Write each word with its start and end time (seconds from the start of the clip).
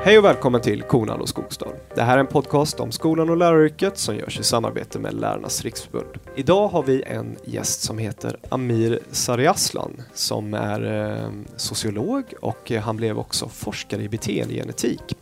Hej 0.00 0.18
och 0.18 0.24
välkommen 0.24 0.60
till 0.60 0.82
Konan 0.82 1.20
och 1.20 1.28
Skogstad. 1.28 1.68
Det 1.94 2.02
här 2.02 2.14
är 2.14 2.20
en 2.20 2.26
podcast 2.26 2.80
om 2.80 2.92
skolan 2.92 3.30
och 3.30 3.36
läraryrket 3.36 3.98
som 3.98 4.16
görs 4.16 4.40
i 4.40 4.42
samarbete 4.42 4.98
med 4.98 5.14
Lärarnas 5.14 5.62
Riksförbund. 5.64 6.18
Idag 6.36 6.68
har 6.68 6.82
vi 6.82 7.02
en 7.02 7.36
gäst 7.44 7.80
som 7.80 7.98
heter 7.98 8.36
Amir 8.48 9.00
Sariaslan 9.10 10.02
som 10.14 10.54
är 10.54 11.12
eh, 11.12 11.30
sociolog 11.56 12.24
och 12.40 12.72
eh, 12.72 12.82
han 12.82 12.96
blev 12.96 13.18
också 13.18 13.48
forskare 13.48 14.02
i 14.02 14.08
beteendegenetik. 14.08 15.16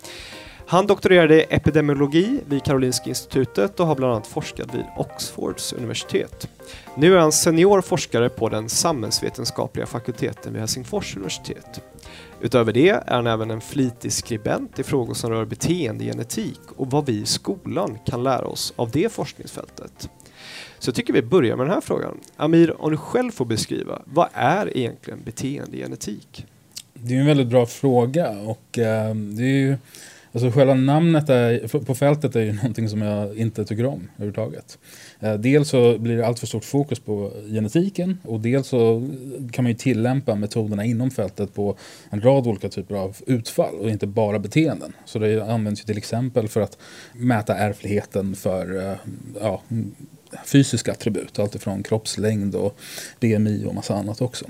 Han 0.68 0.86
doktorerade 0.86 1.42
i 1.42 1.46
epidemiologi 1.50 2.40
vid 2.48 2.64
Karolinska 2.64 3.08
institutet 3.08 3.80
och 3.80 3.86
har 3.86 3.94
bland 3.94 4.12
annat 4.12 4.26
forskat 4.26 4.74
vid 4.74 4.84
Oxfords 4.96 5.72
universitet. 5.72 6.48
Nu 6.96 7.14
är 7.14 7.18
han 7.18 7.32
senior 7.32 7.80
forskare 7.80 8.28
på 8.28 8.48
den 8.48 8.68
samhällsvetenskapliga 8.68 9.86
fakulteten 9.86 10.52
vid 10.52 10.60
Helsingfors 10.60 11.16
universitet. 11.16 11.80
Utöver 12.40 12.72
det 12.72 12.88
är 12.88 13.14
han 13.14 13.26
även 13.26 13.50
en 13.50 13.60
flitig 13.60 14.12
skribent 14.12 14.78
i 14.78 14.82
frågor 14.82 15.14
som 15.14 15.30
rör 15.30 15.44
beteendegenetik 15.44 16.60
och 16.76 16.90
vad 16.90 17.06
vi 17.06 17.12
i 17.12 17.26
skolan 17.26 17.98
kan 18.06 18.22
lära 18.22 18.46
oss 18.46 18.72
av 18.76 18.90
det 18.90 19.12
forskningsfältet. 19.12 20.10
Så 20.78 20.88
jag 20.88 20.94
tycker 20.94 21.12
vi 21.12 21.22
börjar 21.22 21.56
med 21.56 21.66
den 21.66 21.74
här 21.74 21.80
frågan. 21.80 22.20
Amir, 22.36 22.82
om 22.82 22.90
du 22.90 22.96
själv 22.96 23.30
får 23.30 23.44
beskriva, 23.44 24.02
vad 24.04 24.28
är 24.32 24.76
egentligen 24.76 25.20
beteendegenetik? 25.24 26.46
Det 26.94 27.14
är 27.14 27.20
en 27.20 27.26
väldigt 27.26 27.48
bra 27.48 27.66
fråga 27.66 28.30
och 28.30 28.78
eh, 28.78 29.14
det 29.14 29.42
är 29.42 29.58
ju 29.58 29.76
Alltså 30.36 30.50
själva 30.50 30.74
namnet 30.74 31.28
är, 31.28 31.84
på 31.84 31.94
fältet 31.94 32.36
är 32.36 32.40
ju 32.40 32.52
någonting 32.62 32.88
som 32.88 33.02
jag 33.02 33.36
inte 33.36 33.64
tycker 33.64 33.86
om 33.86 34.08
överhuvudtaget. 34.16 34.78
Eh, 35.20 35.34
dels 35.34 35.68
så 35.68 35.98
blir 35.98 36.16
det 36.16 36.26
allt 36.26 36.38
för 36.38 36.46
stort 36.46 36.64
fokus 36.64 37.00
på 37.00 37.32
genetiken 37.46 38.18
och 38.24 38.40
dels 38.40 38.68
så 38.68 39.08
kan 39.52 39.64
man 39.64 39.72
ju 39.72 39.78
tillämpa 39.78 40.34
metoderna 40.34 40.84
inom 40.84 41.10
fältet 41.10 41.54
på 41.54 41.76
en 42.10 42.20
rad 42.20 42.46
olika 42.46 42.68
typer 42.68 42.94
av 42.94 43.16
utfall 43.26 43.74
och 43.74 43.90
inte 43.90 44.06
bara 44.06 44.38
beteenden. 44.38 44.92
Så 45.04 45.18
det 45.18 45.40
används 45.40 45.80
ju 45.80 45.84
till 45.84 45.98
exempel 45.98 46.48
för 46.48 46.60
att 46.60 46.78
mäta 47.12 47.56
ärftligheten 47.56 48.34
för 48.34 48.90
eh, 48.90 48.96
ja, 49.40 49.62
fysiska 50.44 50.92
attribut, 50.92 51.38
alltifrån 51.38 51.82
kroppslängd 51.82 52.54
och 52.54 52.78
BMI 53.20 53.64
och 53.66 53.74
massa 53.74 53.94
annat 53.94 54.20
också. 54.20 54.46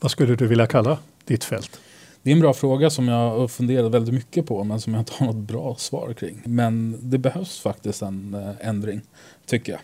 Vad 0.00 0.10
skulle 0.10 0.36
du 0.36 0.46
vilja 0.46 0.66
kalla 0.66 0.98
ditt 1.24 1.44
fält? 1.44 1.80
Det 2.22 2.30
är 2.30 2.34
en 2.34 2.40
bra 2.40 2.52
fråga 2.52 2.90
som 2.90 3.08
jag 3.08 3.30
har 3.30 3.48
funderat 3.48 3.92
väldigt 3.92 4.14
mycket 4.14 4.46
på 4.46 4.64
men 4.64 4.80
som 4.80 4.94
jag 4.94 5.00
inte 5.00 5.12
har 5.12 5.26
något 5.26 5.36
bra 5.36 5.74
svar 5.74 6.12
kring. 6.12 6.42
Men 6.44 6.98
det 7.02 7.18
behövs 7.18 7.60
faktiskt 7.60 8.02
en 8.02 8.34
eh, 8.34 8.68
ändring, 8.68 9.00
tycker 9.46 9.72
jag. 9.72 9.80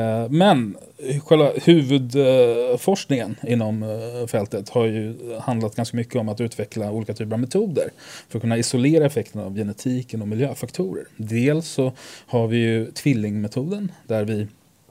Eh, 0.00 0.30
men 0.30 0.76
själva 1.24 1.50
huvudforskningen 1.64 3.36
inom 3.42 3.82
eh, 3.82 4.26
fältet 4.26 4.68
har 4.68 4.84
ju 4.84 5.16
handlat 5.40 5.74
ganska 5.74 5.96
mycket 5.96 6.16
om 6.16 6.28
att 6.28 6.40
utveckla 6.40 6.92
olika 6.92 7.14
typer 7.14 7.32
av 7.32 7.40
metoder 7.40 7.90
för 8.28 8.38
att 8.38 8.42
kunna 8.42 8.58
isolera 8.58 9.06
effekterna 9.06 9.44
av 9.44 9.56
genetiken 9.56 10.22
och 10.22 10.28
miljöfaktorer. 10.28 11.04
Dels 11.16 11.68
så 11.68 11.92
har 12.26 12.46
vi 12.46 12.56
ju 12.56 12.90
tvillingmetoden 12.90 13.92
där 14.06 14.24
vi 14.24 14.46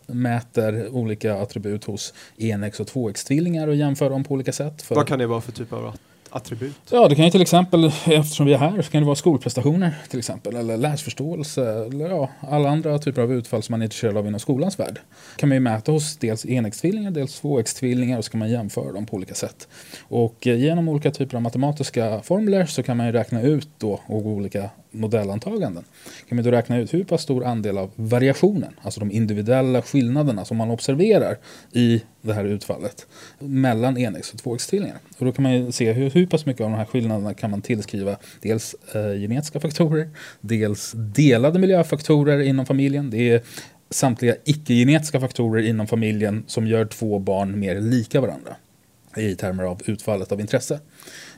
mäter 0.08 0.90
olika 0.90 1.36
attribut 1.36 1.84
hos 1.84 2.14
enäggs 2.38 2.80
och 2.80 2.88
tvåäggstvillingar 2.88 3.68
och 3.68 3.76
jämför 3.76 4.10
dem 4.10 4.24
på 4.24 4.34
olika 4.34 4.52
sätt. 4.52 4.86
Vad 4.90 5.08
kan 5.08 5.20
det 5.20 5.28
vara 5.28 5.42
för 5.42 5.52
typ 5.52 5.74
av 5.74 5.96
attribut? 6.34 6.76
Ja, 6.92 7.08
det 7.08 7.16
kan 7.16 7.26
ju 7.26 7.32
till 7.32 7.42
exempel, 7.42 7.86
eftersom 8.06 8.46
vi 8.46 8.54
är 8.54 8.58
här, 8.58 8.82
så 8.82 8.92
kan 8.92 9.02
det 9.02 9.06
vara 9.06 9.16
skolprestationer 9.16 9.96
till 10.10 10.20
exempel, 10.20 10.56
eller 10.56 10.78
läsförståelse, 10.78 11.86
eller 11.86 12.10
ja, 12.10 12.30
alla 12.40 12.70
andra 12.70 13.00
typer 13.00 13.22
av 13.22 13.34
utfall 13.34 13.64
som 13.64 13.74
man 13.74 13.82
är 13.82 13.86
intresserad 13.86 14.18
av 14.18 14.28
inom 14.28 14.40
skolans 14.40 14.80
värld. 14.80 15.00
kan 15.36 15.50
man 15.50 15.56
ju 15.56 15.60
mäta 15.60 15.92
hos 15.92 16.18
dels 16.18 16.46
enäggstvillingar, 16.46 17.12
dels 17.12 17.40
tvåäggstvillingar 17.40 18.18
och 18.18 18.26
så 18.26 18.32
kan 18.32 18.40
man 18.40 18.50
jämföra 18.50 18.92
dem 18.92 19.06
på 19.06 19.16
olika 19.16 19.34
sätt. 19.34 19.68
Och 20.02 20.48
eh, 20.48 20.56
genom 20.56 20.90
olika 20.90 21.12
typer 21.12 21.36
av 21.36 21.42
matematiska 21.42 22.22
formler 22.24 22.66
så 22.66 22.84
kan 22.84 22.98
man 22.98 23.06
ju 23.06 23.12
räkna 23.12 23.42
ut 23.42 23.70
då 23.78 24.00
olika 24.08 24.70
modellantaganden 24.94 25.84
kan 26.30 26.38
vi 26.38 26.44
då 26.44 26.52
räkna 26.52 26.78
ut 26.78 26.94
hur 26.94 27.04
pass 27.04 27.22
stor 27.22 27.46
andel 27.46 27.78
av 27.78 27.92
variationen, 27.96 28.74
alltså 28.82 29.00
de 29.00 29.12
individuella 29.12 29.82
skillnaderna 29.82 30.46
som 30.46 30.58
man 30.58 30.72
observerar 30.72 31.38
i 31.72 32.02
det 32.22 32.34
här 32.34 32.46
utfallet 32.46 33.08
mellan 33.40 33.98
enäggs 33.98 34.34
och 34.34 34.40
tvåäggstvillingar. 34.40 34.98
Och 35.18 35.26
då 35.26 35.32
kan 35.32 35.44
man 35.44 35.72
se 35.72 35.92
hur, 35.92 36.10
hur 36.10 36.26
pass 36.26 36.46
mycket 36.46 36.62
av 36.62 36.72
de 36.72 36.78
här 36.78 36.86
skillnaderna 36.86 37.34
kan 37.34 37.52
man 37.52 37.62
tillskriva 37.62 38.18
dels 38.42 38.76
eh, 38.94 39.14
genetiska 39.14 39.60
faktorer, 39.60 40.10
dels 40.42 40.92
delade 40.96 41.60
miljöfaktorer 41.60 42.40
inom 42.40 42.66
familjen. 42.66 43.10
Det 43.10 43.30
är 43.30 43.42
samtliga 43.90 44.36
icke-genetiska 44.46 45.20
faktorer 45.20 45.62
inom 45.62 45.88
familjen 45.88 46.44
som 46.48 46.68
gör 46.68 46.86
två 46.86 47.20
barn 47.20 47.60
mer 47.60 47.82
lika 47.82 48.22
varandra 48.22 48.56
i 49.18 49.36
termer 49.36 49.64
av 49.64 49.82
utfallet 49.86 50.32
av 50.32 50.40
intresse. 50.40 50.80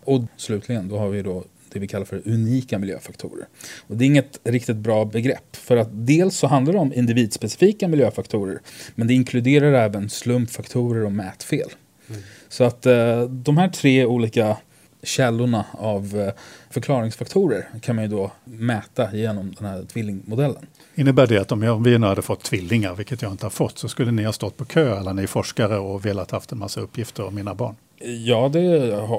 Och 0.03 0.23
slutligen, 0.37 0.87
då 0.87 0.97
har 0.97 1.09
vi 1.09 1.21
då 1.21 1.43
det 1.75 1.79
vi 1.79 1.87
kallar 1.87 2.05
för 2.05 2.21
unika 2.25 2.79
miljöfaktorer. 2.79 3.47
Och 3.87 3.97
det 3.97 4.05
är 4.05 4.07
inget 4.07 4.39
riktigt 4.43 4.77
bra 4.77 5.05
begrepp. 5.05 5.55
För 5.55 5.77
att 5.77 5.89
dels 5.91 6.37
så 6.37 6.47
handlar 6.47 6.73
det 6.73 6.79
om 6.79 6.93
individspecifika 6.93 7.87
miljöfaktorer. 7.87 8.59
Men 8.95 9.07
det 9.07 9.13
inkluderar 9.13 9.73
även 9.73 10.09
slumpfaktorer 10.09 11.05
och 11.05 11.11
mätfel. 11.11 11.69
Mm. 12.09 12.21
Så 12.49 12.63
att 12.63 12.85
eh, 12.85 13.21
de 13.23 13.57
här 13.57 13.69
tre 13.69 14.05
olika 14.05 14.57
källorna 15.03 15.65
av 15.71 16.21
eh, 16.21 16.33
förklaringsfaktorer 16.69 17.67
kan 17.81 17.95
man 17.95 18.05
ju 18.05 18.11
då 18.11 18.31
mäta 18.43 19.15
genom 19.15 19.55
den 19.59 19.67
här 19.67 19.83
tvillingmodellen. 19.83 20.65
Innebär 20.95 21.27
det 21.27 21.37
att 21.37 21.51
om 21.51 21.83
vi 21.83 21.97
nu 21.97 22.07
hade 22.07 22.21
fått 22.21 22.43
tvillingar, 22.43 22.95
vilket 22.95 23.21
jag 23.21 23.31
inte 23.31 23.45
har 23.45 23.51
fått, 23.51 23.77
så 23.77 23.87
skulle 23.87 24.11
ni 24.11 24.23
ha 24.23 24.33
stått 24.33 24.57
på 24.57 24.65
kö 24.65 24.97
alla 24.97 25.13
ni 25.13 25.27
forskare 25.27 25.77
och 25.77 26.05
velat 26.05 26.31
haft 26.31 26.51
en 26.51 26.57
massa 26.57 26.81
uppgifter 26.81 27.25
om 27.25 27.35
mina 27.35 27.55
barn? 27.55 27.75
Ja, 27.99 28.49
det 28.49 28.59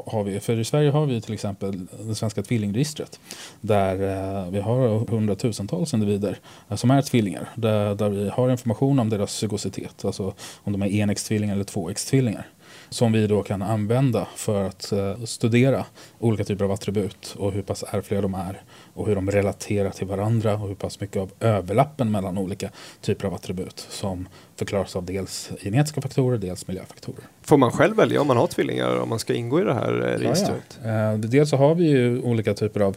har 0.06 0.24
vi. 0.24 0.40
För 0.40 0.58
i 0.58 0.64
Sverige 0.64 0.90
har 0.90 1.06
vi 1.06 1.20
till 1.20 1.34
exempel 1.34 1.86
det 2.00 2.14
svenska 2.14 2.42
tvillingregistret. 2.42 3.20
Där 3.60 3.92
eh, 3.92 4.50
vi 4.50 4.60
har 4.60 5.10
hundratusentals 5.10 5.94
individer 5.94 6.38
eh, 6.68 6.76
som 6.76 6.90
är 6.90 7.02
tvillingar. 7.02 7.48
Där, 7.54 7.94
där 7.94 8.08
vi 8.08 8.28
har 8.28 8.50
information 8.50 8.98
om 8.98 9.10
deras 9.10 9.32
zygositet. 9.32 10.04
Alltså 10.04 10.34
om 10.64 10.72
de 10.72 10.82
är 10.82 10.86
enäggstvillingar 10.86 11.54
eller 11.54 11.64
tvåäggstvillingar 11.64 12.46
som 12.96 13.12
vi 13.12 13.26
då 13.26 13.42
kan 13.42 13.62
använda 13.62 14.28
för 14.36 14.64
att 14.64 14.92
eh, 14.92 15.24
studera 15.24 15.84
olika 16.18 16.44
typer 16.44 16.64
av 16.64 16.72
attribut 16.72 17.34
och 17.38 17.52
hur 17.52 17.62
pass 17.62 17.84
ärftliga 17.90 18.20
de 18.20 18.34
är 18.34 18.62
och 18.94 19.06
hur 19.06 19.14
de 19.14 19.30
relaterar 19.30 19.90
till 19.90 20.06
varandra 20.06 20.54
och 20.54 20.68
hur 20.68 20.74
pass 20.74 21.00
mycket 21.00 21.22
av 21.22 21.30
överlappen 21.40 22.10
mellan 22.10 22.38
olika 22.38 22.70
typer 23.00 23.26
av 23.26 23.34
attribut 23.34 23.86
som 23.90 24.28
förklaras 24.56 24.96
av 24.96 25.04
dels 25.04 25.50
genetiska 25.62 26.00
faktorer, 26.00 26.38
dels 26.38 26.68
miljöfaktorer. 26.68 27.24
Får 27.42 27.56
man 27.56 27.70
själv 27.70 27.96
välja 27.96 28.20
om 28.20 28.26
man 28.26 28.36
har 28.36 28.46
tvillingar 28.46 29.00
om 29.00 29.08
man 29.08 29.18
ska 29.18 29.34
ingå 29.34 29.60
i 29.60 29.64
det 29.64 29.74
här 29.74 29.92
eh, 29.92 30.18
registret? 30.18 30.78
Ja, 30.82 30.90
ja. 30.90 31.12
Eh, 31.12 31.18
dels 31.18 31.50
så 31.50 31.56
har 31.56 31.74
vi 31.74 31.84
ju 31.84 32.22
olika 32.22 32.54
typer 32.54 32.80
av 32.80 32.96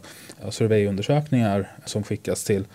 surveyundersökningar 0.49 1.71
som 1.85 2.03
skickas 2.03 2.43
till 2.43 2.65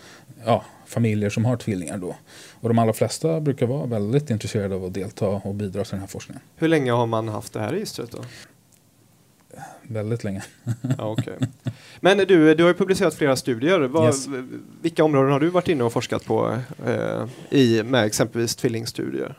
ja, 0.44 0.64
familjer 0.86 1.30
som 1.30 1.44
har 1.44 1.56
tvillingar 1.56 1.98
då. 1.98 2.16
Och 2.64 2.70
de 2.70 2.78
allra 2.78 2.92
flesta 2.92 3.40
brukar 3.40 3.66
vara 3.66 3.86
väldigt 3.86 4.30
intresserade 4.30 4.74
av 4.74 4.84
att 4.84 4.94
delta 4.94 5.26
och 5.26 5.54
bidra 5.54 5.84
till 5.84 5.90
den 5.90 6.00
här 6.00 6.06
forskningen. 6.06 6.42
Hur 6.56 6.68
länge 6.68 6.92
har 6.92 7.06
man 7.06 7.28
haft 7.28 7.52
det 7.52 7.60
här 7.60 7.72
registret 7.72 8.10
då? 8.10 8.18
Väldigt 9.82 10.24
länge. 10.24 10.42
ja, 10.98 11.10
okay. 11.10 11.34
Men 12.00 12.18
du, 12.18 12.54
du 12.54 12.62
har 12.62 12.70
ju 12.70 12.74
publicerat 12.74 13.14
flera 13.14 13.36
studier. 13.36 13.80
Vad, 13.80 14.06
yes. 14.06 14.26
Vilka 14.82 15.04
områden 15.04 15.32
har 15.32 15.40
du 15.40 15.48
varit 15.48 15.68
inne 15.68 15.84
och 15.84 15.92
forskat 15.92 16.24
på 16.24 16.58
eh, 16.86 17.26
i, 17.50 17.82
med 17.82 18.04
exempelvis 18.04 18.56
tvillingstudier? 18.56 19.38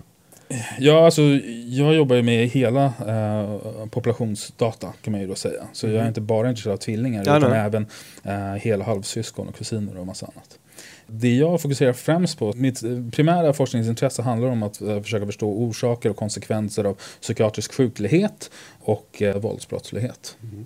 Ja, 0.80 1.06
alltså, 1.06 1.22
jag 1.68 1.96
jobbar 1.96 2.16
ju 2.16 2.22
med 2.22 2.48
hela 2.48 2.86
eh, 2.86 3.88
populationsdata 3.90 4.94
kan 5.02 5.12
man 5.12 5.22
ju 5.22 5.28
då 5.28 5.36
säga. 5.36 5.68
Så 5.74 5.88
mm. 5.88 5.96
jag 5.96 6.00
är 6.00 6.06
mm. 6.06 6.08
inte 6.08 6.22
bara 6.22 6.50
intresserad 6.50 6.74
av 6.74 6.78
tvillingar 6.78 7.24
ja, 7.26 7.38
utan 7.38 7.50
nej. 7.50 7.60
även 7.60 7.88
eh, 8.24 8.54
hela 8.54 8.86
halvsyskon 8.86 9.48
och 9.48 9.56
kusiner 9.56 9.98
och 9.98 10.06
massa 10.06 10.26
annat. 10.26 10.60
Det 11.08 11.36
jag 11.36 11.62
fokuserar 11.62 11.94
främst 11.94 12.40
på, 12.40 12.54
mitt 12.56 12.82
primära 13.12 13.54
forskningsintresse 13.54 14.22
handlar 14.22 14.50
om 14.50 14.64
att 14.64 14.82
uh, 14.82 15.02
försöka 15.02 15.26
förstå 15.26 15.50
orsaker 15.50 16.10
och 16.10 16.16
konsekvenser 16.16 16.84
av 16.84 16.98
psykiatrisk 17.22 17.74
sjuklighet 17.74 18.52
och 18.80 19.22
uh, 19.22 19.38
våldsbrottslighet. 19.38 20.38
Mm. 20.44 20.66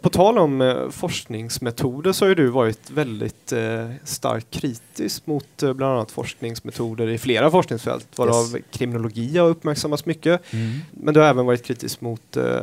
På 0.00 0.10
tal 0.10 0.38
om 0.38 0.60
eh, 0.60 0.90
forskningsmetoder 0.90 2.12
så 2.12 2.26
har 2.26 2.34
du 2.34 2.46
varit 2.46 2.90
väldigt 2.90 3.52
eh, 3.52 3.90
starkt 4.04 4.50
kritisk 4.50 5.26
mot 5.26 5.62
eh, 5.62 5.72
bland 5.72 5.92
annat 5.92 6.10
forskningsmetoder 6.10 7.08
i 7.08 7.18
flera 7.18 7.50
forskningsfält, 7.50 8.18
varav 8.18 8.56
yes. 8.56 8.64
kriminologi 8.70 9.38
har 9.38 9.48
uppmärksammats 9.48 10.06
mycket. 10.06 10.52
Mm. 10.52 10.78
Men 10.90 11.14
du 11.14 11.20
har 11.20 11.28
även 11.28 11.46
varit 11.46 11.64
kritisk 11.64 12.00
mot 12.00 12.36
eh, 12.36 12.60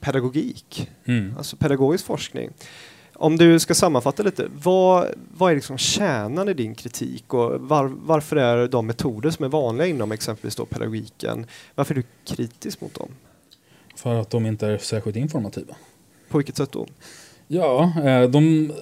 pedagogik, 0.00 0.90
mm. 1.04 1.34
alltså 1.36 1.56
pedagogisk 1.56 2.06
forskning. 2.06 2.50
Om 3.18 3.36
du 3.36 3.58
ska 3.58 3.74
sammanfatta 3.74 4.22
lite, 4.22 4.48
vad, 4.62 5.06
vad 5.36 5.50
är 5.50 5.54
liksom 5.54 5.78
kärnan 5.78 6.48
i 6.48 6.54
din 6.54 6.74
kritik 6.74 7.34
och 7.34 7.60
var, 7.60 7.84
varför 7.84 8.36
är 8.36 8.68
de 8.68 8.86
metoder 8.86 9.30
som 9.30 9.44
är 9.44 9.48
vanliga 9.48 9.86
inom 9.86 10.12
exempelvis 10.12 10.56
då 10.56 10.66
pedagogiken, 10.66 11.46
varför 11.74 11.94
är 11.94 11.96
du 11.96 12.34
kritisk 12.34 12.80
mot 12.80 12.94
dem? 12.94 13.08
För 13.96 14.14
att 14.20 14.30
de 14.30 14.46
inte 14.46 14.66
är 14.66 14.78
särskilt 14.78 15.16
informativa. 15.16 15.74
På 16.28 16.38
vilket 16.38 16.56
sätt 16.56 16.72
då? 16.72 16.86
Ja, 17.48 17.92
eh, 18.04 18.22
de, 18.22 18.72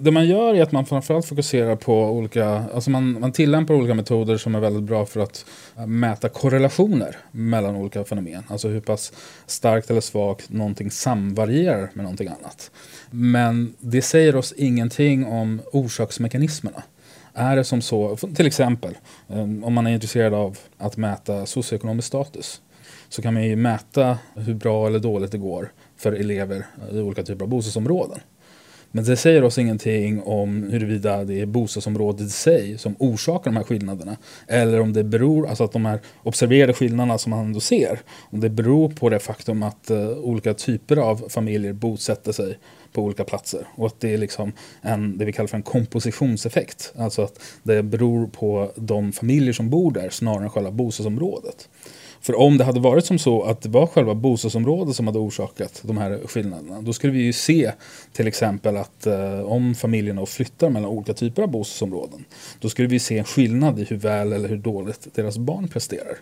det 0.00 0.10
man 0.10 0.26
gör 0.26 0.54
är 0.54 0.62
att 0.62 0.72
man 0.72 0.86
framförallt 0.86 1.26
fokuserar 1.26 1.76
på 1.76 2.10
olika, 2.10 2.46
alltså 2.46 2.90
man, 2.90 3.20
man 3.20 3.32
tillämpar 3.32 3.74
olika 3.74 3.94
metoder 3.94 4.36
som 4.36 4.54
är 4.54 4.60
väldigt 4.60 4.82
bra 4.82 5.06
för 5.06 5.20
att 5.20 5.46
eh, 5.76 5.86
mäta 5.86 6.28
korrelationer 6.28 7.16
mellan 7.30 7.76
olika 7.76 8.04
fenomen. 8.04 8.42
Alltså 8.48 8.68
hur 8.68 8.80
pass 8.80 9.12
starkt 9.46 9.90
eller 9.90 10.00
svagt 10.00 10.50
någonting 10.50 10.90
samvarierar 10.90 11.90
med 11.92 12.02
någonting 12.02 12.28
annat. 12.28 12.70
Men 13.10 13.74
det 13.78 14.02
säger 14.02 14.36
oss 14.36 14.52
ingenting 14.52 15.26
om 15.26 15.60
orsaksmekanismerna. 15.72 16.82
Är 17.34 17.56
det 17.56 17.64
som 17.64 17.82
så, 17.82 18.16
till 18.16 18.46
exempel 18.46 18.98
eh, 19.28 19.40
om 19.40 19.72
man 19.72 19.86
är 19.86 19.94
intresserad 19.94 20.34
av 20.34 20.58
att 20.78 20.96
mäta 20.96 21.46
socioekonomisk 21.46 22.08
status 22.08 22.60
så 23.08 23.22
kan 23.22 23.34
man 23.34 23.44
ju 23.44 23.56
mäta 23.56 24.18
hur 24.34 24.54
bra 24.54 24.86
eller 24.86 24.98
dåligt 24.98 25.32
det 25.32 25.38
går 25.38 25.72
för 26.02 26.12
elever 26.12 26.66
i 26.92 27.00
olika 27.00 27.22
typer 27.22 27.44
av 27.44 27.48
bostadsområden. 27.48 28.18
Men 28.94 29.04
det 29.04 29.16
säger 29.16 29.44
oss 29.44 29.58
ingenting 29.58 30.22
om 30.22 30.62
huruvida 30.62 31.24
det 31.24 31.40
är 31.40 31.46
bostadsområdet 31.46 32.26
i 32.26 32.30
sig 32.30 32.78
som 32.78 32.96
orsakar 32.98 33.50
de 33.50 33.56
här 33.56 33.64
skillnaderna. 33.64 34.16
Eller 34.46 34.80
om 34.80 34.92
det 34.92 35.04
beror, 35.04 35.48
alltså 35.48 35.64
att 35.64 35.72
de 35.72 35.84
här 35.84 36.00
observerade 36.22 36.72
skillnaderna 36.72 37.18
som 37.18 37.30
man 37.30 37.44
ändå 37.44 37.60
ser, 37.60 38.00
om 38.30 38.40
det 38.40 38.50
beror 38.50 38.88
på 38.88 39.08
det 39.08 39.18
faktum 39.18 39.62
att 39.62 39.90
uh, 39.90 40.08
olika 40.08 40.54
typer 40.54 40.96
av 40.96 41.28
familjer 41.28 41.72
bosätter 41.72 42.32
sig 42.32 42.58
på 42.92 43.02
olika 43.02 43.24
platser. 43.24 43.66
Och 43.74 43.86
att 43.86 44.00
det 44.00 44.14
är 44.14 44.18
liksom 44.18 44.52
en, 44.80 45.18
det 45.18 45.24
vi 45.24 45.32
kallar 45.32 45.48
för 45.48 45.56
en 45.56 45.62
kompositionseffekt. 45.62 46.92
Alltså 46.96 47.22
att 47.22 47.40
det 47.62 47.82
beror 47.82 48.26
på 48.26 48.72
de 48.76 49.12
familjer 49.12 49.52
som 49.52 49.70
bor 49.70 49.92
där 49.92 50.10
snarare 50.10 50.44
än 50.44 50.50
själva 50.50 50.70
bostadsområdet. 50.70 51.68
För 52.22 52.38
om 52.38 52.58
det 52.58 52.64
hade 52.64 52.80
varit 52.80 53.06
som 53.06 53.18
så 53.18 53.42
att 53.42 53.62
det 53.62 53.68
var 53.68 53.86
själva 53.86 54.14
bostadsområdet 54.14 54.96
som 54.96 55.06
hade 55.06 55.18
orsakat 55.18 55.80
de 55.84 55.98
här 55.98 56.20
skillnaderna, 56.26 56.82
då 56.82 56.92
skulle 56.92 57.12
vi 57.12 57.22
ju 57.22 57.32
se 57.32 57.72
till 58.12 58.26
exempel 58.26 58.76
att 58.76 59.06
eh, 59.06 59.40
om 59.40 59.74
familjerna 59.74 60.26
flyttar 60.26 60.70
mellan 60.70 60.90
olika 60.90 61.14
typer 61.14 61.42
av 61.42 61.48
bostadsområden, 61.48 62.24
då 62.60 62.68
skulle 62.68 62.88
vi 62.88 62.98
se 62.98 63.18
en 63.18 63.24
skillnad 63.24 63.78
i 63.78 63.84
hur 63.84 63.96
väl 63.96 64.32
eller 64.32 64.48
hur 64.48 64.56
dåligt 64.56 65.08
deras 65.14 65.38
barn 65.38 65.68
presterar. 65.68 66.16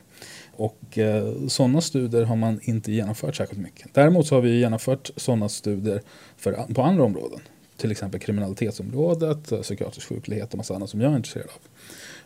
Och 0.57 0.99
eh, 0.99 1.33
sådana 1.49 1.81
studier 1.81 2.25
har 2.25 2.37
man 2.37 2.61
inte 2.63 2.93
genomfört 2.93 3.37
särskilt 3.37 3.63
mycket. 3.63 3.95
Däremot 3.95 4.27
så 4.27 4.35
har 4.35 4.43
vi 4.43 4.61
genomfört 4.61 5.11
sådana 5.17 5.49
studier 5.49 6.03
för, 6.37 6.53
på 6.75 6.83
andra 6.83 7.05
områden. 7.05 7.41
Till 7.77 7.91
exempel 7.91 8.21
kriminalitetsområdet, 8.21 9.63
psykiatrisk 9.63 10.09
sjuklighet 10.09 10.53
och 10.53 10.57
massa 10.57 10.75
annat 10.75 10.91
som 10.91 11.01
jag 11.01 11.13
är 11.13 11.17
intresserad 11.17 11.47
av. 11.47 11.61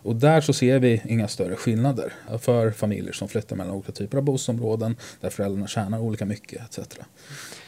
Och 0.04 0.16
där 0.16 0.40
så 0.40 0.52
ser 0.52 0.78
vi 0.78 1.02
inga 1.04 1.28
större 1.28 1.56
skillnader 1.56 2.12
för 2.40 2.70
familjer 2.70 3.12
som 3.12 3.28
flyttar 3.28 3.56
mellan 3.56 3.74
olika 3.74 3.92
typer 3.92 4.18
av 4.18 4.24
bostadsområden 4.24 4.96
där 5.20 5.30
föräldrarna 5.30 5.66
tjänar 5.66 5.98
olika 5.98 6.24
mycket 6.24 6.78
etc. 6.78 6.88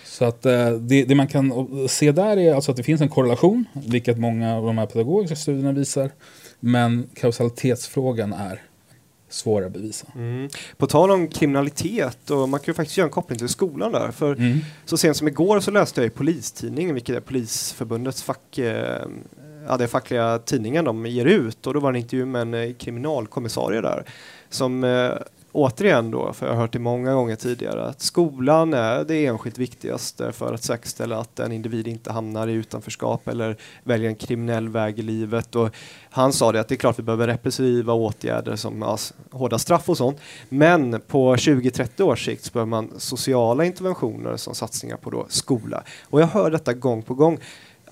Så 0.05 0.25
att 0.25 0.47
eh, 0.47 0.71
det, 0.71 1.05
det, 1.05 1.15
man 1.15 1.27
kan 1.27 1.53
se 1.89 2.13
där 2.13 2.37
är 2.37 2.55
alltså 2.55 2.71
att 2.71 2.77
det 2.77 2.83
finns 2.83 3.01
en 3.01 3.09
korrelation, 3.09 3.65
vilket 3.73 4.19
många 4.19 4.57
av 4.57 4.67
de 4.67 4.79
här 4.79 4.87
pedagogiska 4.87 5.37
studierna 5.37 5.73
visar. 5.73 6.11
Men 6.61 7.09
kausalitetsfrågan 7.15 8.33
är 8.33 8.63
svårare 9.29 9.67
att 9.67 9.73
bevisa. 9.73 10.07
Mm. 10.15 10.49
På 10.77 10.87
tal 10.87 11.11
om 11.11 11.29
kriminalitet, 11.29 12.31
och 12.31 12.49
man 12.49 12.61
kan 12.61 12.67
ju 12.67 12.75
faktiskt 12.75 12.99
göra 12.99 13.07
en 13.07 13.13
koppling 13.13 13.39
till 13.39 13.49
skolan 13.49 13.93
där. 13.93 14.11
För 14.11 14.35
mm. 14.35 14.59
så 14.85 14.97
sent 14.97 15.17
som 15.17 15.29
igår 15.29 15.61
så 15.61 15.71
läste 15.71 16.01
jag 16.01 16.07
i 16.07 16.11
Polistidningen, 16.11 16.95
vilket 16.95 17.17
är 17.17 17.21
Polisförbundets 17.21 18.23
fack, 18.23 18.59
eh, 18.59 19.07
ja, 19.69 19.77
den 19.77 19.89
fackliga 19.89 20.39
tidningen 20.39 20.85
de 20.85 21.07
ger 21.07 21.25
ut 21.25 21.67
och 21.67 21.75
då 21.75 21.81
var 21.81 21.93
det 21.93 21.99
en 21.99 22.03
intervju 22.03 22.25
med 22.25 22.43
en 22.43 22.55
eh, 22.55 22.75
kriminalkommissarie 22.75 23.81
där 23.81 24.05
som 24.49 24.85
eh, 24.85 25.13
återigen 25.57 26.11
då, 26.11 26.33
för 26.33 26.47
jag 26.47 26.55
har 26.55 26.61
hört 26.61 26.73
det 26.73 26.79
många 26.79 27.15
gånger 27.15 27.37
tidigare, 27.37 27.85
att 27.87 28.01
skolan 28.01 28.75
är 28.75 29.05
det 29.05 29.27
enskilt 29.27 29.59
viktigaste 29.59 30.33
för 30.33 30.55
att 30.55 30.63
säkerställa 30.63 31.19
att 31.19 31.39
en 31.39 31.53
individ 31.53 31.89
inte 31.89 32.13
hamnar 32.13 32.49
i 32.49 32.53
utanförskap 32.53 33.29
eller 33.29 33.57
väljer 33.83 34.09
en 34.09 34.15
kriminell 34.15 34.69
väg 34.69 34.99
i 34.99 35.03
livet. 35.03 35.55
Och 35.57 35.71
han 36.11 36.33
sa 36.33 36.53
det 36.53 36.61
att 36.61 36.69
det 36.69 36.75
är 36.75 36.77
klart 36.77 36.99
vi 36.99 37.03
behöver 37.03 37.27
repressiva 37.27 37.93
åtgärder 37.93 38.57
som 38.57 38.83
ja, 38.83 38.99
hårda 39.31 39.59
straff 39.59 39.89
och 39.89 39.97
sånt. 39.97 40.19
Men 40.49 41.01
på 41.01 41.37
20-30 41.37 42.03
års 42.03 42.25
sikt 42.25 42.45
så 42.45 42.53
behöver 42.53 42.71
man 42.71 42.91
sociala 42.99 43.65
interventioner 43.65 44.37
som 44.37 44.55
satsningar 44.55 44.97
på 44.97 45.11
då 45.11 45.27
skola. 45.29 45.83
Och 46.03 46.21
jag 46.21 46.27
hör 46.27 46.51
detta 46.51 46.73
gång 46.73 47.03
på 47.03 47.15
gång 47.15 47.39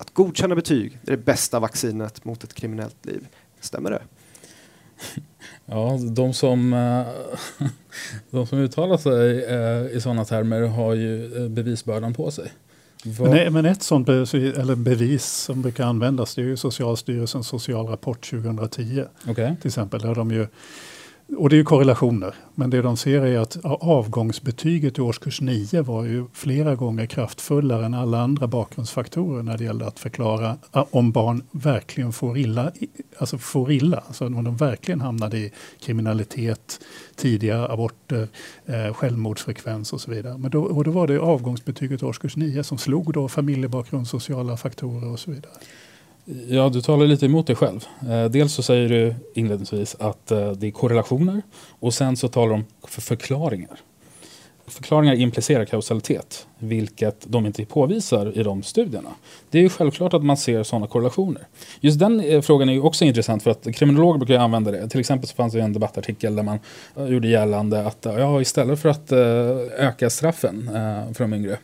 att 0.05 0.15
godkänna 0.15 0.55
betyg 0.55 0.99
är 1.07 1.11
det 1.11 1.17
bästa 1.17 1.61
vaccinet 1.61 2.25
mot 2.25 2.45
ett 2.45 2.55
kriminellt 2.55 3.07
liv. 3.07 3.27
Stämmer 3.61 3.91
det? 3.91 4.03
Ja, 5.67 5.99
de 6.11 6.35
som, 6.35 6.73
eh, 6.73 7.69
de 8.31 8.47
som 8.47 8.59
uttalar 8.59 8.97
sig 8.97 9.45
eh, 9.45 9.97
i 9.97 10.01
sådana 10.01 10.25
termer 10.25 10.61
har 10.61 10.95
ju 10.95 11.37
eh, 11.37 11.49
bevisbördan 11.49 12.15
på 12.15 12.31
sig. 12.31 12.53
Men, 13.05 13.53
men 13.53 13.67
ett 13.67 13.83
sånt 13.83 14.07
bevis, 14.07 14.35
eller 14.35 14.75
bevis 14.75 15.25
som 15.25 15.63
brukar 15.63 15.85
användas 15.85 16.35
det 16.35 16.43
är 16.43 16.45
ju 16.45 16.57
Socialstyrelsens 16.57 17.49
socialrapport 17.49 18.31
2010. 18.31 19.05
Okay. 19.29 19.57
Till 19.57 19.69
exempel, 19.69 20.01
där 20.01 20.15
de 20.15 20.31
ju 20.31 20.47
och 21.37 21.49
det 21.49 21.57
är 21.57 21.59
ju 21.59 21.65
korrelationer, 21.65 22.35
men 22.55 22.71
det 22.71 22.83
de 22.83 22.97
ser 22.97 23.25
är 23.25 23.39
att 23.39 23.57
avgångsbetyget 23.65 24.99
i 24.99 25.01
årskurs 25.01 25.41
9 25.41 25.83
var 25.83 26.05
ju 26.05 26.27
flera 26.33 26.75
gånger 26.75 27.07
kraftfullare 27.07 27.87
än 27.87 27.95
alla 27.95 28.21
andra 28.21 28.47
bakgrundsfaktorer 28.47 29.43
när 29.43 29.59
det 29.59 29.65
gällde 29.65 29.87
att 29.87 29.99
förklara 29.99 30.57
ah, 30.71 30.85
om 30.91 31.13
barn 31.13 31.43
verkligen 31.51 32.13
får 32.13 32.39
illa, 32.39 32.73
alltså 33.19 33.39
får 33.39 33.73
illa, 33.73 34.03
alltså 34.07 34.27
om 34.27 34.45
de 34.45 34.57
verkligen 34.57 35.01
hamnade 35.01 35.39
i 35.39 35.53
kriminalitet, 35.81 36.81
tidiga 37.17 37.69
aborter, 37.69 38.29
eh, 38.67 38.95
självmordsfrekvens 38.95 39.93
och 39.93 40.01
så 40.01 40.11
vidare. 40.11 40.39
Men 40.39 40.51
då, 40.51 40.63
och 40.63 40.85
då 40.85 40.91
var 40.91 41.07
det 41.07 41.19
avgångsbetyget 41.19 42.03
i 42.03 42.05
årskurs 42.05 42.37
9 42.37 42.65
som 42.65 42.79
slog 42.79 43.13
då 43.13 43.29
familjebakgrund, 43.29 44.09
sociala 44.09 44.57
faktorer 44.57 45.09
och 45.09 45.19
så 45.19 45.31
vidare. 45.31 45.53
Ja, 46.49 46.69
du 46.69 46.81
talar 46.81 47.07
lite 47.07 47.27
emot 47.27 47.47
dig 47.47 47.57
själv. 47.57 47.85
Eh, 48.11 48.25
dels 48.25 48.53
så 48.53 48.63
säger 48.63 48.89
du 48.89 49.15
inledningsvis 49.35 49.97
att 49.99 50.31
eh, 50.31 50.51
det 50.51 50.67
är 50.67 50.71
korrelationer 50.71 51.43
och 51.81 51.95
sen 51.95 52.17
så 52.17 52.29
talar 52.29 52.49
du 52.49 52.55
om 52.55 52.65
förklaringar. 52.83 53.81
Förklaringar 54.67 55.15
implicerar 55.15 55.65
kausalitet, 55.65 56.47
vilket 56.59 57.25
de 57.27 57.47
inte 57.47 57.65
påvisar 57.65 58.39
i 58.39 58.43
de 58.43 58.63
studierna. 58.63 59.11
Det 59.51 59.59
är 59.59 59.63
ju 59.63 59.69
självklart 59.69 60.15
att 60.15 60.25
man 60.25 60.37
ser 60.37 60.63
sådana 60.63 60.87
korrelationer. 60.87 61.47
Just 61.81 61.99
den 61.99 62.21
eh, 62.21 62.41
frågan 62.41 62.69
är 62.69 62.73
ju 62.73 62.81
också 62.81 63.05
intressant 63.05 63.43
för 63.43 63.51
att 63.51 63.75
kriminologer 63.75 64.19
brukar 64.19 64.39
använda 64.39 64.71
det. 64.71 64.89
Till 64.89 65.01
exempel 65.01 65.29
så 65.29 65.35
fanns 65.35 65.53
det 65.53 65.61
en 65.61 65.73
debattartikel 65.73 66.37
där 66.37 66.43
man 66.43 66.59
eh, 66.97 67.07
gjorde 67.07 67.29
gällande 67.29 67.87
att 67.87 68.07
eh, 68.07 68.15
ja, 68.15 68.41
istället 68.41 68.81
för 68.81 68.89
att 68.89 69.13
öka 69.79 70.11
straffen 70.11 70.71
för 71.15 71.25
de 71.25 71.35
yngre 71.35 71.59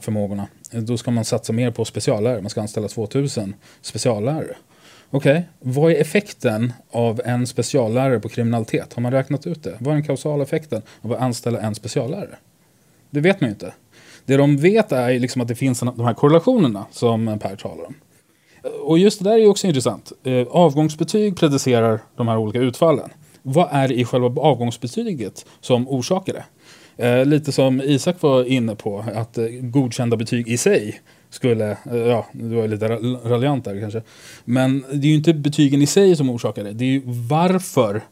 förmågorna, 0.00 0.46
då 0.70 0.96
ska 0.96 1.10
man 1.10 1.24
satsa 1.24 1.52
mer 1.52 1.70
på 1.70 1.84
speciallärare. 1.84 2.40
Man 2.40 2.50
ska 2.50 2.60
anställa 2.60 2.88
2000 2.88 3.54
speciallärare. 3.80 4.56
Okej, 5.10 5.30
okay. 5.30 5.42
vad 5.72 5.92
är 5.92 5.96
effekten 5.96 6.72
av 6.90 7.20
en 7.24 7.46
speciallärare 7.46 8.20
på 8.20 8.28
kriminalitet? 8.28 8.92
Har 8.94 9.02
man 9.02 9.12
räknat 9.12 9.46
ut 9.46 9.62
det? 9.62 9.76
Vad 9.78 9.88
är 9.88 9.92
den 9.92 10.04
kausala 10.04 10.42
effekten 10.42 10.82
av 11.02 11.12
att 11.12 11.20
anställa 11.20 11.60
en 11.60 11.74
speciallärare? 11.74 12.36
Det 13.10 13.20
vet 13.20 13.40
man 13.40 13.48
ju 13.48 13.52
inte. 13.52 13.74
Det 14.26 14.36
de 14.36 14.56
vet 14.56 14.92
är 14.92 15.18
liksom 15.18 15.42
att 15.42 15.48
det 15.48 15.54
finns 15.54 15.80
de 15.80 16.00
här 16.00 16.14
korrelationerna 16.14 16.86
som 16.90 17.38
Per 17.42 17.56
talar 17.56 17.84
om. 17.84 17.94
Och 18.82 18.98
just 18.98 19.18
det 19.18 19.30
där 19.30 19.38
är 19.38 19.46
också 19.46 19.66
intressant. 19.66 20.12
Eh, 20.24 20.46
avgångsbetyg 20.50 21.36
predicerar 21.36 22.00
de 22.16 22.28
här 22.28 22.36
olika 22.36 22.58
utfallen. 22.58 23.10
Vad 23.42 23.68
är 23.70 23.88
det 23.88 23.94
i 23.94 24.04
själva 24.04 24.40
avgångsbetyget 24.40 25.46
som 25.60 25.88
orsakar 25.88 26.32
det? 26.32 26.44
Eh, 27.06 27.26
lite 27.26 27.52
som 27.52 27.80
Isak 27.80 28.22
var 28.22 28.44
inne 28.44 28.74
på, 28.74 29.04
att 29.14 29.38
eh, 29.38 29.44
godkända 29.46 30.16
betyg 30.16 30.48
i 30.48 30.56
sig 30.56 31.00
skulle, 31.30 31.70
eh, 31.70 31.96
ja, 31.96 32.26
du 32.32 32.54
var 32.54 32.68
lite 32.68 32.88
raljant 33.24 33.64
där 33.64 33.80
kanske. 33.80 34.02
Men 34.44 34.84
det 34.92 35.06
är 35.06 35.10
ju 35.10 35.14
inte 35.14 35.34
betygen 35.34 35.82
i 35.82 35.86
sig 35.86 36.16
som 36.16 36.30
orsakar 36.30 36.64
det. 36.64 36.72
Det 36.72 36.84
är 36.84 36.88
ju 36.88 37.02
varför 37.06 38.02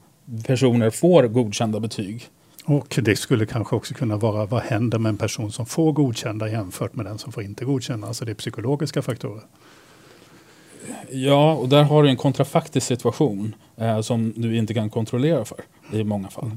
personer 0.47 0.91
får 0.91 1.23
godkända 1.23 1.81
betyg. 1.81 2.29
Och 2.65 2.99
det 3.03 3.17
skulle 3.17 3.47
kanske 3.47 3.77
också 3.77 3.95
kunna 3.95 4.17
vara 4.17 4.47
vad 4.47 4.63
händer 4.63 4.99
med 4.99 5.11
en 5.11 5.17
person 5.17 5.53
som 5.53 5.67
får 5.67 5.93
godkända 5.93 6.49
jämfört 6.49 6.95
med 6.95 7.07
den 7.07 7.19
som 7.19 7.33
får 7.33 7.43
inte 7.43 7.65
godkända. 7.65 8.07
Alltså 8.07 8.25
det 8.25 8.33
är 8.33 8.35
psykologiska 8.35 9.03
faktorer. 9.03 9.43
Ja, 11.11 11.53
och 11.55 11.69
där 11.69 11.83
har 11.83 12.03
du 12.03 12.09
en 12.09 12.17
kontrafaktisk 12.17 12.87
situation 12.87 13.55
eh, 13.77 14.01
som 14.01 14.33
du 14.37 14.57
inte 14.57 14.75
kan 14.75 14.91
kontrollera 14.91 15.45
för 15.45 15.59
i 15.93 16.05
många 16.05 16.29
fall. 16.29 16.51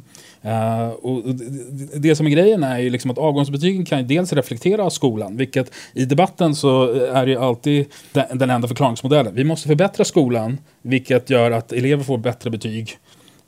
Uh, 0.45 0.89
och 0.89 1.35
det, 1.35 1.99
det, 1.99 2.15
som 2.15 2.25
är 2.25 2.29
grejen 2.29 2.63
är 2.63 2.79
ju 2.79 2.89
liksom 2.89 3.11
att 3.11 3.17
avgångsbetygen 3.17 3.85
kan 3.85 4.07
dels 4.07 4.33
reflektera 4.33 4.89
skolan, 4.89 5.37
vilket 5.37 5.71
i 5.93 6.05
debatten 6.05 6.55
så 6.55 6.93
är 6.93 7.25
det 7.25 7.37
alltid 7.37 7.85
den, 8.11 8.37
den 8.37 8.49
enda 8.49 8.67
förklaringsmodellen. 8.67 9.35
Vi 9.35 9.43
måste 9.43 9.67
förbättra 9.67 10.05
skolan, 10.05 10.57
vilket 10.81 11.29
gör 11.29 11.51
att 11.51 11.71
elever 11.71 12.03
får 12.03 12.17
bättre 12.17 12.49
betyg, 12.49 12.97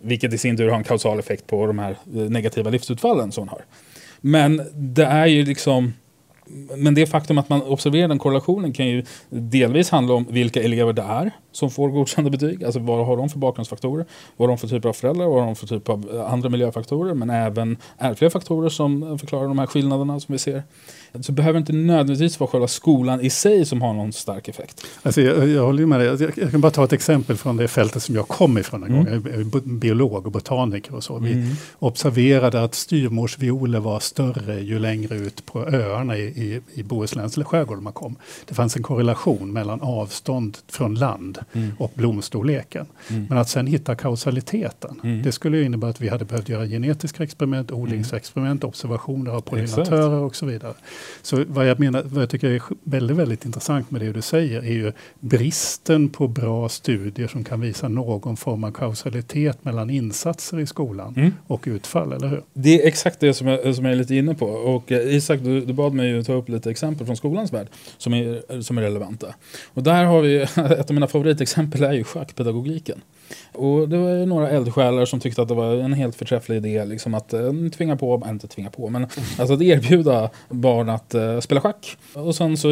vilket 0.02 0.34
i 0.34 0.38
sin 0.38 0.58
tur 0.58 0.70
har 0.70 0.78
en 0.78 0.84
kausal 0.84 1.20
effekt 1.20 1.48
på 1.48 1.68
de 1.68 1.80
här 1.80 1.92
eh, 1.92 2.22
negativa 2.22 2.70
livsutfallen 2.70 3.32
som 3.32 3.42
hon 3.42 3.50
har. 3.50 3.62
Men 4.22 4.62
det 4.74 5.06
är 5.06 5.26
ju 5.26 5.46
liksom 5.46 5.94
men 6.78 6.94
det 6.94 7.08
faktum 7.08 7.38
att 7.38 7.50
man 7.50 7.62
observerar 7.62 8.08
den 8.08 8.20
korrelationen 8.20 8.74
kan 8.74 8.88
ju 8.88 9.06
delvis 9.30 9.90
handla 9.90 10.14
om 10.14 10.26
vilka 10.30 10.64
elever 10.64 10.94
det 10.94 11.02
är 11.02 11.32
som 11.52 11.70
får 11.70 11.90
godkända 11.90 12.30
betyg. 12.30 12.64
Alltså 12.64 12.80
vad 12.80 13.06
har 13.06 13.18
de 13.18 13.30
för 13.30 13.40
bakgrundsfaktorer? 13.40 14.06
Vad 14.38 14.50
har 14.50 14.56
de 14.56 14.58
för 14.58 14.68
typer 14.68 14.90
av 14.90 14.94
föräldrar? 14.94 15.26
Vad 15.26 15.40
har 15.40 15.46
de 15.46 15.56
för 15.56 15.68
typ 15.68 15.90
av 15.90 16.10
eh, 16.14 16.34
andra 16.34 16.50
miljöfaktorer? 16.50 17.14
Men 17.14 17.30
även 17.30 17.78
ärftliga 17.98 18.30
faktorer 18.30 18.70
som 18.70 19.20
förklarar 19.20 19.48
de 19.48 19.60
här 19.60 19.68
skillnaderna 19.68 20.20
som 20.20 20.34
vi 20.34 20.40
ser. 20.40 20.64
Så 21.22 21.32
behöver 21.32 21.60
inte 21.60 21.74
nödvändigtvis 21.74 22.40
vara 22.40 22.50
själva 22.50 22.68
skolan 22.68 23.22
i 23.22 23.30
sig 23.30 23.66
som 23.66 23.82
har 23.82 23.94
någon 23.94 24.14
stark 24.14 24.48
effekt. 24.48 24.86
Alltså 25.04 25.22
jag, 25.22 25.48
jag 25.48 25.66
håller 25.66 25.86
med 25.86 26.00
dig. 26.00 26.08
Jag, 26.08 26.22
jag 26.38 26.52
kan 26.52 26.62
bara 26.62 26.72
ta 26.72 26.84
ett 26.84 26.94
exempel 26.94 27.38
från 27.38 27.58
det 27.58 27.68
fältet 27.68 28.04
som 28.04 28.16
jag 28.16 28.28
kom 28.28 28.58
ifrån 28.58 28.84
en 28.84 28.90
mm. 28.90 29.06
gång. 29.06 29.32
Jag 29.32 29.40
är 29.40 29.62
biolog 29.62 30.26
och 30.26 30.32
botaniker 30.32 30.96
och 30.96 31.04
så. 31.04 31.20
Vi 31.20 31.32
mm. 31.32 31.56
observerade 31.80 32.64
att 32.64 32.76
styrmorsvioler 32.76 33.80
var 33.80 34.00
större 34.00 34.60
ju 34.60 34.80
längre 34.80 35.16
ut 35.16 35.46
på 35.46 35.66
öarna 35.66 36.18
i, 36.18 36.22
i, 36.22 36.62
i 36.74 36.84
Bohusläns 36.84 37.38
skärgård 37.52 37.82
man 37.82 37.94
kom. 37.94 38.16
Det 38.46 38.54
fanns 38.54 38.76
en 38.76 38.84
korrelation 38.84 39.54
mellan 39.54 39.82
avstånd 39.82 40.58
från 40.68 40.96
land 40.96 41.40
mm. 41.54 41.72
och 41.78 41.92
blomstorleken. 41.96 42.86
Mm. 43.10 43.26
Men 43.30 43.38
att 43.38 43.50
sen 43.50 43.68
hitta 43.68 43.96
kausaliteten, 43.96 45.00
mm. 45.04 45.24
det 45.24 45.32
skulle 45.32 45.64
innebära 45.64 45.90
att 45.90 46.02
vi 46.02 46.10
hade 46.10 46.26
behövt 46.26 46.50
göra 46.50 46.66
genetiska 46.66 47.24
experiment, 47.24 47.72
odlingsexperiment, 47.72 48.64
observationer 48.64 49.32
av 49.32 49.42
pollinatörer 49.42 50.24
och 50.24 50.36
så 50.36 50.46
vidare. 50.46 50.74
Så 51.22 51.44
vad 51.48 51.68
jag, 51.68 51.80
menar, 51.80 52.04
vad 52.06 52.22
jag 52.22 52.30
tycker 52.30 52.50
är 52.50 52.62
väldigt, 52.84 53.18
väldigt 53.18 53.46
intressant 53.46 53.92
med 53.92 54.02
det 54.02 54.12
du 54.12 54.22
säger 54.22 54.62
är 54.62 54.74
ju 54.74 54.92
bristen 55.20 56.10
på 56.10 56.28
bra 56.28 56.70
studier 56.70 57.28
som 57.28 57.44
kan 57.44 57.62
visa 57.62 57.88
någon 57.88 58.38
form 58.38 58.64
av 58.64 58.72
kausalitet 58.72 59.64
mellan 59.66 59.90
insatser 59.90 60.60
i 60.60 60.66
skolan 60.66 61.14
mm. 61.18 61.34
och 61.48 61.64
utfall, 61.68 62.14
eller 62.14 62.28
hur? 62.28 62.42
Det 62.54 62.84
är 62.84 62.88
exakt 62.88 63.20
det 63.20 63.34
som 63.34 63.48
jag, 63.48 63.76
som 63.76 63.86
jag 63.86 63.92
är 63.92 63.98
lite 63.98 64.16
inne 64.16 64.36
på. 64.36 64.46
Och 64.46 64.92
eh, 64.92 65.16
Isak, 65.16 65.40
du, 65.40 65.66
du 65.66 65.74
bad 65.74 65.94
mig 65.94 66.24
ta 66.24 66.34
upp 66.34 66.50
lite 66.50 66.72
exempel 66.72 67.06
från 67.06 67.18
skolans 67.18 67.54
värld 67.54 67.68
som 67.98 68.14
är, 68.14 68.62
som 68.62 68.78
är 68.78 68.82
relevanta. 68.82 69.28
Och 69.74 69.84
där 69.84 70.04
har 70.04 70.22
vi, 70.22 70.42
ett 70.56 70.90
av 70.90 70.94
mina 70.94 71.08
favoritexempel 71.32 71.84
är 71.84 71.94
ju 71.94 72.04
schackpedagogiken. 72.04 73.02
Och 73.54 73.90
det 73.90 73.98
var 73.98 74.26
några 74.26 74.50
eldsjälar 74.50 75.06
som 75.06 75.20
tyckte 75.20 75.42
att 75.42 75.48
det 75.48 75.54
var 75.54 75.76
en 75.76 75.94
helt 75.94 76.16
förträfflig 76.16 76.58
idé 76.58 76.86
liksom 76.86 77.14
att 77.14 77.34
eh, 77.34 77.52
tvinga 77.78 77.96
på, 77.96 78.24
inte 78.30 78.48
tvinga 78.48 78.70
på, 78.70 78.90
men 78.90 79.04
alltså 79.40 79.54
att 79.54 79.62
erbjuda 79.62 80.30
barn 80.50 80.90
att 80.90 81.14
eh, 81.14 81.40
spela 81.40 81.62
schack. 81.62 81.98
Och 82.14 82.36
sen 82.36 82.58
så 82.58 82.70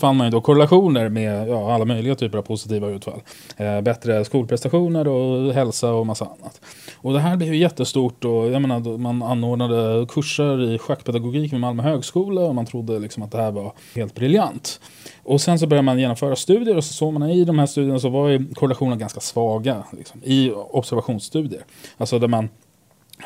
fann 0.00 0.16
man 0.16 0.26
ju 0.26 0.30
då 0.30 0.40
korrelationer 0.40 1.08
med 1.08 1.48
ja, 1.48 1.74
alla 1.74 1.84
möjliga 1.84 2.14
typer 2.14 2.38
av 2.38 2.42
positiva 2.42 2.88
utfall. 2.88 3.20
Eh, 3.56 3.80
bättre 3.80 4.24
skolprestationer 4.24 5.08
och 5.08 5.54
hälsa 5.54 5.92
och 5.92 6.06
massa 6.06 6.24
annat. 6.24 6.60
Och 6.96 7.12
det 7.12 7.20
här 7.20 7.36
blev 7.36 7.54
ju 7.54 7.60
jättestort 7.60 8.24
och 8.24 8.50
jag 8.50 8.62
menar, 8.62 8.98
man 8.98 9.22
anordnade 9.22 10.06
kurser 10.06 10.74
i 10.74 10.78
schackpedagogik 10.78 11.52
med 11.52 11.60
Malmö 11.60 11.82
högskola 11.82 12.40
och 12.40 12.54
man 12.54 12.66
trodde 12.66 12.98
liksom 12.98 13.22
att 13.22 13.30
det 13.30 13.38
här 13.38 13.52
var 13.52 13.72
helt 13.94 14.14
briljant. 14.14 14.80
Och 15.24 15.40
sen 15.40 15.58
så 15.58 15.66
började 15.66 15.84
man 15.84 15.98
genomföra 15.98 16.36
studier 16.36 16.76
och 16.76 16.84
så 16.84 16.92
såg 16.92 17.12
man 17.12 17.30
i 17.30 17.44
de 17.44 17.58
här 17.58 17.66
studierna 17.66 17.98
så 17.98 18.08
var 18.08 18.28
ju 18.28 18.54
korrelationerna 18.54 18.96
ganska 18.96 19.20
svaga 19.20 19.84
liksom, 19.92 20.20
i 20.24 20.50
observationsstudier. 20.50 21.64
Alltså 21.98 22.18
där 22.18 22.28
man 22.28 22.48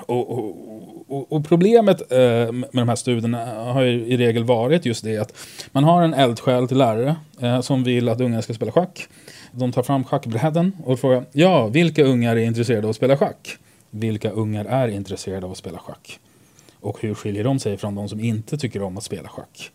och, 0.07 0.31
och, 1.09 1.33
och, 1.33 1.49
problemet 1.49 2.13
eh, 2.13 2.53
med 2.53 2.69
de 2.73 2.89
här 2.89 2.97
studierna 2.97 3.45
har 3.73 3.83
ju 3.83 4.07
i 4.07 4.17
regel 4.17 4.45
varit 4.45 4.87
just 4.87 5.05
det 5.05 5.19
att 5.19 5.33
man 5.73 5.85
har 5.85 6.03
en 6.03 6.15
eldsjäl 6.15 6.69
till 6.69 6.77
lärare 6.77 7.17
eh, 7.41 7.61
som 7.61 7.85
vill 7.85 8.09
att 8.09 8.21
unga 8.21 8.43
ska 8.43 8.55
spela 8.55 8.73
schack. 8.73 9.09
De 9.53 9.73
tar 9.73 9.83
fram 9.83 10.05
schackbräden 10.05 10.73
och 10.85 11.01
frågar 11.01 11.25
ja, 11.33 11.67
vilka 11.67 12.05
ungar 12.05 12.37
är 12.37 12.41
intresserade 12.41 12.87
av 12.87 12.91
att 12.91 12.97
spela 12.97 13.17
schack? 13.17 13.59
Vilka 13.91 14.31
ungar 14.31 14.65
är 14.65 14.89
intresserade 14.89 15.47
av 15.47 15.53
att 15.53 15.59
spela 15.59 15.79
schack? 15.79 16.19
Och 16.81 17.01
hur 17.01 17.15
skiljer 17.15 17.45
de 17.45 17.59
sig 17.59 17.77
från 17.77 17.95
de 17.95 18.09
som 18.09 18.21
inte 18.21 18.59
tycker 18.59 18.83
om 18.83 18.97
att 18.97 19.05
spela 19.05 19.29
schack? 19.29 19.71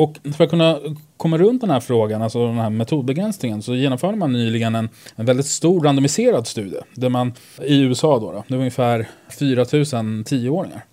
Och 0.00 0.18
för 0.36 0.44
att 0.44 0.50
kunna 0.50 0.78
komma 1.16 1.38
runt 1.38 1.60
den 1.60 1.70
här 1.70 1.80
frågan, 1.80 2.22
alltså 2.22 2.46
den 2.46 2.58
här 2.58 2.70
metodbegränsningen, 2.70 3.62
så 3.62 3.74
genomförde 3.74 4.16
man 4.16 4.32
nyligen 4.32 4.74
en, 4.74 4.88
en 5.16 5.26
väldigt 5.26 5.46
stor 5.46 5.80
randomiserad 5.80 6.46
studie. 6.46 6.80
Där 6.94 7.08
man 7.08 7.32
i 7.62 7.80
USA 7.80 8.18
då, 8.18 8.32
då 8.32 8.44
det 8.48 8.54
var 8.54 8.58
ungefär 8.58 9.08
4 9.38 9.66
000 10.02 10.24
tioåringar 10.24 10.84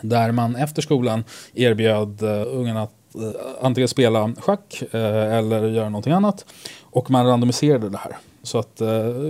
Där 0.00 0.32
man 0.32 0.56
efter 0.56 0.82
skolan 0.82 1.24
erbjöd 1.54 2.22
eh, 2.22 2.28
uh, 2.28 2.58
ungarna 2.58 2.82
att 2.82 2.94
uh, 3.16 3.30
antingen 3.60 3.88
spela 3.88 4.34
schack 4.38 4.82
uh, 4.94 5.00
eller 5.38 5.68
göra 5.68 5.88
någonting 5.88 6.12
annat. 6.12 6.46
Och 6.82 7.10
man 7.10 7.26
randomiserade 7.26 7.88
det 7.88 7.98
här. 7.98 8.16
Så 8.42 8.58
att 8.58 8.82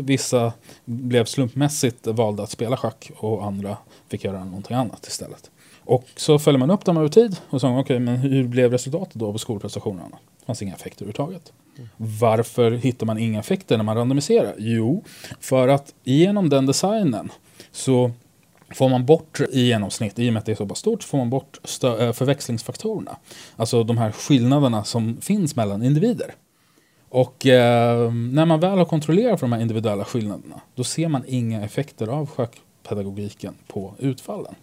vissa 0.02 0.52
blev 0.84 1.24
slumpmässigt 1.24 2.06
valda 2.06 2.42
att 2.42 2.50
spela 2.50 2.76
schack 2.76 3.10
och 3.16 3.44
andra 3.44 3.76
fick 4.08 4.24
göra 4.24 4.44
någonting 4.44 4.76
annat 4.76 5.06
istället. 5.06 5.50
Och 5.84 6.04
så 6.16 6.38
följer 6.38 6.58
man 6.58 6.70
upp 6.70 6.84
dem 6.84 6.96
över 6.96 7.08
tid 7.08 7.36
och 7.50 7.60
så 7.60 7.68
okej, 7.68 7.80
okay, 7.80 7.98
men 7.98 8.16
hur 8.16 8.48
blev 8.48 8.70
resultatet 8.72 9.14
då 9.14 9.32
på 9.32 9.38
skolprestationerna? 9.38 10.18
Det 10.40 10.46
fanns 10.46 10.62
inga 10.62 10.74
effekter 10.74 11.04
överhuvudtaget. 11.04 11.52
Mm. 11.76 11.88
Varför 11.96 12.70
hittar 12.70 13.06
man 13.06 13.18
inga 13.18 13.40
effekter 13.40 13.76
när 13.76 13.84
man 13.84 13.96
randomiserar? 13.96 14.54
Jo, 14.58 15.04
för 15.40 15.68
att 15.68 15.94
genom 16.04 16.48
den 16.48 16.66
designen 16.66 17.32
så 17.72 18.10
får 18.74 18.88
man 18.88 19.06
bort 19.06 19.40
i 19.52 19.60
genomsnitt, 19.60 20.18
i 20.18 20.28
och 20.28 20.32
med 20.32 20.40
att 20.40 20.46
det 20.46 20.52
är 20.52 20.56
så 20.56 20.66
pass 20.66 20.78
stort, 20.78 21.02
får 21.02 21.18
man 21.18 21.30
bort 21.30 21.58
eh, 21.84 22.12
förväxlingsfaktorerna. 22.12 23.16
Alltså 23.56 23.84
de 23.84 23.98
här 23.98 24.12
skillnaderna 24.12 24.84
som 24.84 25.16
finns 25.20 25.56
mellan 25.56 25.82
individer. 25.82 26.34
Och 27.08 27.46
eh, 27.46 28.12
när 28.12 28.46
man 28.46 28.60
väl 28.60 28.78
har 28.78 28.84
kontrollerat 28.84 29.40
för 29.40 29.46
de 29.46 29.52
här 29.52 29.60
individuella 29.60 30.04
skillnaderna, 30.04 30.60
då 30.74 30.84
ser 30.84 31.08
man 31.08 31.24
inga 31.26 31.64
effekter 31.64 32.08
av 32.08 32.26
schackpedagogiken 32.26 33.54
på 33.66 33.94
utfallen. 33.98 34.54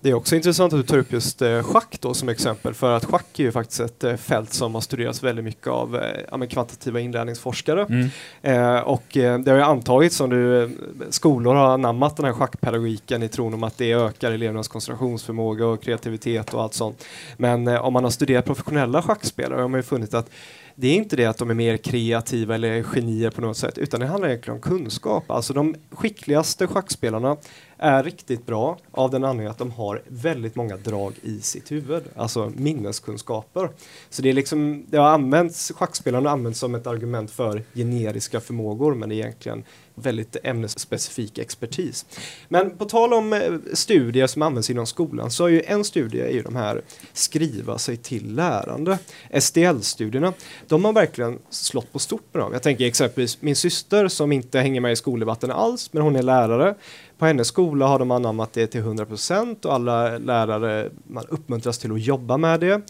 Det 0.00 0.10
är 0.10 0.14
också 0.14 0.36
intressant 0.36 0.72
att 0.72 0.80
du 0.80 0.86
tar 0.86 0.98
upp 0.98 1.12
just 1.12 1.42
eh, 1.42 1.62
schack 1.62 1.98
då 2.00 2.14
som 2.14 2.28
exempel 2.28 2.74
för 2.74 2.96
att 2.96 3.04
schack 3.04 3.38
är 3.38 3.44
ju 3.44 3.52
faktiskt 3.52 3.80
ett 3.80 4.04
eh, 4.04 4.16
fält 4.16 4.52
som 4.52 4.74
har 4.74 4.80
studerats 4.80 5.22
väldigt 5.22 5.44
mycket 5.44 5.66
av 5.66 5.96
eh, 5.96 6.46
kvantitativa 6.48 7.00
inlärningsforskare. 7.00 7.82
Mm. 7.84 8.08
Eh, 8.42 8.80
och 8.80 9.04
det 9.12 9.48
har 9.48 9.56
ju 9.56 9.62
antagits 9.62 10.16
som 10.16 10.30
du, 10.30 10.70
skolor 11.10 11.54
har 11.54 11.74
anammat 11.74 12.16
den 12.16 12.26
här 12.26 12.32
schackpedagogiken 12.32 13.22
i 13.22 13.28
tron 13.28 13.54
om 13.54 13.62
att 13.62 13.78
det 13.78 13.92
ökar 13.92 14.32
elevernas 14.32 14.68
koncentrationsförmåga 14.68 15.66
och 15.66 15.82
kreativitet 15.82 16.54
och 16.54 16.62
allt 16.62 16.74
sånt. 16.74 17.04
Men 17.36 17.68
om 17.68 17.92
man 17.92 18.04
har 18.04 18.10
studerat 18.10 18.44
professionella 18.44 19.02
schackspelare 19.02 19.60
har 19.60 19.68
man 19.68 19.78
ju 19.78 19.82
funnit 19.82 20.14
att 20.14 20.30
det 20.78 20.88
är 20.88 20.94
inte 20.94 21.16
det 21.16 21.26
att 21.26 21.38
de 21.38 21.50
är 21.50 21.54
mer 21.54 21.76
kreativa 21.76 22.54
eller 22.54 22.82
genier 22.82 23.30
på 23.30 23.40
något 23.40 23.56
sätt, 23.56 23.78
utan 23.78 24.00
det 24.00 24.06
handlar 24.06 24.28
egentligen 24.28 24.54
om 24.56 24.62
kunskap. 24.62 25.30
Alltså 25.30 25.52
de 25.52 25.74
skickligaste 25.90 26.66
schackspelarna 26.66 27.36
är 27.78 28.02
riktigt 28.02 28.46
bra 28.46 28.78
av 28.90 29.10
den 29.10 29.24
anledningen 29.24 29.50
att 29.50 29.58
de 29.58 29.70
har 29.70 30.02
väldigt 30.06 30.56
många 30.56 30.76
drag 30.76 31.12
i 31.22 31.40
sitt 31.40 31.72
huvud, 31.72 32.02
alltså 32.16 32.52
minneskunskaper. 32.56 33.70
Så 34.10 34.22
det 34.22 34.28
är 34.28 34.32
liksom, 34.32 34.86
det 34.88 34.96
har 34.96 35.08
använts, 35.08 35.72
schackspelarna 35.76 36.28
har 36.28 36.36
använts 36.36 36.60
som 36.60 36.74
ett 36.74 36.86
argument 36.86 37.30
för 37.30 37.62
generiska 37.74 38.40
förmågor, 38.40 38.94
men 38.94 39.08
det 39.08 39.14
är 39.14 39.18
egentligen 39.18 39.64
väldigt 39.96 40.36
ämnesspecifik 40.42 41.38
expertis. 41.38 42.06
Men 42.48 42.76
på 42.76 42.84
tal 42.84 43.14
om 43.14 43.32
eh, 43.32 43.40
studier 43.72 44.26
som 44.26 44.42
används 44.42 44.70
inom 44.70 44.86
skolan 44.86 45.30
så 45.30 45.44
är 45.44 45.48
ju 45.48 45.62
en 45.66 45.84
studie 45.84 46.20
är 46.20 46.30
ju 46.30 46.42
de 46.42 46.56
här 46.56 46.82
skriva 47.12 47.78
sig 47.78 47.96
till 47.96 48.34
lärande, 48.34 48.98
SDL-studierna, 49.40 50.32
De 50.68 50.84
har 50.84 50.92
verkligen 50.92 51.38
slått 51.50 51.92
på 51.92 51.98
stort 51.98 52.34
med 52.34 52.42
dem. 52.42 52.52
Jag 52.52 52.62
tänker 52.62 52.86
exempelvis 52.86 53.42
min 53.42 53.56
syster 53.56 54.08
som 54.08 54.32
inte 54.32 54.60
hänger 54.60 54.80
med 54.80 54.92
i 54.92 54.96
skoldebatten 54.96 55.50
alls, 55.50 55.92
men 55.92 56.02
hon 56.02 56.16
är 56.16 56.22
lärare. 56.22 56.74
På 57.18 57.26
hennes 57.26 57.48
skola 57.48 57.86
har 57.86 57.98
de 57.98 58.10
anammat 58.10 58.52
det 58.52 58.66
till 58.66 58.80
100 58.80 59.06
procent 59.06 59.64
och 59.64 59.74
alla 59.74 60.18
lärare 60.18 60.90
man 61.06 61.26
uppmuntras 61.28 61.78
till 61.78 61.92
att 61.92 62.02
jobba 62.02 62.36
med 62.36 62.60
det. 62.60 62.82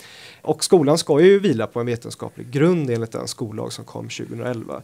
Och 0.43 0.65
skolan 0.65 0.99
ska 0.99 1.21
ju 1.21 1.39
vila 1.39 1.67
på 1.67 1.81
en 1.81 1.87
vetenskaplig 1.87 2.51
grund 2.51 2.91
enligt 2.91 3.13
den 3.13 3.29
skollag 3.29 3.73
som 3.73 3.85
kom 3.85 4.09
2011. 4.09 4.83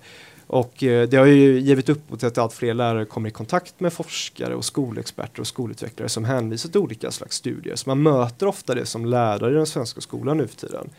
Och 0.52 0.82
eh, 0.82 1.09
det 1.09 1.16
har 1.16 1.26
ju 1.26 1.61
givit 1.61 1.88
upphov 1.88 2.16
till 2.16 2.28
att 2.28 2.38
allt 2.38 2.52
fler 2.52 2.75
lärare 2.75 3.04
kommer 3.04 3.28
i 3.28 3.32
kontakt 3.32 3.80
med 3.80 3.92
forskare 3.92 4.54
och 4.54 4.64
skolexperter 4.64 5.40
och 5.40 5.47
skolutvecklare 5.47 6.09
som 6.09 6.25
hänvisar 6.25 6.71
till 6.71 6.80
olika 6.80 7.11
slags 7.11 7.37
studier. 7.37 7.76
Så 7.76 7.90
man 7.90 8.02
möter 8.02 8.47
ofta 8.47 8.75
det 8.75 8.87
som 8.87 9.06
lärare 9.06 9.50
i 9.50 9.54
den 9.54 9.66
svenska 9.66 10.00
skolan 10.00 10.37
nu 10.37 10.47
för 10.47 10.56
tiden. 10.56 10.90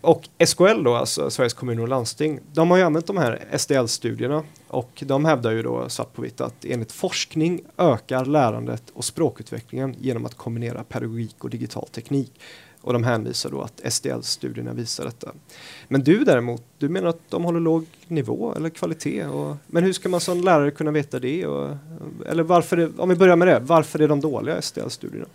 Och 0.00 0.28
SKL 0.46 0.82
då, 0.84 0.94
alltså 0.94 1.30
Sveriges 1.30 1.54
kommuner 1.54 1.82
och 1.82 1.88
landsting, 1.88 2.40
de 2.52 2.70
har 2.70 2.78
ju 2.78 2.82
använt 2.82 3.06
de 3.06 3.16
här 3.16 3.44
SDL-studierna 3.58 4.42
och 4.68 5.02
de 5.06 5.24
hävdar 5.24 5.50
ju 5.50 5.62
då 5.62 5.88
svart 5.88 6.14
på 6.14 6.22
vitt 6.22 6.40
att 6.40 6.64
enligt 6.64 6.92
forskning 6.92 7.60
ökar 7.78 8.24
lärandet 8.24 8.82
och 8.92 9.04
språkutvecklingen 9.04 9.96
genom 10.00 10.26
att 10.26 10.34
kombinera 10.34 10.84
pedagogik 10.84 11.44
och 11.44 11.50
digital 11.50 11.88
teknik. 11.88 12.40
Och 12.80 12.92
de 12.92 13.04
hänvisar 13.04 13.50
då 13.50 13.62
att 13.62 13.92
SDL-studierna 13.92 14.72
visar 14.72 15.04
detta. 15.04 15.32
Men 15.88 16.04
du 16.04 16.24
däremot, 16.24 16.62
du 16.78 16.88
menar 16.88 17.08
att 17.08 17.20
de 17.28 17.44
håller 17.44 17.60
låg 17.60 17.86
nivå 18.08 18.54
eller 18.54 18.68
kvalitet. 18.70 19.26
Och, 19.26 19.56
men 19.66 19.84
hur 19.84 19.92
ska 19.92 20.08
man 20.08 20.20
som 20.20 20.40
lärare 20.40 20.70
kunna 20.70 20.90
veta 20.90 21.18
det? 21.18 21.46
Och, 21.46 21.76
eller 22.26 22.42
varför, 22.42 22.76
är, 22.76 23.00
om 23.00 23.08
vi 23.08 23.16
börjar 23.16 23.36
med 23.36 23.48
det, 23.48 23.58
varför 23.58 23.98
är 23.98 24.08
de 24.08 24.20
dåliga 24.20 24.62
SDL-studierna? 24.62 25.26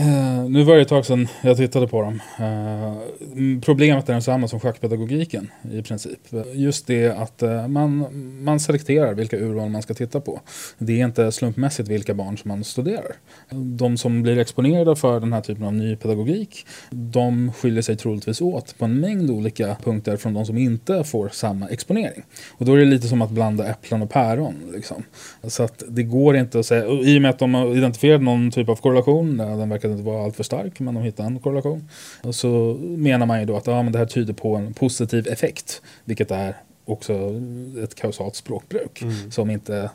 Uh, 0.00 0.50
nu 0.50 0.64
var 0.64 0.74
det 0.74 0.82
ett 0.82 0.88
tag 0.88 1.06
sedan 1.06 1.28
jag 1.42 1.56
tittade 1.56 1.88
på 1.88 2.02
dem. 2.02 2.20
Uh, 2.40 3.60
problemet 3.60 4.08
är 4.08 4.14
detsamma 4.14 4.48
som 4.48 4.60
schackpedagogiken 4.60 5.50
i 5.72 5.82
princip. 5.82 6.18
Just 6.52 6.86
det 6.86 7.08
att 7.10 7.42
uh, 7.42 7.68
man, 7.68 8.06
man 8.44 8.60
selekterar 8.60 9.14
vilka 9.14 9.36
urval 9.36 9.68
man 9.68 9.82
ska 9.82 9.94
titta 9.94 10.20
på. 10.20 10.40
Det 10.78 11.00
är 11.00 11.04
inte 11.04 11.32
slumpmässigt 11.32 11.88
vilka 11.88 12.14
barn 12.14 12.38
som 12.38 12.48
man 12.48 12.64
studerar. 12.64 13.12
De 13.50 13.96
som 13.96 14.22
blir 14.22 14.38
exponerade 14.38 14.96
för 14.96 15.20
den 15.20 15.32
här 15.32 15.40
typen 15.40 15.64
av 15.64 15.74
ny 15.74 15.96
pedagogik, 15.96 16.66
de 16.90 17.52
skiljer 17.52 17.82
sig 17.82 17.96
troligtvis 17.96 18.40
åt 18.40 18.78
på 18.78 18.84
en 18.84 19.00
mängd 19.00 19.30
olika 19.30 19.76
punkter 19.84 20.16
från 20.16 20.34
de 20.34 20.46
som 20.46 20.58
inte 20.58 21.04
får 21.04 21.28
samma 21.28 21.68
exponering. 21.68 22.22
Och 22.50 22.64
då 22.64 22.74
är 22.74 22.78
det 22.78 22.84
lite 22.84 23.08
som 23.08 23.22
att 23.22 23.30
blanda 23.30 23.66
äpplen 23.66 24.02
och 24.02 24.10
päron. 24.10 24.54
Liksom. 24.74 25.02
Så 25.42 25.62
att 25.62 25.82
det 25.88 26.02
går 26.02 26.36
inte 26.36 26.58
att 26.58 26.66
säga, 26.66 26.84
i 26.86 27.18
och 27.18 27.22
med 27.22 27.30
att 27.30 27.38
de 27.38 27.54
har 27.54 27.76
identifierat 27.76 28.22
någon 28.22 28.50
typ 28.50 28.68
av 28.68 28.76
korrelation, 28.76 29.36
den 29.36 29.68
verkar 29.68 29.87
inte 29.92 30.02
vara 30.04 30.24
alltför 30.24 30.44
stark, 30.44 30.80
men 30.80 30.94
de 30.94 31.02
hittar 31.02 31.24
en 31.24 31.38
korrelation. 31.38 31.88
Och 32.22 32.34
så 32.34 32.78
menar 32.80 33.26
man 33.26 33.40
ju 33.40 33.46
då 33.46 33.56
att 33.56 33.66
ja, 33.66 33.82
men 33.82 33.92
det 33.92 33.98
här 33.98 34.06
tyder 34.06 34.32
på 34.32 34.56
en 34.56 34.74
positiv 34.74 35.28
effekt, 35.28 35.82
vilket 36.04 36.30
är 36.30 36.56
också 36.84 37.40
ett 37.84 37.94
kausalt 37.94 38.34
språkbruk 38.36 39.02
mm. 39.02 39.30
som, 39.30 39.50
inte 39.50 39.90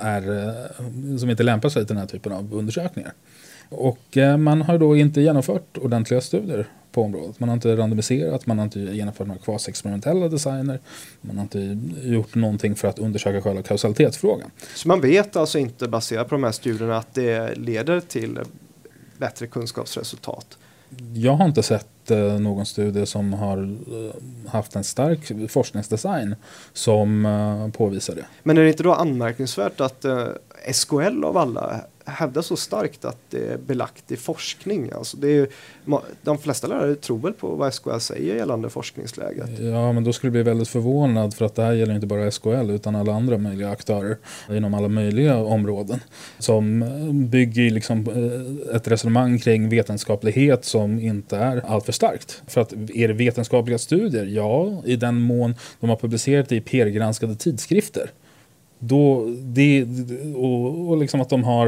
är, 0.00 1.18
som 1.18 1.30
inte 1.30 1.42
lämpar 1.42 1.68
sig 1.68 1.86
till 1.86 1.94
den 1.94 2.00
här 2.00 2.06
typen 2.06 2.32
av 2.32 2.54
undersökningar. 2.54 3.12
Och 3.68 4.16
eh, 4.16 4.36
man 4.36 4.62
har 4.62 4.78
då 4.78 4.96
inte 4.96 5.20
genomfört 5.20 5.78
ordentliga 5.78 6.20
studier 6.20 6.66
på 6.92 7.02
området. 7.02 7.40
Man 7.40 7.48
har 7.48 7.54
inte 7.54 7.76
randomiserat, 7.76 8.46
man 8.46 8.58
har 8.58 8.64
inte 8.64 8.80
genomfört 8.80 9.26
några 9.26 9.40
kvasexperimentella 9.40 10.28
designer. 10.28 10.78
Man 11.20 11.36
har 11.36 11.42
inte 11.42 11.78
gjort 12.02 12.34
någonting 12.34 12.74
för 12.74 12.88
att 12.88 12.98
undersöka 12.98 13.42
själva 13.42 13.62
kausalitetsfrågan. 13.62 14.50
Så 14.74 14.88
man 14.88 15.00
vet 15.00 15.36
alltså 15.36 15.58
inte 15.58 15.88
baserat 15.88 16.28
på 16.28 16.34
de 16.34 16.44
här 16.44 16.52
studierna 16.52 16.96
att 16.96 17.14
det 17.14 17.54
leder 17.54 18.00
till 18.00 18.38
bättre 19.18 19.46
kunskapsresultat? 19.46 20.58
Jag 21.14 21.32
har 21.32 21.44
inte 21.44 21.62
sett 21.62 22.10
eh, 22.10 22.18
någon 22.18 22.66
studie 22.66 23.06
som 23.06 23.32
har 23.32 23.58
eh, 23.58 24.50
haft 24.50 24.76
en 24.76 24.84
stark 24.84 25.50
forskningsdesign 25.50 26.36
som 26.72 27.26
eh, 27.26 27.68
påvisar 27.68 28.14
det. 28.14 28.24
Men 28.42 28.58
är 28.58 28.62
det 28.62 28.68
inte 28.68 28.82
då 28.82 28.92
anmärkningsvärt 28.92 29.80
att 29.80 30.04
SKL 30.72 31.24
av 31.24 31.36
alla 31.36 31.80
hävdar 32.08 32.42
så 32.42 32.56
starkt 32.56 33.04
att 33.04 33.18
det 33.30 33.52
är 33.52 33.58
belagt 33.58 34.12
i 34.12 34.16
forskning. 34.16 34.90
Alltså 34.94 35.16
det 35.16 35.28
är, 35.28 35.48
de 36.22 36.38
flesta 36.38 36.66
lärare 36.66 36.94
tror 36.94 37.18
väl 37.18 37.32
på 37.32 37.48
vad 37.48 37.74
SKL 37.74 37.98
säger 37.98 38.36
gällande 38.36 38.70
forskningsläget. 38.70 39.58
Ja, 39.58 39.92
men 39.92 40.04
då 40.04 40.12
skulle 40.12 40.28
du 40.28 40.32
bli 40.32 40.42
väldigt 40.42 40.68
förvånad 40.68 41.34
för 41.34 41.44
att 41.44 41.54
det 41.54 41.62
här 41.62 41.72
gäller 41.72 41.94
inte 41.94 42.06
bara 42.06 42.30
SKL 42.30 42.70
utan 42.70 42.96
alla 42.96 43.12
andra 43.12 43.38
möjliga 43.38 43.70
aktörer 43.70 44.16
inom 44.50 44.74
alla 44.74 44.88
möjliga 44.88 45.36
områden 45.36 46.00
som 46.38 46.84
bygger 47.30 47.70
liksom 47.70 48.06
eh, 48.08 48.76
ett 48.76 48.88
resonemang 48.88 49.38
kring 49.38 49.68
vetenskaplighet 49.68 50.64
som 50.64 50.98
inte 50.98 51.36
är 51.36 51.66
alltför 51.66 51.92
starkt. 51.92 52.42
För 52.46 52.60
att 52.60 52.72
är 52.72 53.08
det 53.08 53.14
vetenskapliga 53.14 53.78
studier? 53.78 54.24
Ja, 54.24 54.82
i 54.84 54.96
den 54.96 55.20
mån 55.20 55.54
de 55.80 55.90
har 55.90 55.96
publicerat 55.96 56.48
det 56.48 56.56
i 56.56 56.60
PR-granskade 56.60 57.36
tidskrifter. 57.36 58.10
Då, 58.78 59.26
det, 59.42 59.86
och, 60.36 60.88
och 60.88 60.96
liksom 60.98 61.20
att 61.20 61.28
de 61.28 61.44
har 61.44 61.66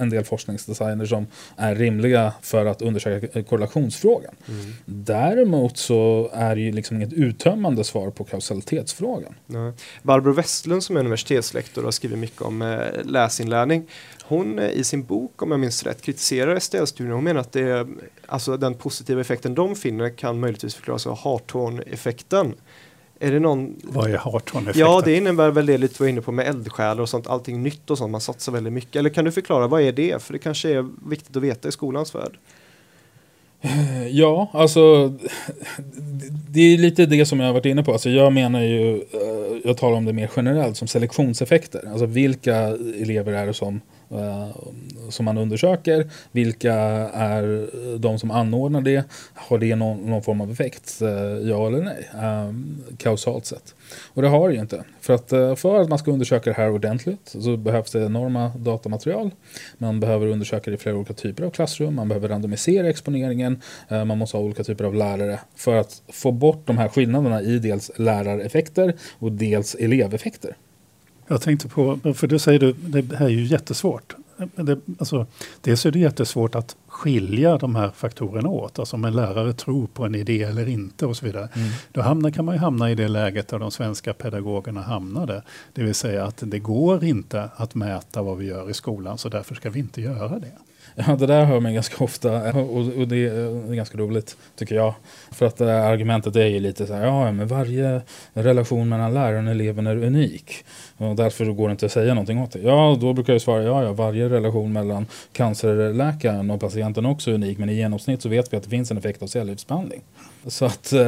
en 0.00 0.10
del 0.10 0.24
forskningsdesigner 0.24 1.06
som 1.06 1.26
är 1.56 1.74
rimliga 1.74 2.32
för 2.42 2.66
att 2.66 2.82
undersöka 2.82 3.42
korrelationsfrågan. 3.42 4.34
Mm. 4.48 4.72
Däremot 4.84 5.76
så 5.76 6.30
är 6.32 6.54
det 6.54 6.60
ju 6.60 6.72
liksom 6.72 6.96
inget 6.96 7.12
uttömmande 7.12 7.84
svar 7.84 8.10
på 8.10 8.24
kausalitetsfrågan. 8.24 9.34
Nej. 9.46 9.72
Barbro 10.02 10.32
Westlund 10.32 10.84
som 10.84 10.96
är 10.96 11.00
universitetslektor 11.00 11.84
har 11.84 11.90
skrivit 11.90 12.18
mycket 12.18 12.42
om 12.42 12.62
eh, 12.62 12.78
läsinlärning. 13.04 13.86
Hon 14.24 14.58
eh, 14.58 14.70
i 14.70 14.84
sin 14.84 15.04
bok, 15.04 15.42
om 15.42 15.50
jag 15.50 15.60
minns 15.60 15.82
rätt, 15.82 16.02
kritiserar 16.02 16.58
STL-studien. 16.58 17.14
Hon 17.14 17.24
menar 17.24 17.40
att 17.40 17.52
det, 17.52 17.88
alltså 18.26 18.56
den 18.56 18.74
positiva 18.74 19.20
effekten 19.20 19.54
de 19.54 19.76
finner 19.76 20.10
kan 20.10 20.40
möjligtvis 20.40 20.74
förklaras 20.74 21.06
av 21.06 21.18
Harttorn-effekten. 21.18 22.54
Är 23.22 23.32
det 23.32 23.40
någon... 23.40 23.76
Vad 23.82 24.10
är 24.10 24.16
Hartron-effekten? 24.16 24.80
Ja, 24.80 25.02
det 25.04 25.16
innebär 25.16 25.50
väl 25.50 25.66
det 25.66 25.78
lite 25.78 26.02
var 26.02 26.08
inne 26.08 26.20
på 26.20 26.32
med 26.32 26.46
eldsjälar 26.46 27.02
och 27.02 27.08
sånt, 27.08 27.26
allting 27.26 27.62
nytt 27.62 27.90
och 27.90 27.98
sånt, 27.98 28.10
man 28.10 28.20
satsar 28.20 28.52
väldigt 28.52 28.72
mycket. 28.72 28.96
Eller 28.96 29.10
kan 29.10 29.24
du 29.24 29.32
förklara, 29.32 29.66
vad 29.66 29.82
är 29.82 29.92
det? 29.92 30.22
För 30.22 30.32
det 30.32 30.38
kanske 30.38 30.70
är 30.70 30.88
viktigt 31.08 31.36
att 31.36 31.42
veta 31.42 31.68
i 31.68 31.72
skolans 31.72 32.14
värld. 32.14 32.38
Eh, 33.60 34.08
ja, 34.08 34.50
alltså 34.52 35.12
det 36.48 36.60
är 36.60 36.78
lite 36.78 37.06
det 37.06 37.26
som 37.26 37.40
jag 37.40 37.46
har 37.46 37.52
varit 37.52 37.66
inne 37.66 37.84
på. 37.84 37.92
Alltså, 37.92 38.10
jag 38.10 38.32
menar 38.32 38.60
ju, 38.60 38.96
eh, 38.96 39.60
jag 39.64 39.76
talar 39.76 39.96
om 39.96 40.04
det 40.04 40.12
mer 40.12 40.30
generellt 40.36 40.76
som 40.76 40.88
selektionseffekter. 40.88 41.88
Alltså 41.90 42.06
vilka 42.06 42.56
elever 43.00 43.32
är 43.32 43.46
det 43.46 43.54
som 43.54 43.80
Eh, 44.12 44.48
som 45.08 45.24
man 45.24 45.38
undersöker. 45.38 46.10
Vilka 46.32 46.74
är 47.14 47.68
de 47.98 48.18
som 48.18 48.30
anordnar 48.30 48.80
det? 48.80 49.04
Har 49.34 49.58
det 49.58 49.76
någon, 49.76 50.10
någon 50.10 50.22
form 50.22 50.40
av 50.40 50.50
effekt? 50.50 51.02
Eh, 51.02 51.08
ja 51.48 51.66
eller 51.66 51.82
nej? 51.82 52.08
Ehm, 52.22 52.82
kausalt 52.96 53.46
sett. 53.46 53.74
Och 54.04 54.22
det 54.22 54.28
har 54.28 54.48
det 54.48 54.54
ju 54.54 54.60
inte. 54.60 54.84
För 55.00 55.14
att, 55.14 55.32
eh, 55.32 55.54
för 55.54 55.80
att 55.80 55.88
man 55.88 55.98
ska 55.98 56.10
undersöka 56.10 56.50
det 56.50 56.56
här 56.56 56.70
ordentligt 56.70 57.36
så 57.38 57.56
behövs 57.56 57.90
det 57.90 58.04
enorma 58.04 58.48
datamaterial. 58.48 59.30
Man 59.78 60.00
behöver 60.00 60.26
undersöka 60.26 60.70
det 60.70 60.74
i 60.74 60.78
flera 60.78 60.96
olika 60.96 61.14
typer 61.14 61.44
av 61.44 61.50
klassrum. 61.50 61.94
Man 61.94 62.08
behöver 62.08 62.28
randomisera 62.28 62.88
exponeringen. 62.88 63.60
Man 63.88 64.18
måste 64.18 64.36
ha 64.36 64.44
olika 64.44 64.64
typer 64.64 64.84
av 64.84 64.94
lärare 64.94 65.40
för 65.56 65.76
att 65.76 66.02
få 66.08 66.32
bort 66.32 66.66
de 66.66 66.78
här 66.78 66.88
skillnaderna 66.88 67.42
i 67.42 67.58
dels 67.58 67.90
lärareffekter 67.96 68.94
och 69.18 69.32
dels 69.32 69.74
eleveffekter. 69.74 70.56
Jag 71.26 71.40
tänkte 71.40 71.68
på, 71.68 71.98
för 72.14 72.26
det 72.26 72.38
säger 72.38 72.58
du, 72.58 72.72
det 72.72 73.16
här 73.16 73.26
är 73.26 73.30
ju 73.30 73.44
jättesvårt. 73.44 74.16
Det, 74.54 74.78
alltså, 74.98 75.26
dels 75.60 75.86
är 75.86 75.90
det 75.90 75.98
jättesvårt 75.98 76.54
att 76.54 76.76
skilja 76.86 77.58
de 77.58 77.74
här 77.74 77.90
faktorerna 77.90 78.48
åt. 78.48 78.78
Alltså 78.78 78.96
om 78.96 79.04
en 79.04 79.16
lärare 79.16 79.52
tror 79.52 79.86
på 79.86 80.04
en 80.04 80.14
idé 80.14 80.42
eller 80.42 80.68
inte 80.68 81.06
och 81.06 81.16
så 81.16 81.26
vidare. 81.26 81.48
Mm. 81.54 81.68
Då 81.92 82.00
hamnar, 82.00 82.30
kan 82.30 82.44
man 82.44 82.54
ju 82.54 82.60
hamna 82.60 82.90
i 82.90 82.94
det 82.94 83.08
läget 83.08 83.48
där 83.48 83.58
de 83.58 83.70
svenska 83.70 84.12
pedagogerna 84.12 84.82
hamnade. 84.82 85.42
Det 85.72 85.82
vill 85.82 85.94
säga 85.94 86.24
att 86.24 86.42
det 86.46 86.58
går 86.58 87.04
inte 87.04 87.48
att 87.56 87.74
mäta 87.74 88.22
vad 88.22 88.38
vi 88.38 88.46
gör 88.46 88.70
i 88.70 88.74
skolan 88.74 89.18
så 89.18 89.28
därför 89.28 89.54
ska 89.54 89.70
vi 89.70 89.80
inte 89.80 90.00
göra 90.00 90.38
det. 90.38 90.52
Ja, 91.06 91.16
det 91.16 91.26
där 91.26 91.44
hör 91.44 91.60
man 91.60 91.74
ganska 91.74 92.04
ofta 92.04 92.52
och, 92.52 92.76
och 92.76 93.08
det, 93.08 93.26
är, 93.26 93.68
eh, 93.68 93.74
ganska 93.74 93.98
roligt 93.98 94.36
tycker 94.56 94.74
jag. 94.74 94.94
För 95.30 95.46
att 95.46 95.56
det 95.56 95.84
argumentet 95.84 96.36
är 96.36 96.46
ju 96.46 96.60
lite 96.60 96.86
så 96.86 96.94
här, 96.94 97.04
ja 97.06 97.32
men 97.32 97.46
varje 97.46 98.00
relation 98.32 98.88
mellan 98.88 99.14
läraren 99.14 99.46
och 99.46 99.50
eleven 99.50 99.86
är 99.86 99.96
unik. 99.96 100.64
Och 100.96 101.16
därför 101.16 101.44
går 101.44 101.68
det 101.68 101.72
inte 101.72 101.86
att 101.86 101.92
säga 101.92 102.14
någonting 102.14 102.38
åt 102.38 102.52
det. 102.52 102.60
Ja, 102.60 102.98
då 103.00 103.12
brukar 103.12 103.32
jag 103.32 103.42
svara, 103.42 103.62
ja, 103.62 103.82
ja 103.82 103.92
varje 103.92 104.28
relation 104.28 104.72
mellan 104.72 105.06
cancerläkaren 105.32 106.50
och 106.50 106.60
patienten 106.60 107.04
är 107.04 107.10
också 107.10 107.30
unik. 107.30 107.58
Men 107.58 107.68
i 107.68 107.74
genomsnitt 107.74 108.22
så 108.22 108.28
vet 108.28 108.52
vi 108.52 108.56
att 108.56 108.62
det 108.62 108.70
finns 108.70 108.90
en 108.90 108.98
effekt 108.98 109.22
av 109.22 109.26
cellgiftsbehandling. 109.26 110.02
Så 110.46 110.64
att 110.64 110.92
eh, 110.92 111.00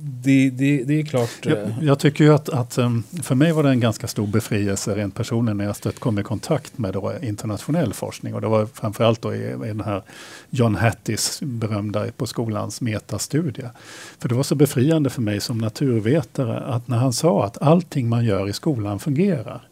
det, 0.00 0.50
det, 0.50 0.84
det, 0.84 1.00
är 1.00 1.04
klart. 1.04 1.46
Eh. 1.46 1.52
Jag, 1.52 1.70
jag 1.80 1.98
tycker 1.98 2.24
ju 2.24 2.34
att, 2.34 2.48
att, 2.48 2.78
ehm, 2.78 3.02
för 3.22 3.34
mig 3.34 3.52
var 3.52 3.62
det 3.62 3.68
en 3.68 3.80
ganska 3.80 4.06
stor 4.06 4.26
befrielse 4.26 4.94
rent 4.94 5.14
personligen 5.14 5.56
när 5.56 5.64
jag 5.64 5.76
stött 5.76 5.98
kom 5.98 6.18
i 6.18 6.22
kontakt 6.22 6.78
med 6.78 6.92
då 6.92 7.12
internationell 7.22 7.94
forskning. 7.94 8.34
Och 8.34 8.40
det 8.40 8.46
var 8.46 8.66
framförallt 8.66 9.22
då 9.22 9.34
i, 9.34 9.38
i 9.38 9.68
den 9.68 9.80
här 9.80 10.02
John 10.50 10.74
Hatties 10.74 11.40
berömda 11.42 12.06
På 12.16 12.26
skolans 12.26 12.80
metastudie. 12.80 13.70
För 14.18 14.28
det 14.28 14.34
var 14.34 14.42
så 14.42 14.54
befriande 14.54 15.10
för 15.10 15.22
mig 15.22 15.40
som 15.40 15.58
naturvetare 15.58 16.60
att 16.60 16.88
när 16.88 16.96
han 16.96 17.12
sa 17.12 17.44
att 17.44 17.62
allting 17.62 18.08
man 18.08 18.24
gör 18.24 18.48
i 18.48 18.52
skolan 18.52 18.98
fungerar. 18.98 19.68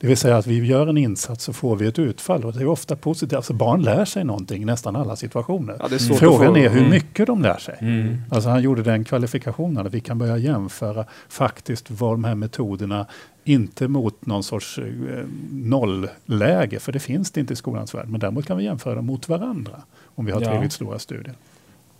Det 0.00 0.06
vill 0.06 0.16
säga 0.16 0.36
att 0.36 0.46
vi 0.46 0.64
gör 0.64 0.86
en 0.86 0.96
insats 0.98 1.44
så 1.44 1.52
får 1.52 1.76
vi 1.76 1.86
ett 1.86 1.98
utfall 1.98 2.44
och 2.44 2.52
det 2.52 2.60
är 2.60 2.66
ofta 2.66 2.96
positivt. 2.96 3.36
Alltså 3.36 3.52
barn 3.52 3.82
lär 3.82 4.04
sig 4.04 4.24
någonting 4.24 4.62
i 4.62 4.64
nästan 4.64 4.96
alla 4.96 5.16
situationer. 5.16 5.76
Ja, 5.78 5.84
är 5.84 6.14
Frågan 6.14 6.56
är 6.56 6.68
hur 6.68 6.78
mm. 6.78 6.90
mycket 6.90 7.26
de 7.26 7.42
lär 7.42 7.58
sig. 7.58 7.76
Mm. 7.80 8.16
Alltså 8.30 8.48
han 8.48 8.62
gjorde 8.62 8.82
den 8.82 9.04
kvalifikationen 9.04 9.86
att 9.86 9.94
vi 9.94 10.00
kan 10.00 10.18
börja 10.18 10.36
jämföra 10.36 11.04
faktiskt 11.28 11.90
vad 11.90 12.12
de 12.12 12.24
här 12.24 12.34
metoderna 12.34 13.06
inte 13.44 13.88
mot 13.88 14.26
någon 14.26 14.42
sorts 14.42 14.78
eh, 14.78 15.24
nollläge, 15.50 16.80
för 16.80 16.92
det 16.92 16.98
finns 16.98 17.30
det 17.30 17.40
inte 17.40 17.52
i 17.52 17.56
skolans 17.56 17.94
värld. 17.94 18.08
Men 18.08 18.20
däremot 18.20 18.46
kan 18.46 18.56
vi 18.56 18.64
jämföra 18.64 18.94
dem 18.94 19.06
mot 19.06 19.28
varandra 19.28 19.82
om 20.14 20.24
vi 20.24 20.32
har 20.32 20.40
ja. 20.40 20.46
tillräckligt 20.46 20.72
stora 20.72 20.98
studier. 20.98 21.34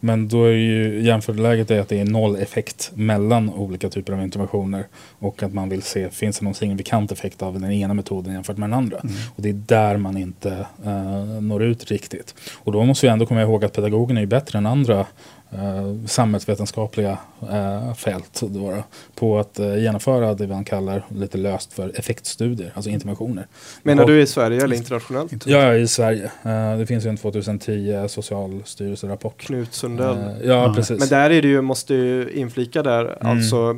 Men 0.01 0.29
då 0.29 0.45
är 0.45 0.53
ju 0.53 1.03
jämförläget 1.03 1.71
är 1.71 1.81
att 1.81 1.89
det 1.89 2.01
är 2.01 2.05
noll 2.05 2.37
effekt 2.37 2.91
mellan 2.95 3.51
olika 3.51 3.89
typer 3.89 4.13
av 4.13 4.23
interventioner 4.23 4.87
och 5.19 5.43
att 5.43 5.55
man 5.55 5.69
vill 5.69 5.83
se, 5.83 6.11
finns 6.11 6.39
det 6.39 6.45
någon 6.45 6.55
signifikant 6.55 7.13
effekt 7.13 7.43
av 7.43 7.61
den 7.61 7.73
ena 7.73 7.95
metoden 7.95 8.33
jämfört 8.33 8.57
med 8.57 8.69
den 8.69 8.79
andra? 8.79 8.99
Mm. 8.99 9.15
Och 9.37 9.43
det 9.43 9.49
är 9.49 9.63
där 9.67 9.97
man 9.97 10.17
inte 10.17 10.67
uh, 10.87 11.41
når 11.41 11.63
ut 11.63 11.91
riktigt. 11.91 12.35
Och 12.55 12.73
då 12.73 12.85
måste 12.85 13.07
vi 13.07 13.11
ändå 13.11 13.27
komma 13.27 13.43
ihåg 13.43 13.65
att 13.65 13.73
pedagogen 13.73 14.19
är 14.19 14.27
bättre 14.27 14.59
än 14.59 14.67
andra 14.67 15.07
eh, 15.51 16.07
samhällsvetenskapliga 16.07 17.19
eh, 17.51 17.95
fält 17.95 18.41
då, 18.41 18.83
på 19.15 19.39
att 19.39 19.59
eh, 19.59 19.79
genomföra 19.79 20.35
det 20.35 20.47
man 20.47 20.65
kallar 20.65 21.05
lite 21.09 21.39
löst 21.39 21.73
för 21.73 21.99
effektstudier, 21.99 22.73
alltså 22.75 22.91
interventioner. 22.91 23.47
Menar 23.83 24.03
och, 24.03 24.09
du 24.09 24.21
i 24.21 24.27
Sverige 24.27 24.65
eller 24.65 24.77
internationellt? 24.77 25.47
Ja, 25.47 25.75
i 25.75 25.89
Sverige. 25.89 26.31
Eh, 26.43 26.79
det 26.79 26.87
finns 26.87 27.07
ju 27.07 27.09
en 27.09 27.17
2010 27.17 28.09
Socialstyrelserapport. 28.09 29.41
Knut 29.41 29.75
Sundell. 29.75 30.17
Eh, 30.17 30.49
ja, 30.49 30.65
mm. 30.65 30.75
precis. 30.77 30.99
Men 30.99 31.09
där 31.09 31.31
är 31.31 31.43
det 31.43 31.49
ju, 31.49 31.61
måste 31.61 31.95
ju 31.95 32.31
inflika 32.31 32.83
där, 32.83 33.05
mm. 33.05 33.39
alltså 33.39 33.77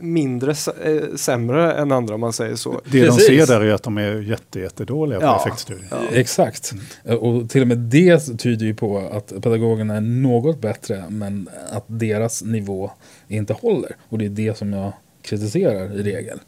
mindre 0.00 0.50
äh, 0.84 1.16
sämre 1.16 1.72
än 1.72 1.92
andra 1.92 2.14
om 2.14 2.20
man 2.20 2.32
säger 2.32 2.56
så. 2.56 2.80
Det 2.84 3.04
Precis. 3.04 3.28
de 3.28 3.38
ser 3.38 3.46
där 3.46 3.60
är 3.60 3.74
att 3.74 3.82
de 3.82 3.98
är 3.98 4.20
jätte, 4.20 4.60
jättedåliga 4.60 5.20
på 5.20 5.26
ja, 5.26 5.40
effektstudier. 5.40 5.88
Ja. 5.90 5.98
Exakt. 6.12 6.72
Och 7.04 7.50
till 7.50 7.62
och 7.62 7.68
med 7.68 7.78
det 7.78 8.38
tyder 8.38 8.66
ju 8.66 8.74
på 8.74 8.98
att 8.98 9.42
pedagogerna 9.42 9.96
är 9.96 10.00
något 10.00 10.60
bättre 10.60 11.04
men 11.08 11.48
att 11.70 11.84
deras 11.86 12.42
nivå 12.42 12.90
inte 13.28 13.52
håller. 13.52 13.96
Och 14.08 14.18
det 14.18 14.24
är 14.24 14.28
det 14.28 14.58
som 14.58 14.72
jag 14.72 14.92
kritiserar 15.24 16.00
i 16.00 16.02
regel. 16.02 16.38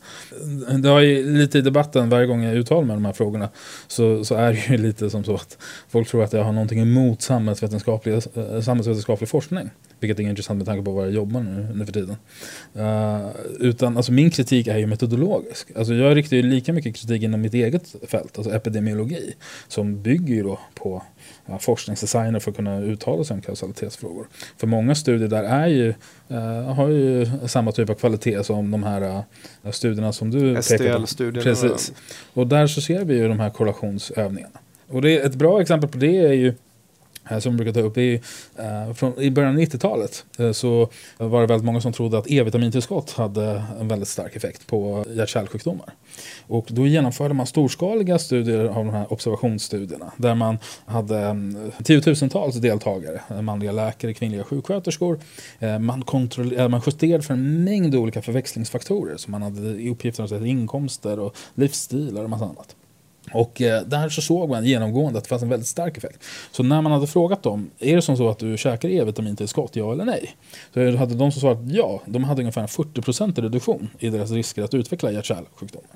Det 0.82 0.88
har 0.88 1.00
ju 1.00 1.38
lite 1.38 1.58
i 1.58 1.60
debatten 1.60 2.10
varje 2.10 2.26
gång 2.26 2.42
jag 2.42 2.56
uttalar 2.56 2.84
mig 2.84 2.96
om 2.96 3.02
de 3.02 3.06
här 3.06 3.12
frågorna 3.12 3.48
så, 3.86 4.24
så 4.24 4.34
är 4.34 4.52
det 4.52 4.68
ju 4.68 4.76
lite 4.86 5.10
som 5.10 5.24
så 5.24 5.34
att 5.34 5.58
folk 5.88 6.08
tror 6.08 6.24
att 6.24 6.32
jag 6.32 6.44
har 6.44 6.52
någonting 6.52 6.80
emot 6.80 7.22
samhällsvetenskaplig, 7.22 8.14
eh, 8.14 8.60
samhällsvetenskaplig 8.60 9.28
forskning. 9.28 9.70
Vilket 10.00 10.18
är 10.18 10.22
intressant 10.22 10.56
med 10.56 10.66
tanke 10.66 10.84
på 10.84 10.90
vad 10.90 11.06
jag 11.06 11.14
jobbar 11.14 11.40
nu, 11.40 11.68
nu 11.74 11.86
för 11.86 11.92
tiden. 11.92 12.16
Uh, 12.76 13.30
utan 13.60 13.96
alltså 13.96 14.12
min 14.12 14.30
kritik 14.30 14.66
är 14.66 14.78
ju 14.78 14.86
metodologisk. 14.86 15.68
Alltså 15.76 15.94
jag 15.94 16.16
riktar 16.16 16.36
ju 16.36 16.42
lika 16.42 16.72
mycket 16.72 16.96
kritik 16.96 17.22
inom 17.22 17.40
mitt 17.40 17.54
eget 17.54 17.94
fält, 18.08 18.38
alltså 18.38 18.54
epidemiologi. 18.54 19.34
Som 19.68 20.02
bygger 20.02 20.34
ju 20.34 20.42
då 20.42 20.58
på 20.74 21.02
ja, 21.46 21.58
forskningsdesigner 21.58 22.40
för 22.40 22.50
att 22.50 22.56
kunna 22.56 22.80
uttala 22.80 23.24
sig 23.24 23.34
om 23.34 23.40
kausalitetsfrågor. 23.40 24.26
För 24.56 24.66
många 24.66 24.94
studier 24.94 25.28
där 25.28 25.44
är 25.44 25.66
ju, 25.66 25.94
uh, 26.30 26.72
har 26.72 26.88
ju 26.88 27.26
samma 27.46 27.72
typ 27.72 27.90
av 27.90 27.94
kvalitet 27.94 28.44
som 28.44 28.70
de 28.70 28.82
här 28.82 29.02
uh, 29.64 29.70
studierna 29.70 30.12
som 30.12 30.30
du 30.30 30.62
på. 31.42 31.44
Precis. 31.44 31.92
Och 32.32 32.46
där 32.46 32.66
så 32.66 32.80
ser 32.80 33.04
vi 33.04 33.14
ju 33.14 33.28
de 33.28 33.40
här 33.40 33.50
korrelationsövningarna. 33.50 34.58
Och 34.88 35.02
det 35.02 35.18
ett 35.18 35.34
bra 35.34 35.60
exempel 35.60 35.90
på 35.90 35.98
det 35.98 36.18
är 36.18 36.32
ju 36.32 36.54
Eh, 37.30 37.38
som 37.38 37.52
vi 37.52 37.64
brukar 37.64 37.80
ta 37.80 37.86
upp, 37.86 37.96
är, 37.98 38.14
eh, 38.56 38.94
från, 38.94 39.20
i 39.20 39.30
början 39.30 39.54
av 39.54 39.60
90-talet 39.60 40.24
eh, 40.38 40.52
så 40.52 40.88
var 41.18 41.40
det 41.40 41.46
väldigt 41.46 41.64
många 41.64 41.80
som 41.80 41.92
trodde 41.92 42.18
att 42.18 42.30
E-vitamintillskott 42.30 43.12
hade 43.12 43.62
en 43.80 43.88
väldigt 43.88 44.08
stark 44.08 44.36
effekt 44.36 44.66
på 44.66 45.04
hjärt-kärlsjukdomar. 45.08 45.94
Och 46.46 46.66
då 46.70 46.86
genomförde 46.86 47.34
man 47.34 47.46
storskaliga 47.46 48.18
studier 48.18 48.64
av 48.64 48.84
de 48.84 48.90
här 48.90 49.12
observationsstudierna 49.12 50.12
där 50.16 50.34
man 50.34 50.58
hade 50.86 51.18
mm, 51.18 51.72
tiotusentals 51.84 52.56
deltagare, 52.56 53.20
eh, 53.30 53.42
manliga 53.42 53.72
läkare, 53.72 54.14
kvinnliga 54.14 54.44
sjuksköterskor. 54.44 55.20
Eh, 55.58 55.78
man, 55.78 56.04
eh, 56.56 56.68
man 56.68 56.82
justerade 56.86 57.22
för 57.22 57.34
en 57.34 57.64
mängd 57.64 57.94
olika 57.94 58.22
förväxlingsfaktorer 58.22 59.16
som 59.16 59.32
man 59.32 59.42
hade 59.42 59.60
i 59.60 59.90
uppgifterna 59.90 60.46
inkomster 60.46 61.18
och 61.18 61.36
livsstilar 61.54 62.24
och 62.24 62.30
massa 62.30 62.44
annat. 62.44 62.76
Och 63.32 63.62
eh, 63.62 63.82
där 63.82 64.08
så 64.08 64.22
såg 64.22 64.48
man 64.48 64.64
genomgående 64.64 65.18
att 65.18 65.24
det 65.24 65.28
fanns 65.28 65.42
en 65.42 65.48
väldigt 65.48 65.68
stark 65.68 65.96
effekt. 65.96 66.24
Så 66.52 66.62
när 66.62 66.82
man 66.82 66.92
hade 66.92 67.06
frågat 67.06 67.42
dem, 67.42 67.70
är 67.78 67.96
det 67.96 68.02
som 68.02 68.16
så 68.16 68.28
att 68.28 68.38
du 68.38 68.56
käkar 68.56 68.88
E-vitamintillskott, 68.88 69.76
ja 69.76 69.92
eller 69.92 70.04
nej? 70.04 70.36
Så 70.74 70.96
hade 70.96 71.14
de 71.14 71.32
som 71.32 71.40
svarat 71.40 71.58
ja, 71.66 72.02
de 72.06 72.24
hade 72.24 72.42
ungefär 72.42 72.60
en 72.62 72.68
40% 72.68 73.40
reduktion 73.40 73.88
i 73.98 74.10
deras 74.10 74.30
risker 74.30 74.62
att 74.62 74.74
utveckla 74.74 75.12
hjärt-kärlsjukdomar. 75.12 75.90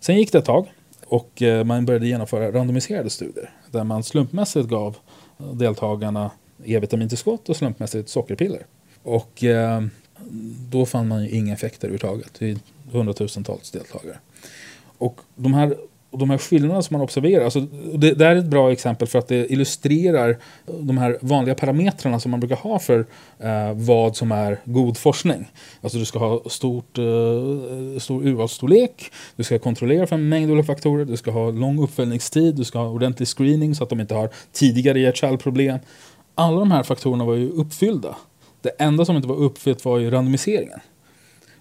Sen 0.00 0.16
gick 0.16 0.32
det 0.32 0.38
ett 0.38 0.44
tag 0.44 0.66
och 1.06 1.42
eh, 1.42 1.64
man 1.64 1.86
började 1.86 2.06
genomföra 2.06 2.52
randomiserade 2.52 3.10
studier 3.10 3.50
där 3.70 3.84
man 3.84 4.02
slumpmässigt 4.02 4.68
gav 4.68 4.96
eh, 5.38 5.46
deltagarna 5.46 6.30
E-vitamintillskott 6.64 7.48
och 7.48 7.56
slumpmässigt 7.56 8.08
sockerpiller. 8.08 8.66
Och 9.02 9.44
då 10.70 10.86
fann 10.86 11.08
man 11.08 11.24
ju 11.24 11.30
inga 11.30 11.52
effekter 11.52 11.88
överhuvudtaget 11.88 12.42
i 12.42 12.58
hundratusentals 12.92 13.70
deltagare. 13.70 14.18
Och 14.98 15.20
de 15.34 15.54
här 15.54 15.76
och 16.16 16.20
de 16.20 16.30
här 16.30 16.38
skillnaderna 16.38 16.82
som 16.82 16.94
man 16.94 17.02
observerar, 17.02 17.44
alltså, 17.44 17.60
det, 17.94 18.14
det 18.14 18.26
är 18.26 18.36
ett 18.36 18.46
bra 18.46 18.72
exempel 18.72 19.08
för 19.08 19.18
att 19.18 19.28
det 19.28 19.52
illustrerar 19.52 20.38
de 20.80 20.98
här 20.98 21.18
vanliga 21.20 21.54
parametrarna 21.54 22.20
som 22.20 22.30
man 22.30 22.40
brukar 22.40 22.56
ha 22.56 22.78
för 22.78 23.06
eh, 23.38 23.72
vad 23.74 24.16
som 24.16 24.32
är 24.32 24.60
god 24.64 24.98
forskning. 24.98 25.50
Alltså 25.80 25.98
du 25.98 26.04
ska 26.04 26.18
ha 26.18 26.42
stort, 26.46 26.98
eh, 26.98 27.04
stor 27.98 28.26
urvalsstorlek, 28.26 29.12
du 29.36 29.44
ska 29.44 29.58
kontrollera 29.58 30.06
för 30.06 30.16
en 30.16 30.28
mängd 30.28 30.50
olika 30.50 30.66
faktorer, 30.66 31.04
du 31.04 31.16
ska 31.16 31.30
ha 31.30 31.50
lång 31.50 31.82
uppföljningstid, 31.82 32.54
du 32.54 32.64
ska 32.64 32.78
ha 32.78 32.88
ordentlig 32.88 33.28
screening 33.28 33.74
så 33.74 33.84
att 33.84 33.90
de 33.90 34.00
inte 34.00 34.14
har 34.14 34.30
tidigare 34.52 35.00
hjärt-kärlproblem. 35.00 35.78
Alla 36.34 36.58
de 36.58 36.70
här 36.70 36.82
faktorerna 36.82 37.24
var 37.24 37.34
ju 37.34 37.50
uppfyllda. 37.50 38.16
Det 38.60 38.70
enda 38.78 39.04
som 39.04 39.16
inte 39.16 39.28
var 39.28 39.36
uppfyllt 39.36 39.84
var 39.84 39.98
ju 39.98 40.10
randomiseringen. 40.10 40.80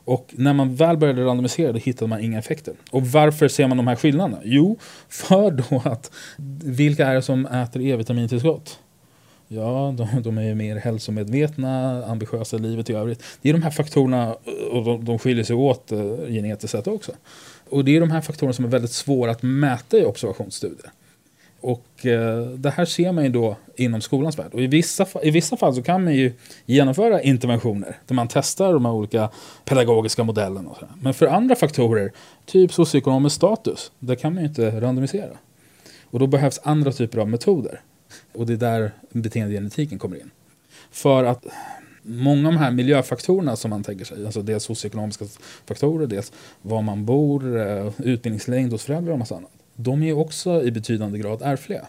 Och 0.05 0.33
när 0.37 0.53
man 0.53 0.75
väl 0.75 0.97
började 0.97 1.25
randomisera 1.25 1.71
då 1.71 1.77
hittade 1.77 2.09
man 2.09 2.21
inga 2.21 2.39
effekter. 2.39 2.73
Och 2.91 3.07
varför 3.07 3.47
ser 3.47 3.67
man 3.67 3.77
de 3.77 3.87
här 3.87 3.95
skillnaderna? 3.95 4.41
Jo, 4.43 4.77
för 5.09 5.51
då 5.51 5.81
att 5.85 6.11
vilka 6.63 7.07
är 7.07 7.15
det 7.15 7.21
som 7.21 7.45
äter 7.45 7.81
E-vitamintillskott? 7.81 8.79
Ja, 9.47 9.93
de, 9.97 10.21
de, 10.21 10.37
är 10.37 10.55
mer 10.55 10.75
hälsomedvetna, 10.75 12.03
ambitiösa 12.05 12.55
i 12.55 12.59
livet 12.59 12.89
i 12.89 12.93
övrigt. 12.93 13.23
Det 13.41 13.49
är 13.49 13.53
de 13.53 13.63
här 13.63 13.71
faktorerna, 13.71 14.35
och 14.71 14.85
de, 14.85 15.05
de 15.05 15.19
skiljer 15.19 15.43
sig 15.43 15.55
åt 15.55 15.91
eh, 15.91 15.99
genetiskt 16.27 16.71
sett 16.71 16.87
också. 16.87 17.11
Och 17.69 17.85
det 17.85 17.95
är 17.95 17.99
de 17.99 18.11
här 18.11 18.21
faktorerna 18.21 18.53
som 18.53 18.65
är 18.65 18.69
väldigt 18.69 18.91
svåra 18.91 19.31
att 19.31 19.43
mäta 19.43 19.97
i 19.97 20.05
observationsstudier. 20.05 20.91
Och 21.65 22.05
eh, 22.05 22.45
det 22.45 22.69
här 22.69 22.85
ser 22.85 23.11
man 23.11 23.23
ju 23.23 23.29
då 23.29 23.55
inom 23.75 24.01
skolans 24.01 24.39
värld. 24.39 24.53
Och 24.53 24.61
i 24.61 24.67
vissa, 24.67 25.05
i 25.23 25.31
vissa 25.31 25.57
fall 25.57 25.75
så 25.75 25.83
kan 25.83 26.03
man 26.03 26.13
ju 26.13 26.33
genomföra 26.65 27.21
interventioner 27.21 27.97
där 28.07 28.15
man 28.15 28.27
testar 28.27 28.73
de 28.73 28.85
här 28.85 28.91
olika 28.91 29.29
pedagogiska 29.63 30.23
modellerna. 30.23 30.69
Och 30.69 30.77
så. 30.77 30.87
Men 31.01 31.13
för 31.13 31.27
andra 31.27 31.55
faktorer, 31.55 32.11
typ 32.45 32.73
socioekonomisk 32.73 33.35
status, 33.35 33.91
där 33.99 34.15
kan 34.15 34.33
man 34.33 34.43
ju 34.43 34.49
inte 34.49 34.81
randomisera. 34.81 35.37
Och 36.03 36.19
då 36.19 36.27
behövs 36.27 36.59
andra 36.63 36.91
typer 36.91 37.17
av 37.17 37.29
metoder. 37.29 37.81
Och 38.33 38.45
det 38.45 38.53
är 38.53 38.57
där 38.57 38.91
beteendegenetiken 39.09 39.99
kommer 39.99 40.15
in. 40.15 40.31
För 40.91 41.23
att 41.23 41.45
många 42.01 42.47
av 42.47 42.53
de 42.53 42.59
här 42.59 42.71
miljöfaktorerna 42.71 43.55
som 43.55 43.69
man 43.69 43.83
tänker 43.83 44.05
sig, 44.05 44.25
alltså 44.25 44.41
dels 44.41 44.63
socioekonomiska 44.63 45.25
faktorer, 45.67 46.07
dels 46.07 46.31
var 46.61 46.81
man 46.81 47.05
bor, 47.05 47.57
eh, 47.57 47.91
utbildningslängd 47.97 48.71
hos 48.71 48.83
föräldrar 48.83 49.13
och 49.13 49.19
massa 49.19 49.35
annat 49.35 49.54
de 49.75 50.03
är 50.03 50.17
också 50.17 50.63
i 50.63 50.71
betydande 50.71 51.19
grad 51.19 51.41
ärftliga. 51.41 51.87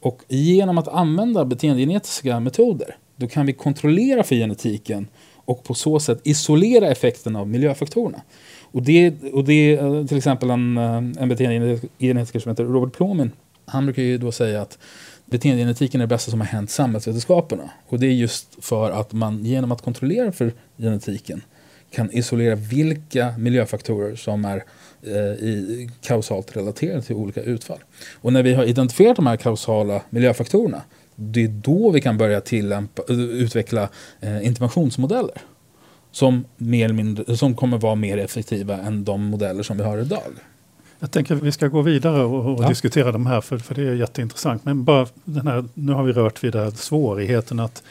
Och 0.00 0.22
genom 0.28 0.78
att 0.78 0.88
använda 0.88 1.44
beteendegenetiska 1.44 2.40
metoder 2.40 2.96
då 3.16 3.26
kan 3.26 3.46
vi 3.46 3.52
kontrollera 3.52 4.22
för 4.22 4.34
genetiken 4.34 5.06
och 5.44 5.64
på 5.64 5.74
så 5.74 6.00
sätt 6.00 6.20
isolera 6.24 6.88
effekten 6.88 7.36
av 7.36 7.48
miljöfaktorerna. 7.48 8.22
Och 8.60 8.82
det, 8.82 9.14
och 9.32 9.44
det 9.44 9.76
är 9.76 10.06
till 10.06 10.16
exempel 10.16 10.50
en, 10.50 10.76
eh, 10.76 10.96
en 10.96 11.28
beteendegenetiker 11.28 12.38
som 12.40 12.50
heter 12.50 12.64
Robert 12.64 12.96
Plomin. 12.96 13.30
Han 13.64 13.86
brukar 13.86 14.02
ju 14.02 14.18
då 14.18 14.32
säga 14.32 14.62
att 14.62 14.78
beteendegenetiken 15.26 16.00
är 16.00 16.04
det 16.04 16.08
bästa 16.08 16.30
som 16.30 16.40
har 16.40 16.46
hänt 16.46 16.70
samhällsvetenskaperna. 16.70 17.70
Och 17.88 18.00
det 18.00 18.06
är 18.06 18.12
just 18.12 18.64
för 18.64 18.90
att 18.90 19.12
man 19.12 19.44
genom 19.44 19.72
att 19.72 19.82
kontrollera 19.82 20.32
för 20.32 20.52
genetiken 20.78 21.42
kan 21.92 22.10
isolera 22.10 22.54
vilka 22.54 23.34
miljöfaktorer 23.38 24.16
som 24.16 24.44
är 24.44 24.64
eh, 25.02 25.14
i, 25.14 25.90
kausalt 26.00 26.56
relaterade 26.56 27.02
till 27.02 27.16
olika 27.16 27.42
utfall. 27.42 27.78
Och 28.14 28.32
när 28.32 28.42
vi 28.42 28.54
har 28.54 28.64
identifierat 28.64 29.16
de 29.16 29.26
här 29.26 29.36
kausala 29.36 30.02
miljöfaktorerna 30.10 30.82
det 31.16 31.44
är 31.44 31.48
då 31.48 31.90
vi 31.90 32.00
kan 32.00 32.18
börja 32.18 32.40
tillämpa, 32.40 33.02
eh, 33.08 33.18
utveckla 33.18 33.88
eh, 34.20 34.46
interventionsmodeller 34.46 35.42
som, 36.10 36.44
mer 36.56 36.92
mindre, 36.92 37.36
som 37.36 37.56
kommer 37.56 37.78
vara 37.78 37.94
mer 37.94 38.18
effektiva 38.18 38.78
än 38.78 39.04
de 39.04 39.24
modeller 39.24 39.62
som 39.62 39.76
vi 39.76 39.82
har 39.82 39.98
idag. 39.98 40.32
Jag 40.98 41.10
tänker 41.10 41.36
att 41.36 41.42
vi 41.42 41.52
ska 41.52 41.68
gå 41.68 41.82
vidare 41.82 42.22
och, 42.22 42.54
och 42.54 42.64
ja. 42.64 42.68
diskutera 42.68 43.12
de 43.12 43.26
här 43.26 43.40
för, 43.40 43.58
för 43.58 43.74
det 43.74 43.82
är 43.82 43.94
jätteintressant. 43.94 44.64
Men 44.64 44.84
bara 44.84 45.06
den 45.24 45.46
här, 45.46 45.64
nu 45.74 45.92
har 45.92 46.04
vi 46.04 46.12
rört 46.12 46.44
vid 46.44 46.52
det 46.52 46.70
svårigheten 46.70 47.60
att 47.60 47.82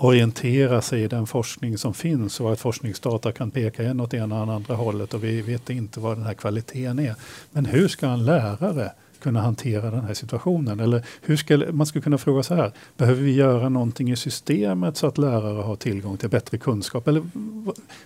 orientera 0.00 0.82
sig 0.82 1.02
i 1.02 1.08
den 1.08 1.26
forskning 1.26 1.78
som 1.78 1.94
finns 1.94 2.40
och 2.40 2.52
att 2.52 2.60
forskningsdata 2.60 3.32
kan 3.32 3.50
peka 3.50 3.82
en 3.82 4.00
åt 4.00 4.14
ena 4.14 4.42
och 4.42 4.52
andra 4.52 4.74
hållet 4.74 5.14
och 5.14 5.24
vi 5.24 5.42
vet 5.42 5.70
inte 5.70 6.00
vad 6.00 6.16
den 6.16 6.26
här 6.26 6.34
kvaliteten 6.34 6.98
är. 6.98 7.14
Men 7.50 7.66
hur 7.66 7.88
ska 7.88 8.06
en 8.06 8.24
lärare 8.24 8.92
kunna 9.20 9.40
hantera 9.40 9.90
den 9.90 10.04
här 10.04 10.14
situationen? 10.14 10.80
Eller 10.80 11.04
hur 11.22 11.36
ska, 11.36 11.62
man 11.72 11.86
skulle 11.86 12.02
kunna 12.02 12.18
fråga 12.18 12.42
så 12.42 12.54
här, 12.54 12.72
behöver 12.96 13.22
vi 13.22 13.32
göra 13.32 13.68
någonting 13.68 14.10
i 14.10 14.16
systemet 14.16 14.96
så 14.96 15.06
att 15.06 15.18
lärare 15.18 15.62
har 15.62 15.76
tillgång 15.76 16.16
till 16.16 16.28
bättre 16.28 16.58
kunskap? 16.58 17.08
Eller, 17.08 17.22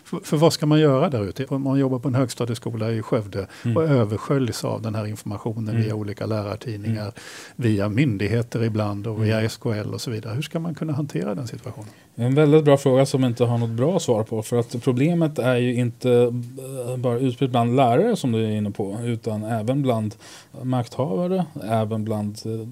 för, 0.05 0.21
för 0.25 0.37
vad 0.37 0.53
ska 0.53 0.67
man 0.67 0.81
göra 0.81 1.11
där 1.11 1.25
ute? 1.25 1.45
Om 1.45 1.63
man 1.63 1.79
jobbar 1.79 1.99
på 1.99 2.09
en 2.09 2.15
högstadieskola 2.15 2.93
i 2.93 3.03
Skövde 3.03 3.47
mm. 3.65 3.77
och 3.77 3.83
översköljs 3.83 4.65
av 4.65 4.83
den 4.83 4.95
här 4.95 5.07
informationen 5.07 5.69
mm. 5.69 5.83
via 5.83 5.95
olika 5.95 6.27
lärartidningar, 6.27 7.03
mm. 7.03 7.13
via 7.57 7.89
myndigheter 7.89 8.63
ibland 8.63 9.07
och 9.07 9.25
via 9.25 9.39
mm. 9.39 9.49
SKL 9.49 9.95
och 9.95 10.01
så 10.01 10.11
vidare. 10.11 10.35
Hur 10.35 10.43
ska 10.43 10.59
man 10.59 10.75
kunna 10.75 10.93
hantera 10.93 11.35
den 11.35 11.47
situationen? 11.47 11.91
En 12.15 12.35
väldigt 12.35 12.65
bra 12.65 12.77
fråga 12.77 13.07
som 13.07 13.25
inte 13.25 13.45
har 13.45 13.59
något 13.59 13.71
bra 13.71 13.99
svar 13.99 14.23
på. 14.23 14.43
För 14.43 14.59
att 14.59 14.83
problemet 14.83 15.39
är 15.39 15.57
ju 15.57 15.75
inte 15.75 16.11
eh, 16.11 16.97
bara 16.97 17.19
utspritt 17.19 17.51
bland 17.51 17.77
lärare 17.77 18.17
som 18.17 18.33
du 18.33 18.45
är 18.45 18.51
inne 18.51 18.71
på. 18.71 18.97
Utan 19.05 19.45
även 19.45 19.83
bland 19.83 20.15
makthavare, 20.63 21.45
även 21.65 22.05
bland, 22.05 22.39
eh, 22.45 22.69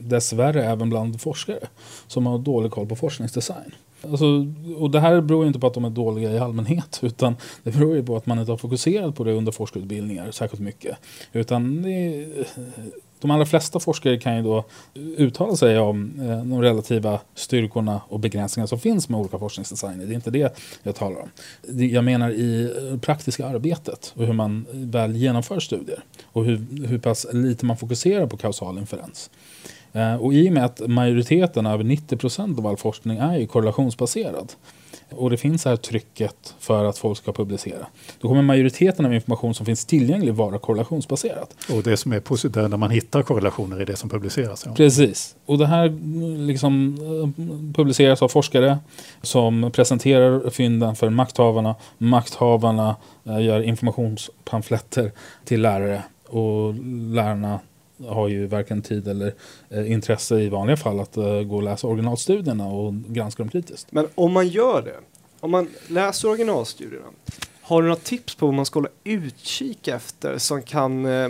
dessvärre 0.00 0.64
även 0.64 0.90
bland 0.90 1.20
forskare. 1.20 1.66
Som 2.06 2.26
har 2.26 2.38
dålig 2.38 2.70
koll 2.70 2.86
på 2.86 2.96
forskningsdesign. 2.96 3.74
Alltså, 4.10 4.46
och 4.78 4.90
det 4.90 5.00
här 5.00 5.20
beror 5.20 5.46
inte 5.46 5.58
på 5.58 5.66
att 5.66 5.74
de 5.74 5.84
är 5.84 5.90
dåliga 5.90 6.32
i 6.32 6.38
allmänhet. 6.38 6.98
Utan 7.02 7.36
det 7.62 7.70
beror 7.70 7.96
ju 7.96 8.04
på 8.04 8.16
att 8.16 8.26
man 8.26 8.38
inte 8.38 8.52
har 8.52 8.56
fokuserat 8.56 9.16
på 9.16 9.24
det 9.24 9.32
under 9.32 9.52
forskarutbildningar 9.52 10.30
särskilt 10.30 10.62
mycket. 10.62 10.96
Utan 11.32 11.82
det 11.82 12.26
de 13.24 13.30
allra 13.30 13.46
flesta 13.46 13.80
forskare 13.80 14.18
kan 14.18 14.36
ju 14.36 14.42
då 14.42 14.64
uttala 14.94 15.56
sig 15.56 15.78
om 15.78 16.20
eh, 16.20 16.44
de 16.44 16.62
relativa 16.62 17.20
styrkorna 17.34 18.00
och 18.08 18.20
begränsningar 18.20 18.66
som 18.66 18.80
finns 18.80 19.08
med 19.08 19.20
olika 19.20 19.38
forskningsdesigner. 19.38 20.06
Det 20.06 20.12
är 20.12 20.14
inte 20.14 20.30
det 20.30 20.58
jag 20.82 20.94
talar 20.94 21.20
om. 21.20 21.28
Jag 21.90 22.04
menar 22.04 22.30
i 22.30 22.72
eh, 22.92 22.98
praktiska 22.98 23.46
arbetet 23.46 24.12
och 24.16 24.26
hur 24.26 24.32
man 24.32 24.66
väl 24.70 25.16
genomför 25.16 25.60
studier 25.60 26.04
och 26.24 26.44
hur, 26.44 26.86
hur 26.86 26.98
pass 26.98 27.26
lite 27.32 27.66
man 27.66 27.76
fokuserar 27.76 28.26
på 28.26 28.36
kausal 28.36 28.78
inferens. 28.78 29.30
Eh, 29.92 30.14
och 30.14 30.34
i 30.34 30.48
och 30.48 30.52
med 30.52 30.64
att 30.64 30.80
majoriteten, 30.86 31.66
över 31.66 31.84
90 31.84 32.16
procent 32.16 32.58
av 32.58 32.66
all 32.66 32.76
forskning, 32.76 33.18
är 33.18 33.38
ju 33.38 33.46
korrelationsbaserad 33.46 34.52
och 35.10 35.30
det 35.30 35.36
finns 35.36 35.64
här 35.64 35.76
trycket 35.76 36.54
för 36.58 36.84
att 36.84 36.98
folk 36.98 37.18
ska 37.18 37.32
publicera. 37.32 37.86
Då 38.20 38.28
kommer 38.28 38.42
majoriteten 38.42 39.06
av 39.06 39.14
information 39.14 39.54
som 39.54 39.66
finns 39.66 39.84
tillgänglig 39.84 40.34
vara 40.34 40.58
korrelationsbaserat. 40.58 41.56
Och 41.72 41.82
det 41.82 41.96
som 41.96 42.12
är 42.12 42.20
positivt 42.20 42.56
är 42.56 42.68
när 42.68 42.76
man 42.76 42.90
hittar 42.90 43.22
korrelationer 43.22 43.82
i 43.82 43.84
det 43.84 43.96
som 43.96 44.08
publiceras. 44.08 44.62
Ja. 44.66 44.74
Precis. 44.74 45.36
Och 45.46 45.58
det 45.58 45.66
här 45.66 45.88
liksom 46.46 46.96
publiceras 47.76 48.22
av 48.22 48.28
forskare 48.28 48.78
som 49.22 49.70
presenterar 49.74 50.50
fynden 50.50 50.96
för 50.96 51.10
makthavarna. 51.10 51.74
Makthavarna 51.98 52.96
eh, 53.24 53.40
gör 53.40 53.60
informationspamfletter 53.60 55.12
till 55.44 55.62
lärare 55.62 56.02
och 56.28 56.74
lärarna 57.14 57.60
har 58.08 58.28
ju 58.28 58.46
varken 58.46 58.82
tid 58.82 59.08
eller 59.08 59.34
eh, 59.70 59.92
intresse 59.92 60.40
i 60.40 60.48
vanliga 60.48 60.76
fall 60.76 61.00
att 61.00 61.16
eh, 61.16 61.42
gå 61.42 61.56
och 61.56 61.62
läsa 61.62 61.86
originalstudierna 61.86 62.66
och 62.66 62.94
granska 62.94 63.42
dem 63.42 63.50
kritiskt. 63.50 63.92
Men 63.92 64.08
om 64.14 64.32
man 64.32 64.48
gör 64.48 64.82
det, 64.82 64.96
om 65.40 65.50
man 65.50 65.68
läser 65.88 66.28
originalstudierna, 66.28 67.06
har 67.66 67.82
du 67.82 67.88
några 67.88 68.00
tips 68.00 68.34
på 68.34 68.46
vad 68.46 68.54
man 68.54 68.66
ska 68.66 68.78
hålla 68.78 68.88
utkik 69.04 69.88
efter 69.88 70.38
som 70.38 70.62
kan 70.62 71.06
eh, 71.06 71.28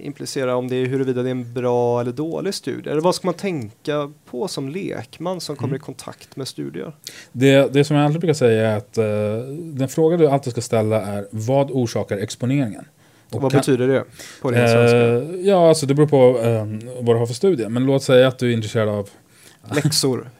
implicera 0.00 0.56
om 0.56 0.68
det 0.68 0.76
är 0.76 0.86
huruvida 0.86 1.22
det 1.22 1.28
är 1.28 1.30
en 1.30 1.54
bra 1.54 2.00
eller 2.00 2.12
dålig 2.12 2.54
studie? 2.54 2.90
Eller 2.90 3.00
vad 3.00 3.14
ska 3.14 3.26
man 3.26 3.34
tänka 3.34 4.12
på 4.30 4.48
som 4.48 4.68
lekman 4.68 5.40
som 5.40 5.56
kommer 5.56 5.68
mm. 5.68 5.76
i 5.76 5.84
kontakt 5.84 6.36
med 6.36 6.48
studier? 6.48 6.92
Det, 7.32 7.72
det 7.72 7.84
som 7.84 7.96
jag 7.96 8.04
alltid 8.04 8.20
brukar 8.20 8.34
säga 8.34 8.70
är 8.70 8.76
att 8.76 8.98
eh, 8.98 9.04
den 9.54 9.88
fråga 9.88 10.16
du 10.16 10.28
alltid 10.28 10.52
ska 10.52 10.60
ställa 10.60 11.02
är 11.02 11.26
vad 11.30 11.70
orsakar 11.70 12.16
exponeringen? 12.16 12.84
Och 13.36 13.42
vad 13.42 13.52
kan, 13.52 13.58
betyder 13.58 13.88
det 13.88 14.04
på 14.42 14.50
ren 14.50 14.68
svenska? 14.68 15.38
ja, 15.38 15.68
alltså 15.68 15.86
det 15.86 15.94
beror 15.94 16.08
på 16.08 16.40
eh, 16.40 16.66
vad 17.00 17.16
du 17.16 17.18
har 17.18 17.26
för 17.26 17.34
studie. 17.34 17.68
Men 17.68 17.84
låt 17.84 18.02
säga 18.02 18.28
att 18.28 18.38
du 18.38 18.50
är 18.50 18.52
intresserad 18.52 18.88
av 18.88 19.08
Läxor. 19.74 20.30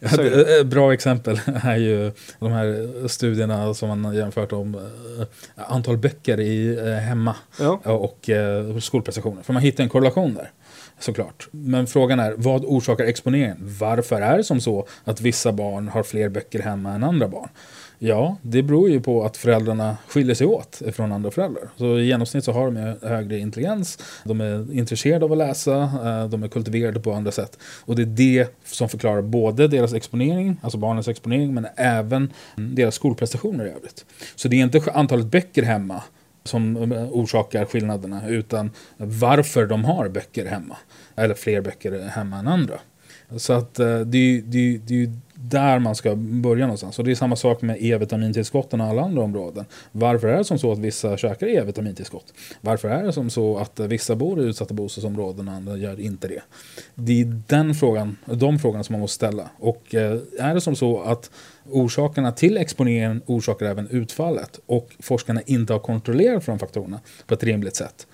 Ett 0.60 0.66
bra 0.66 0.92
exempel 0.92 1.40
är 1.62 1.76
ju 1.76 2.12
de 2.38 2.52
här 2.52 3.08
studierna 3.08 3.74
som 3.74 3.88
man 3.88 4.04
har 4.04 4.12
jämfört 4.12 4.52
om 4.52 4.74
eh, 4.74 5.26
antal 5.66 5.96
böcker 5.96 6.40
i 6.40 6.78
eh, 6.78 6.94
hemma 6.94 7.36
ja. 7.58 7.80
och 7.84 8.30
eh, 8.30 8.78
skolprestationer. 8.78 9.42
För 9.42 9.52
man 9.52 9.62
hittar 9.62 9.84
en 9.84 9.90
korrelation 9.90 10.34
där 10.34 10.50
såklart. 10.98 11.48
Men 11.50 11.86
frågan 11.86 12.20
är, 12.20 12.34
vad 12.36 12.64
orsakar 12.64 13.04
exponeringen? 13.04 13.56
Varför 13.80 14.20
är 14.20 14.36
det 14.36 14.44
som 14.44 14.60
så 14.60 14.86
att 15.04 15.20
vissa 15.20 15.52
barn 15.52 15.88
har 15.88 16.02
fler 16.02 16.28
böcker 16.28 16.62
hemma 16.62 16.92
än 16.92 17.04
andra 17.04 17.28
barn? 17.28 17.48
Ja, 18.02 18.36
det 18.42 18.62
beror 18.62 18.90
ju 18.90 19.00
på 19.00 19.24
att 19.24 19.36
föräldrarna 19.36 19.96
skiljer 20.08 20.34
sig 20.34 20.46
åt 20.46 20.82
från 20.92 21.12
andra 21.12 21.30
föräldrar. 21.30 21.68
Så 21.76 21.98
i 21.98 22.06
genomsnitt 22.06 22.44
så 22.44 22.52
har 22.52 22.70
de 22.70 22.96
högre 23.08 23.38
intelligens, 23.38 23.98
de 24.24 24.40
är 24.40 24.72
intresserade 24.72 25.24
av 25.24 25.32
att 25.32 25.38
läsa, 25.38 25.82
eh, 25.82 26.28
de 26.28 26.42
är 26.42 26.48
kultiverade 26.48 27.00
på 27.00 27.12
andra 27.12 27.30
sätt. 27.30 27.58
Och 27.84 27.96
det 27.96 28.02
är 28.02 28.06
det 28.06 28.56
som 28.64 28.88
förklarar 28.88 29.22
både 29.22 29.68
deras 29.68 29.92
exponering, 29.92 30.56
alltså 30.62 30.78
barnens 30.78 31.08
exponering, 31.08 31.54
men 31.54 31.66
även 31.76 32.32
deras 32.56 32.94
skolprestationer 32.94 33.66
i 33.66 33.70
övrigt. 33.70 34.04
Så 34.34 34.48
det 34.48 34.60
är 34.60 34.62
inte 34.62 34.92
antalet 34.92 35.26
böcker 35.26 35.62
hemma 35.62 36.02
som 36.44 36.92
eh, 36.92 37.08
orsakar 37.10 37.64
skillnaderna, 37.64 38.28
utan 38.28 38.70
varför 38.96 39.66
de 39.66 39.84
har 39.84 40.08
böcker 40.08 40.46
hemma. 40.46 40.76
Eller 41.16 41.34
fler 41.34 41.60
böcker 41.60 42.08
hemma 42.08 42.38
än 42.38 42.48
andra. 42.48 42.74
Så 43.36 43.52
att 43.52 43.78
eh, 43.78 44.00
det, 44.00 44.18
är 44.18 44.92
ju 44.92 45.12
där 45.42 45.78
man 45.78 45.94
ska 45.94 46.14
börja 46.16 46.66
någonstans. 46.66 46.98
Och 46.98 47.04
det 47.04 47.10
är 47.10 47.14
samma 47.14 47.36
sak 47.36 47.62
med 47.62 47.76
E-vitamintillskotten 47.80 48.80
och 48.80 48.86
alla 48.86 49.02
andra 49.02 49.22
områden. 49.22 49.64
Varför 49.92 50.28
är 50.28 50.36
det 50.36 50.44
som 50.44 50.58
så 50.58 50.72
att 50.72 50.78
vissa 50.78 51.16
käkar 51.16 51.46
E-vitamintillskott? 51.46 52.34
Varför 52.60 52.88
är 52.88 53.02
det 53.02 53.12
som 53.12 53.30
så 53.30 53.58
att 53.58 53.80
vissa 53.80 54.16
bor 54.16 54.40
i 54.40 54.44
utsatta 54.44 54.74
bostadsområden 54.74 55.48
och 55.48 55.54
andra 55.54 55.76
gör 55.76 56.00
inte 56.00 56.28
det? 56.28 56.42
Det 56.94 57.20
är 57.20 57.42
den 57.46 57.74
frågan, 57.74 58.16
de 58.24 58.58
frågorna 58.58 58.84
som 58.84 58.92
man 58.92 59.00
måste 59.00 59.14
ställa. 59.14 59.50
Och 59.58 59.94
eh, 59.94 60.18
är 60.38 60.54
det 60.54 60.60
som 60.60 60.76
så 60.76 61.00
att 61.00 61.30
orsakerna 61.70 62.32
till 62.32 62.56
exponeringen 62.56 63.22
orsakar 63.26 63.66
även 63.66 63.88
utfallet 63.88 64.60
och 64.66 64.96
forskarna 64.98 65.42
inte 65.46 65.72
har 65.72 65.80
kontrollerat 65.80 66.44
för 66.44 66.52
de 66.52 66.58
faktorerna 66.58 67.00
på 67.26 67.34
ett 67.34 67.42
rimligt 67.42 67.76
sätt 67.76 68.06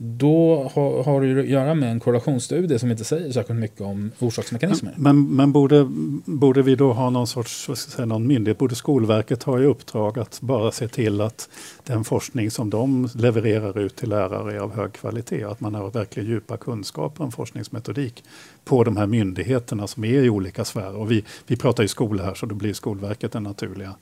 då 0.00 0.70
har, 0.74 1.04
har 1.04 1.20
det 1.20 1.40
att 1.40 1.48
göra 1.48 1.74
med 1.74 1.90
en 1.90 2.00
korrelationsstudie 2.00 2.78
som 2.78 2.90
inte 2.90 3.04
säger 3.04 3.32
särskilt 3.32 3.60
mycket 3.60 3.80
om 3.80 4.10
orsaksmekanismer. 4.18 4.94
Men, 4.96 5.36
men 5.36 5.52
borde, 5.52 5.86
borde 6.24 6.62
vi 6.62 6.74
då 6.74 6.92
ha 6.92 7.10
någon 7.10 7.26
sorts 7.26 7.70
säga, 7.76 8.06
någon 8.06 8.26
myndighet, 8.26 8.58
borde 8.58 8.74
Skolverket 8.74 9.42
ha 9.42 9.60
i 9.60 9.64
uppdrag 9.64 10.18
att 10.18 10.40
bara 10.40 10.72
se 10.72 10.88
till 10.88 11.20
att 11.20 11.48
den 11.84 12.04
forskning 12.04 12.50
som 12.50 12.70
de 12.70 13.08
levererar 13.14 13.78
ut 13.78 13.96
till 13.96 14.08
lärare 14.08 14.54
är 14.54 14.58
av 14.58 14.74
hög 14.74 14.92
kvalitet, 14.92 15.44
att 15.44 15.60
man 15.60 15.74
har 15.74 15.90
verkligen 15.90 16.28
djupa 16.28 16.56
kunskaper 16.56 17.24
om 17.24 17.32
forskningsmetodik 17.32 18.24
på 18.64 18.84
de 18.84 18.96
här 18.96 19.06
myndigheterna 19.06 19.86
som 19.86 20.04
är 20.04 20.22
i 20.22 20.30
olika 20.30 20.64
sfärer. 20.64 20.96
Och 20.96 21.10
vi, 21.10 21.24
vi 21.46 21.56
pratar 21.56 21.82
ju 21.82 21.88
skola 21.88 22.24
här 22.24 22.34
så 22.34 22.46
då 22.46 22.54
blir 22.54 22.72
Skolverket 22.72 23.32
den 23.32 23.42
naturliga 23.42 23.94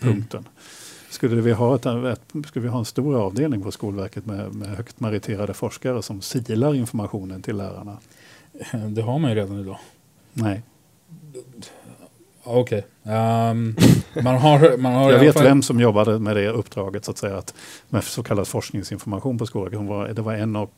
mm. 0.00 0.14
punkten. 0.14 0.40
Mm. 0.40 0.52
Skulle 1.12 1.40
vi 1.40 1.52
ha, 1.52 1.74
ett, 1.74 1.86
ett, 1.86 2.46
skulle 2.46 2.62
vi 2.62 2.68
ha 2.68 2.78
en 2.78 2.84
stor 2.84 3.16
avdelning 3.16 3.62
på 3.62 3.70
Skolverket 3.70 4.26
med, 4.26 4.54
med 4.54 4.68
högt 4.68 5.00
meriterade 5.00 5.54
forskare 5.54 6.02
som 6.02 6.20
silar 6.20 6.74
informationen 6.74 7.42
till 7.42 7.56
lärarna? 7.56 7.98
Det 8.88 9.02
har 9.02 9.18
man 9.18 9.30
ju 9.30 9.36
redan 9.36 9.60
idag. 9.60 9.78
Nej. 10.32 10.62
Okej. 12.44 12.78
Okay. 13.04 13.14
Um, 13.50 13.76
man 14.22 14.38
har, 14.38 14.76
man 14.76 14.92
har 14.92 15.12
Jag 15.12 15.18
vet 15.18 15.34
fall... 15.34 15.44
vem 15.44 15.62
som 15.62 15.80
jobbade 15.80 16.18
med 16.18 16.36
det 16.36 16.48
uppdraget, 16.48 17.04
så 17.04 17.10
att 17.10 17.18
säga, 17.18 17.38
att, 17.38 17.54
med 17.88 18.04
så 18.04 18.22
kallad 18.22 18.48
forskningsinformation 18.48 19.38
på. 19.38 19.46
Var, 19.52 20.08
det 20.08 20.22
var 20.22 20.32
en, 20.32 20.56
och, 20.56 20.70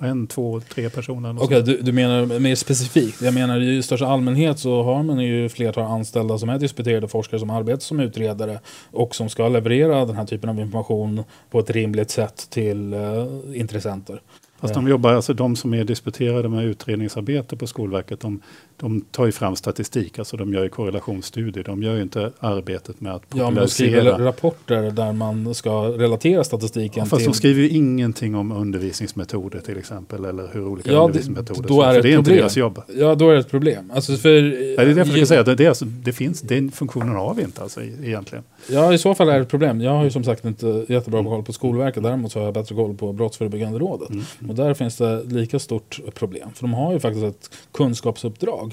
en 0.00 0.26
två, 0.26 0.60
tre 0.60 0.90
personer. 0.90 1.30
Okej, 1.30 1.44
okay, 1.44 1.60
du, 1.60 1.82
du, 1.82 1.92
menar 1.92 2.38
mer 2.38 2.54
specifikt. 2.54 3.22
Jag 3.22 3.34
menar 3.34 3.60
i 3.60 3.82
största 3.82 4.06
allmänhet 4.06 4.58
så 4.58 4.82
har 4.82 5.02
man 5.02 5.20
ju 5.20 5.48
flertal 5.48 5.84
anställda 5.84 6.38
som 6.38 6.48
är 6.48 6.58
disputerade 6.58 7.08
forskare 7.08 7.40
som 7.40 7.50
arbetar 7.50 7.80
som 7.80 8.00
utredare 8.00 8.60
och 8.90 9.14
som 9.14 9.28
ska 9.28 9.48
leverera 9.48 10.04
den 10.04 10.16
här 10.16 10.26
typen 10.26 10.50
av 10.50 10.60
information 10.60 11.24
på 11.50 11.58
ett 11.58 11.70
rimligt 11.70 12.10
sätt 12.10 12.46
till 12.50 12.94
uh, 12.94 13.60
intressenter. 13.60 14.20
Fast 14.60 14.74
de 14.74 14.88
jobbar, 14.88 15.12
alltså 15.12 15.34
de 15.34 15.56
som 15.56 15.74
är 15.74 15.84
disputerade 15.84 16.48
med 16.48 16.64
utredningsarbete 16.64 17.56
på 17.56 17.66
Skolverket, 17.66 18.20
de, 18.20 18.42
de 18.80 19.00
tar 19.00 19.26
ju 19.26 19.32
fram 19.32 19.56
statistik, 19.56 20.18
alltså 20.18 20.36
de 20.36 20.52
gör 20.52 20.62
ju 20.62 20.68
korrelationsstudier. 20.68 21.64
De 21.64 21.82
gör 21.82 21.94
ju 21.94 22.02
inte 22.02 22.32
arbetet 22.38 23.00
med 23.00 23.14
att 23.14 23.28
popularisera. 23.28 23.54
Ja, 23.54 23.60
de 23.60 23.68
skriver 23.68 24.24
rapporter 24.24 24.90
där 24.90 25.12
man 25.12 25.54
ska 25.54 25.84
relatera 25.88 26.44
statistiken 26.44 26.98
ja, 26.98 27.04
fast 27.04 27.20
till... 27.20 27.30
de 27.30 27.36
skriver 27.36 27.62
ju 27.62 27.68
ingenting 27.68 28.34
om 28.34 28.52
undervisningsmetoder 28.52 29.60
till 29.60 29.78
exempel, 29.78 30.24
eller 30.24 30.50
hur 30.52 30.66
olika 30.66 30.92
ja, 30.92 31.04
undervisningsmetoder 31.04 31.68
då 31.68 31.82
är 31.82 31.94
det, 31.94 32.00
det 32.00 32.12
är 32.12 32.18
inte 32.18 32.30
deras 32.30 32.56
jobb. 32.56 32.82
Ja, 32.96 33.14
då 33.14 33.30
är 33.30 33.34
det 33.34 33.40
ett 33.40 33.50
problem. 33.50 33.92
Alltså 33.94 34.16
för, 34.16 34.30
ja, 34.30 34.42
det 34.42 34.82
är 34.82 34.86
därför 34.86 34.98
jag 34.98 35.06
försöker 35.06 35.26
säga, 35.26 35.42
det, 35.42 35.54
det, 35.54 35.66
alltså, 35.66 35.84
det 35.84 36.12
finns, 36.12 36.40
den 36.40 36.70
funktionen 36.70 37.16
har 37.16 37.34
vi 37.34 37.42
inte 37.42 37.62
alltså, 37.62 37.80
egentligen. 37.82 38.44
Ja, 38.70 38.92
i 38.92 38.98
så 38.98 39.14
fall 39.14 39.28
är 39.28 39.34
det 39.34 39.40
ett 39.40 39.48
problem. 39.48 39.80
Jag 39.80 39.90
har 39.90 40.04
ju 40.04 40.10
som 40.10 40.24
sagt 40.24 40.44
inte 40.44 40.84
jättebra 40.88 41.24
koll 41.24 41.42
på 41.42 41.52
Skolverket, 41.52 42.02
däremot 42.02 42.32
så 42.32 42.38
har 42.38 42.44
jag 42.44 42.54
bättre 42.54 42.74
koll 42.74 42.94
på 42.94 43.12
Brottsförebyggande 43.12 43.78
rådet. 43.78 44.10
Mm. 44.10 44.24
Och 44.48 44.54
där 44.54 44.74
finns 44.74 44.96
det 44.96 45.22
lika 45.24 45.58
stort 45.58 46.00
problem. 46.14 46.48
För 46.54 46.62
de 46.62 46.74
har 46.74 46.92
ju 46.92 47.00
faktiskt 47.00 47.24
ett 47.24 47.50
kunskapsuppdrag 47.72 48.69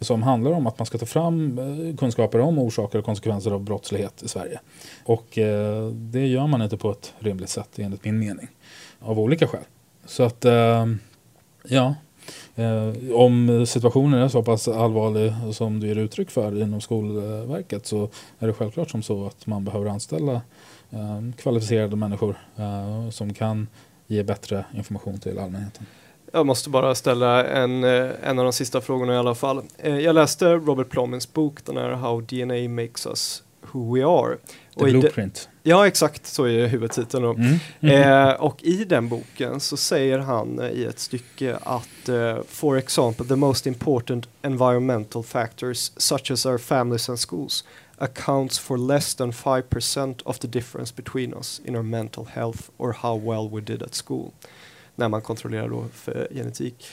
som 0.00 0.22
handlar 0.22 0.50
om 0.50 0.66
att 0.66 0.78
man 0.78 0.86
ska 0.86 0.98
ta 0.98 1.06
fram 1.06 1.58
eh, 1.58 1.96
kunskaper 1.96 2.40
om 2.40 2.58
orsaker 2.58 2.98
och 2.98 3.04
konsekvenser 3.04 3.50
av 3.50 3.60
brottslighet 3.60 4.22
i 4.22 4.28
Sverige. 4.28 4.60
Och 5.04 5.38
eh, 5.38 5.88
det 5.88 6.26
gör 6.26 6.46
man 6.46 6.62
inte 6.62 6.76
på 6.76 6.90
ett 6.90 7.14
rimligt 7.18 7.48
sätt 7.48 7.78
enligt 7.78 8.04
min 8.04 8.18
mening. 8.18 8.48
Av 9.00 9.20
olika 9.20 9.46
skäl. 9.46 9.62
Så 10.06 10.22
att, 10.22 10.44
eh, 10.44 10.86
ja. 11.68 11.94
Eh, 12.56 13.14
om 13.14 13.66
situationen 13.66 14.22
är 14.22 14.28
så 14.28 14.42
pass 14.42 14.68
allvarlig 14.68 15.32
som 15.52 15.80
du 15.80 15.86
ger 15.86 15.96
uttryck 15.96 16.30
för 16.30 16.62
inom 16.62 16.80
Skolverket 16.80 17.86
så 17.86 18.08
är 18.38 18.46
det 18.46 18.52
självklart 18.52 18.90
som 18.90 19.02
så 19.02 19.26
att 19.26 19.46
man 19.46 19.64
behöver 19.64 19.86
anställa 19.86 20.32
eh, 20.90 21.20
kvalificerade 21.36 21.96
människor 21.96 22.36
som 23.10 23.34
kan 23.34 23.66
ge 24.06 24.22
bättre 24.22 24.64
information 24.74 25.18
till 25.18 25.38
allmänheten. 25.38 25.86
Jag 26.32 26.46
måste 26.46 26.70
bara 26.70 26.94
ställa 26.94 27.46
en, 27.46 27.84
eh, 27.84 28.10
en 28.22 28.38
av 28.38 28.44
de 28.44 28.52
sista 28.52 28.80
frågorna 28.80 29.14
i 29.14 29.16
alla 29.16 29.34
fall. 29.34 29.62
Eh, 29.78 29.98
jag 29.98 30.14
läste 30.14 30.54
Robert 30.54 30.88
Plomins 30.88 31.32
bok, 31.32 31.64
den 31.64 31.76
här 31.76 31.90
How 31.90 32.20
DNA 32.20 32.68
Makes 32.68 33.06
Us 33.06 33.42
Who 33.72 33.94
We 33.94 34.06
Are. 34.06 34.36
The 34.36 34.84
och 34.84 34.88
Blueprint. 34.90 35.48
ja, 35.62 35.86
exakt 35.86 36.26
så 36.26 36.44
är 36.44 36.66
huvudtiteln. 36.66 37.22
Då. 37.22 37.30
Mm. 37.30 37.58
Mm. 37.80 38.28
Eh, 38.28 38.34
och 38.34 38.62
i 38.62 38.84
den 38.84 39.08
boken 39.08 39.60
så 39.60 39.76
säger 39.76 40.18
han 40.18 40.60
i 40.72 40.84
ett 40.84 40.98
stycke 40.98 41.58
att 41.62 42.08
uh, 42.08 42.42
for 42.48 42.78
example 42.78 43.26
the 43.26 43.36
most 43.36 43.66
important 43.66 44.28
environmental 44.42 45.24
factors 45.24 45.92
such 45.96 46.30
as 46.30 46.46
our 46.46 46.58
families 46.58 47.08
and 47.08 47.18
schools 47.18 47.64
accounts 47.98 48.58
for 48.58 48.76
less 48.76 49.14
than 49.14 49.32
5% 49.32 50.22
of 50.24 50.38
the 50.38 50.48
difference 50.48 50.94
between 50.96 51.34
us 51.34 51.60
in 51.64 51.76
our 51.76 51.82
mental 51.82 52.26
health 52.26 52.70
or 52.76 52.92
how 52.92 53.16
well 53.24 53.48
we 53.52 53.60
did 53.60 53.82
at 53.82 53.94
school. 53.94 54.32
När 54.98 55.08
man 55.08 55.22
kontrollerar 55.22 55.68
då 55.68 55.84
för 55.92 56.28
genetik. 56.30 56.86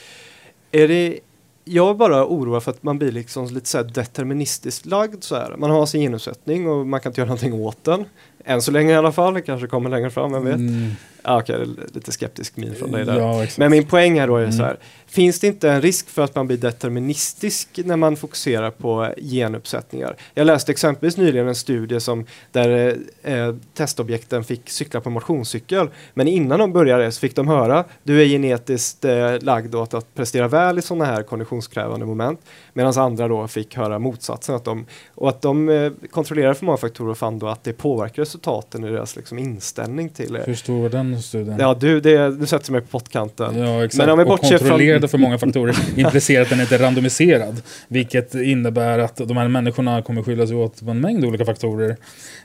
Är 0.72 0.88
det 0.88 1.20
jag 1.68 1.90
är 1.90 1.94
bara 1.94 2.26
oroad 2.26 2.62
för 2.62 2.70
att 2.70 2.82
man 2.82 2.98
blir 2.98 3.12
liksom 3.12 3.46
lite 3.46 3.68
så 3.68 3.82
deterministiskt 3.82 4.86
lagd 4.86 5.24
så 5.24 5.36
här. 5.36 5.54
Man 5.56 5.70
har 5.70 5.86
sin 5.86 6.00
genuppsättning 6.00 6.68
och 6.68 6.86
man 6.86 7.00
kan 7.00 7.10
inte 7.10 7.20
göra 7.20 7.28
någonting 7.28 7.54
åt 7.54 7.84
den. 7.84 8.04
Än 8.44 8.62
så 8.62 8.70
länge 8.70 8.92
i 8.92 8.96
alla 8.96 9.12
fall, 9.12 9.34
det 9.34 9.42
kanske 9.42 9.66
kommer 9.66 9.90
längre 9.90 10.10
fram, 10.10 10.32
vem 10.32 10.44
vet. 10.44 10.54
Mm. 10.54 10.90
Ah, 11.22 11.38
Okej, 11.38 11.62
okay, 11.62 11.74
lite 11.94 12.12
skeptisk 12.12 12.56
min 12.56 12.74
från 12.74 12.92
dig 12.92 13.04
där. 13.04 13.18
Ja, 13.18 13.46
Men 13.56 13.70
min 13.70 13.86
poäng 13.86 14.20
här 14.20 14.26
då 14.26 14.36
är 14.36 14.42
mm. 14.42 14.52
så 14.52 14.62
här. 14.62 14.76
Finns 15.06 15.40
det 15.40 15.46
inte 15.46 15.70
en 15.70 15.82
risk 15.82 16.08
för 16.08 16.22
att 16.22 16.34
man 16.34 16.46
blir 16.46 16.56
deterministisk 16.56 17.68
när 17.84 17.96
man 17.96 18.16
fokuserar 18.16 18.70
på 18.70 19.12
genuppsättningar? 19.16 20.16
Jag 20.34 20.46
läste 20.46 20.72
exempelvis 20.72 21.16
nyligen 21.16 21.48
en 21.48 21.54
studie 21.54 22.00
som 22.00 22.26
där 22.52 22.96
eh, 23.22 23.54
testobjekten 23.74 24.44
fick 24.44 24.70
cykla 24.70 25.00
på 25.00 25.10
motionscykel. 25.10 25.88
Men 26.14 26.28
innan 26.28 26.58
de 26.58 26.72
började 26.72 27.12
så 27.12 27.20
fick 27.20 27.36
de 27.36 27.48
höra 27.48 27.84
du 28.02 28.22
är 28.22 28.26
genetiskt 28.26 29.04
eh, 29.04 29.40
lagd 29.40 29.74
åt 29.74 29.94
att 29.94 30.14
prestera 30.14 30.48
väl 30.48 30.78
i 30.78 30.82
sådana 30.82 31.04
här 31.04 31.22
konditionskrävande 31.22 32.06
moment. 32.06 32.40
Medan 32.72 32.92
andra 32.98 33.28
då 33.28 33.48
fick 33.48 33.76
höra 33.76 33.98
motsatsen. 33.98 34.54
Att 34.54 34.64
de, 34.64 34.86
och 35.14 35.28
att 35.28 35.42
de 35.42 35.68
eh, 35.68 35.92
kontrollerade 36.10 36.54
för 36.54 36.64
många 36.64 36.78
faktorer 36.78 37.10
och 37.10 37.18
fann 37.18 37.38
då 37.38 37.48
att 37.48 37.64
det 37.64 37.72
påverkar 37.72 38.22
resultaten 38.22 38.84
i 38.84 38.90
deras 38.90 39.16
liksom, 39.16 39.38
inställning 39.38 40.08
till... 40.08 40.36
Eh, 40.36 40.42
Hur 40.42 40.54
stor 40.54 40.82
var 40.82 40.88
den 40.88 41.22
studien? 41.22 41.56
Ja, 41.60 41.74
du, 41.74 42.00
det, 42.00 42.30
du 42.30 42.46
sätter 42.46 42.72
mig 42.72 42.80
på 42.80 42.86
pottkanten. 42.86 43.58
Ja, 43.58 43.84
exakt. 43.84 43.98
Men 43.98 44.10
om 44.10 44.18
vi 44.18 44.24
och 44.24 44.40
kontrollerade 44.40 44.95
från... 45.00 45.08
för 45.08 45.18
många 45.18 45.38
faktorer 45.38 45.76
implicerar 45.96 46.42
att 46.42 46.50
den 46.50 46.60
inte 46.60 46.74
är 46.74 46.78
randomiserad. 46.78 47.62
Vilket 47.88 48.34
innebär 48.34 48.98
att 48.98 49.16
de 49.16 49.36
här 49.36 49.48
människorna 49.48 50.02
kommer 50.02 50.22
skilja 50.22 50.46
sig 50.46 50.56
åt 50.56 50.84
på 50.84 50.90
en 50.90 51.00
mängd 51.00 51.24
olika 51.24 51.44
faktorer. 51.44 51.96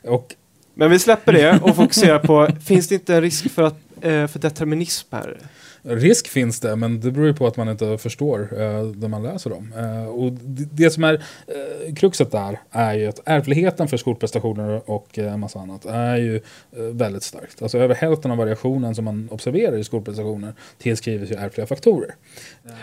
Och 0.03 0.35
men 0.73 0.91
vi 0.91 0.99
släpper 0.99 1.33
det 1.33 1.59
och 1.61 1.75
fokuserar 1.75 2.19
på, 2.19 2.49
finns 2.65 2.87
det 2.87 2.95
inte 2.95 3.15
en 3.15 3.21
risk 3.21 3.51
för, 3.51 3.63
att, 3.63 3.77
eh, 4.01 4.27
för 4.27 4.39
determinism 4.39 5.07
här? 5.11 5.37
Risk 5.83 6.27
finns 6.27 6.59
det, 6.59 6.75
men 6.75 6.99
det 6.99 7.11
beror 7.11 7.27
ju 7.27 7.33
på 7.33 7.47
att 7.47 7.57
man 7.57 7.69
inte 7.69 7.97
förstår 7.97 8.61
eh, 8.61 8.83
det 8.83 9.07
man 9.07 9.23
läser 9.23 9.49
dem. 9.49 9.73
Eh, 9.77 10.05
och 10.05 10.31
det, 10.31 10.67
det, 10.71 10.89
som 10.89 11.03
är 11.03 11.13
eh, 11.47 11.93
kruxet 11.93 12.31
där 12.31 12.59
är 12.71 12.93
ju 12.93 13.07
att 13.07 13.19
ärftligheten 13.25 13.87
för 13.87 13.97
skolprestationer 13.97 14.81
och 14.85 15.17
en 15.17 15.27
eh, 15.27 15.37
massa 15.37 15.59
annat 15.59 15.85
är 15.85 16.17
ju 16.17 16.35
eh, 16.35 16.41
väldigt 16.83 17.23
starkt. 17.23 17.61
Alltså 17.61 17.77
över 17.77 17.95
hälften 17.95 18.31
av 18.31 18.37
variationen 18.37 18.95
som 18.95 19.05
man 19.05 19.29
observerar 19.31 19.77
i 19.77 19.83
skolprestationer 19.83 20.53
tillskrivs 20.77 21.31
ju 21.31 21.35
ärftliga 21.35 21.67
faktorer. 21.67 22.15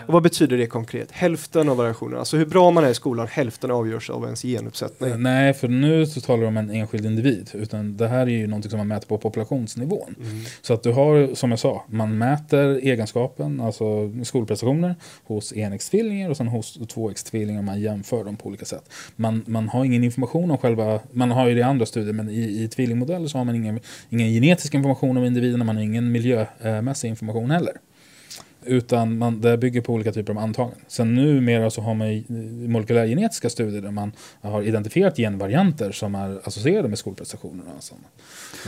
Och 0.07 0.13
vad 0.13 0.23
betyder 0.23 0.57
det 0.57 0.67
konkret? 0.67 1.11
Hälften 1.11 1.69
av 1.69 1.77
variationen, 1.77 2.19
alltså 2.19 2.37
hur 2.37 2.45
bra 2.45 2.71
man 2.71 2.83
är 2.83 2.89
i 2.89 2.93
skolan, 2.93 3.27
hälften 3.27 3.71
avgörs 3.71 4.09
av 4.09 4.23
ens 4.23 4.41
genuppsättning? 4.41 5.09
Eh, 5.11 5.17
nej, 5.17 5.53
för 5.53 5.67
nu 5.67 6.05
så 6.05 6.21
talar 6.21 6.41
du 6.41 6.47
om 6.47 6.57
en 6.57 6.69
enskild 6.69 7.05
individ, 7.05 7.49
utan 7.53 7.97
det 7.97 8.07
här 8.07 8.21
är 8.21 8.27
ju 8.27 8.47
någonting 8.47 8.69
som 8.69 8.77
man 8.77 8.87
mäter 8.87 9.07
på 9.07 9.17
populationsnivån. 9.17 10.15
Mm. 10.19 10.39
Så 10.61 10.73
att 10.73 10.83
du 10.83 10.91
har, 10.91 11.35
som 11.35 11.49
jag 11.49 11.59
sa, 11.59 11.85
man 11.87 12.17
mäter 12.17 12.85
egenskapen, 12.89 13.61
alltså 13.61 14.11
skolprestationer, 14.23 14.95
hos 15.23 15.53
enäggstvillingar 15.53 16.29
och 16.29 16.37
sen 16.37 16.47
hos 16.47 16.79
tvåäggstvillingar. 16.87 17.61
Man 17.61 17.81
jämför 17.81 18.23
dem 18.23 18.37
på 18.37 18.47
olika 18.47 18.65
sätt. 18.65 18.91
Man, 19.15 19.43
man 19.47 19.69
har 19.69 19.85
ingen 19.85 20.03
information 20.03 20.51
om 20.51 20.57
själva, 20.57 20.99
man 21.11 21.31
har 21.31 21.47
ju 21.47 21.53
det 21.53 21.59
i 21.59 21.63
andra 21.63 21.85
studier, 21.85 22.13
men 22.13 22.29
i, 22.29 22.63
i 22.63 22.67
tvillingmodeller 22.67 23.27
så 23.27 23.37
har 23.37 23.45
man 23.45 23.55
ingen, 23.55 23.79
ingen 24.09 24.29
genetisk 24.29 24.73
information 24.73 25.17
om 25.17 25.23
individerna, 25.23 25.63
man 25.63 25.75
har 25.75 25.83
ingen 25.83 26.11
miljömässig 26.11 27.09
information 27.09 27.51
heller. 27.51 27.73
Utan 28.65 29.17
man, 29.17 29.41
det 29.41 29.57
bygger 29.57 29.81
på 29.81 29.93
olika 29.93 30.11
typer 30.11 30.33
av 30.33 30.39
antaganden. 30.39 30.79
Sen 30.87 31.15
numera 31.15 31.69
så 31.69 31.81
har 31.81 31.93
man 31.93 32.07
eh, 32.07 32.23
molekylärgenetiska 32.69 33.49
studier 33.49 33.81
där 33.81 33.91
man 33.91 34.11
har 34.41 34.61
identifierat 34.61 35.17
genvarianter 35.17 35.91
som 35.91 36.15
är 36.15 36.47
associerade 36.47 36.87
med 36.87 36.99
skolprestationer. 36.99 37.63
Och 37.77 37.83
sånt. 37.83 38.01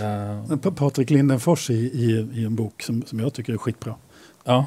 Eh. 0.01 0.71
Patrik 0.71 1.10
Lindenfors 1.10 1.69
i, 1.69 1.73
i, 1.73 2.27
i, 2.34 2.45
en 2.45 2.55
bok 2.55 2.81
som, 2.81 3.03
som 3.05 3.19
jag 3.19 3.34
tycker 3.34 3.53
är 3.53 3.57
skitbra. 3.57 3.95
Ja. 4.43 4.65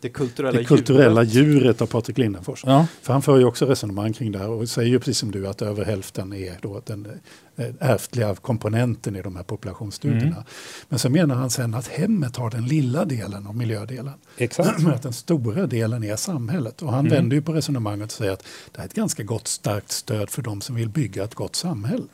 Det 0.00 0.08
kulturella, 0.08 0.58
det 0.58 0.64
kulturella 0.64 1.22
djuret. 1.22 1.54
djuret 1.54 1.82
av 1.82 1.86
Patrik 1.86 2.18
Lindenfors. 2.18 2.64
Ja. 2.66 2.86
För 3.02 3.12
han 3.12 3.22
för 3.22 3.38
ju 3.38 3.44
också 3.44 3.66
resonemang 3.66 4.12
kring 4.12 4.32
det 4.32 4.38
här 4.38 4.48
och 4.48 4.68
säger 4.68 4.88
ju 4.88 4.98
precis 4.98 5.18
som 5.18 5.30
du 5.30 5.46
att 5.46 5.62
över 5.62 5.84
hälften 5.84 6.32
är 6.32 6.58
då 6.62 6.82
den 6.86 7.20
eh, 7.56 7.66
ärftliga 7.80 8.34
komponenten 8.34 9.16
i 9.16 9.22
de 9.22 9.36
här 9.36 9.42
populationsstudierna. 9.42 10.26
Mm. 10.26 10.42
Men 10.88 10.98
så 10.98 11.10
menar 11.10 11.34
han 11.34 11.50
sen 11.50 11.74
att 11.74 11.88
hemmet 11.88 12.36
har 12.36 12.50
den 12.50 12.66
lilla 12.66 13.04
delen 13.04 13.46
av 13.46 13.56
miljödelen. 13.56 14.14
Exakt. 14.36 14.86
att 14.94 15.02
den 15.02 15.12
stora 15.12 15.66
delen 15.66 16.04
är 16.04 16.16
samhället. 16.16 16.82
Och 16.82 16.92
han 16.92 17.06
mm. 17.06 17.12
vänder 17.12 17.36
ju 17.36 17.42
på 17.42 17.52
resonemanget 17.52 18.06
och 18.06 18.12
säger 18.12 18.32
att 18.32 18.44
det 18.72 18.80
är 18.80 18.84
ett 18.84 18.94
ganska 18.94 19.22
gott 19.22 19.48
starkt 19.48 19.90
stöd 19.90 20.30
för 20.30 20.42
de 20.42 20.60
som 20.60 20.76
vill 20.76 20.88
bygga 20.88 21.24
ett 21.24 21.34
gott 21.34 21.56
samhälle. 21.56 22.08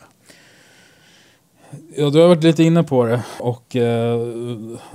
Ja, 1.96 2.10
du 2.10 2.20
har 2.20 2.28
varit 2.28 2.44
lite 2.44 2.62
inne 2.62 2.82
på 2.82 3.04
det 3.04 3.22
och 3.40 3.76
eh, 3.76 4.20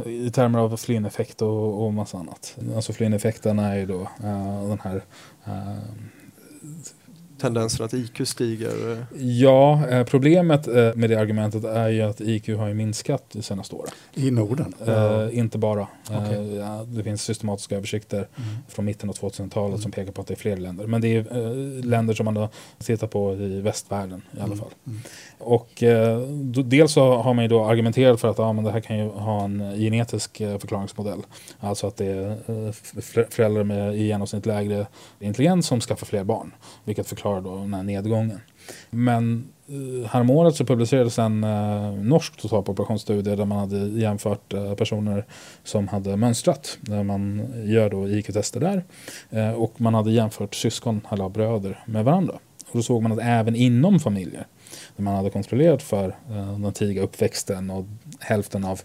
i 0.06 0.32
termer 0.34 0.60
av 0.60 0.78
flynneffekt 0.78 1.42
och, 1.42 1.86
och 1.86 1.94
massa 1.94 2.18
annat. 2.18 2.58
Alltså 2.76 2.94
flynneffekten 2.94 3.60
är 3.60 3.76
ju 3.76 3.86
då 3.86 4.02
eh, 4.02 4.68
den 4.70 4.80
här 4.84 5.04
eh, 5.46 5.78
tendensen 7.44 7.86
att 7.86 7.94
IQ 7.94 8.28
stiger? 8.28 9.06
Ja, 9.20 9.88
eh, 9.90 10.04
problemet 10.06 10.68
eh, 10.68 10.96
med 10.96 11.10
det 11.10 11.16
argumentet 11.16 11.64
är 11.64 11.90
ju 11.90 12.02
att 12.02 12.22
IQ 12.22 12.48
har 12.48 12.68
ju 12.68 12.74
minskat 12.74 13.24
de 13.32 13.42
senaste 13.42 13.76
åren. 13.76 13.92
I 14.14 14.32
Norden? 14.32 14.74
Eh, 14.88 15.38
inte 15.38 15.58
bara. 15.58 15.88
Okay. 16.10 16.36
Eh, 16.36 16.56
ja, 16.56 16.86
det 16.88 17.04
finns 17.04 17.22
systematiska 17.22 17.76
översikter 17.76 18.18
mm. 18.18 18.50
från 18.68 18.86
mitten 18.86 19.10
av 19.10 19.16
2000-talet 19.16 19.70
mm. 19.70 19.82
som 19.82 19.92
pekar 19.92 20.12
på 20.12 20.22
att 20.22 20.28
det 20.28 20.34
är 20.34 20.36
fler 20.36 20.58
länder. 20.58 20.88
Men 20.88 21.02
det 21.02 21.08
är 21.08 21.20
eh, 21.20 21.86
länder 21.86 22.14
som 22.14 22.26
man 22.26 22.38
har 22.38 22.50
tittat 22.84 23.12
på 23.12 23.34
i 23.34 23.62
västvärlden 23.62 24.22
i 24.32 24.38
alla 24.38 24.46
mm. 24.46 24.58
fall. 24.58 24.72
Mm. 24.88 25.00
Och 25.38 25.84
eh, 25.84 26.20
då, 26.30 26.62
dels 26.62 26.94
så 26.94 27.16
har 27.16 27.34
man 27.34 27.44
ju 27.44 27.50
då 27.50 27.66
argumenterat 27.66 28.22
för 28.22 28.28
att 28.28 28.38
ja, 28.38 28.54
men 28.54 28.64
det 28.64 28.72
här 28.72 28.80
kan 28.80 28.98
ju 28.98 29.10
ha 29.10 29.44
en 29.44 29.74
genetisk 29.78 30.38
förklaringsmodell. 30.38 31.22
Alltså 31.60 31.88
att 31.88 31.98
det 31.98 32.06
är 32.06 33.32
föräldrar 33.32 33.64
med 33.64 33.96
i 33.96 34.04
genomsnitt 34.04 34.46
lägre 34.46 34.88
intelligens 35.20 35.68
som 35.68 35.82
skaffar 35.82 36.06
fler 36.06 36.24
barn. 36.24 36.52
Vilket 36.84 37.08
förklarar 37.08 37.33
förklarar 37.34 37.58
då 37.58 37.62
den 37.62 37.74
här 37.74 37.84
nedgången. 37.84 38.40
Men 38.90 39.48
eh, 39.68 40.10
häromåret 40.10 40.56
så 40.56 40.66
publicerades 40.66 41.20
en 41.20 41.44
eh, 41.44 41.94
norsk 41.94 42.38
totalpopulationsstudie 42.38 43.36
där 43.36 43.46
man 43.46 43.58
hade 43.58 43.78
jämfört 44.00 44.54
eh, 44.54 44.74
personer 44.76 45.26
som 45.64 45.88
hade 45.88 46.18
mönstrat. 46.18 46.78
Där 46.82 47.04
man 47.04 47.48
gör 47.66 47.90
då 47.90 48.08
IQ-tester 48.08 48.60
där. 48.60 48.84
Eh, 49.30 49.54
och 49.54 49.82
man 49.82 49.94
hade 49.94 50.12
jämfört 50.12 50.56
syskon 50.56 51.02
eller 51.12 51.30
bröder 51.30 51.80
med 51.86 52.06
varandra. 52.06 52.34
Och 52.72 52.80
då 52.80 52.84
såg 52.84 53.02
man 53.02 53.12
att 53.12 53.20
även 53.22 53.56
inom 53.56 54.00
familjer 54.00 54.48
där 54.96 55.04
man 55.04 55.16
hade 55.16 55.30
kontrollerat 55.30 55.84
för 55.84 56.16
eh, 56.30 56.60
den 56.60 56.74
tidiga 56.74 57.04
uppväxten 57.04 57.70
och 57.70 57.86
hälften 58.20 58.66
av 58.66 58.82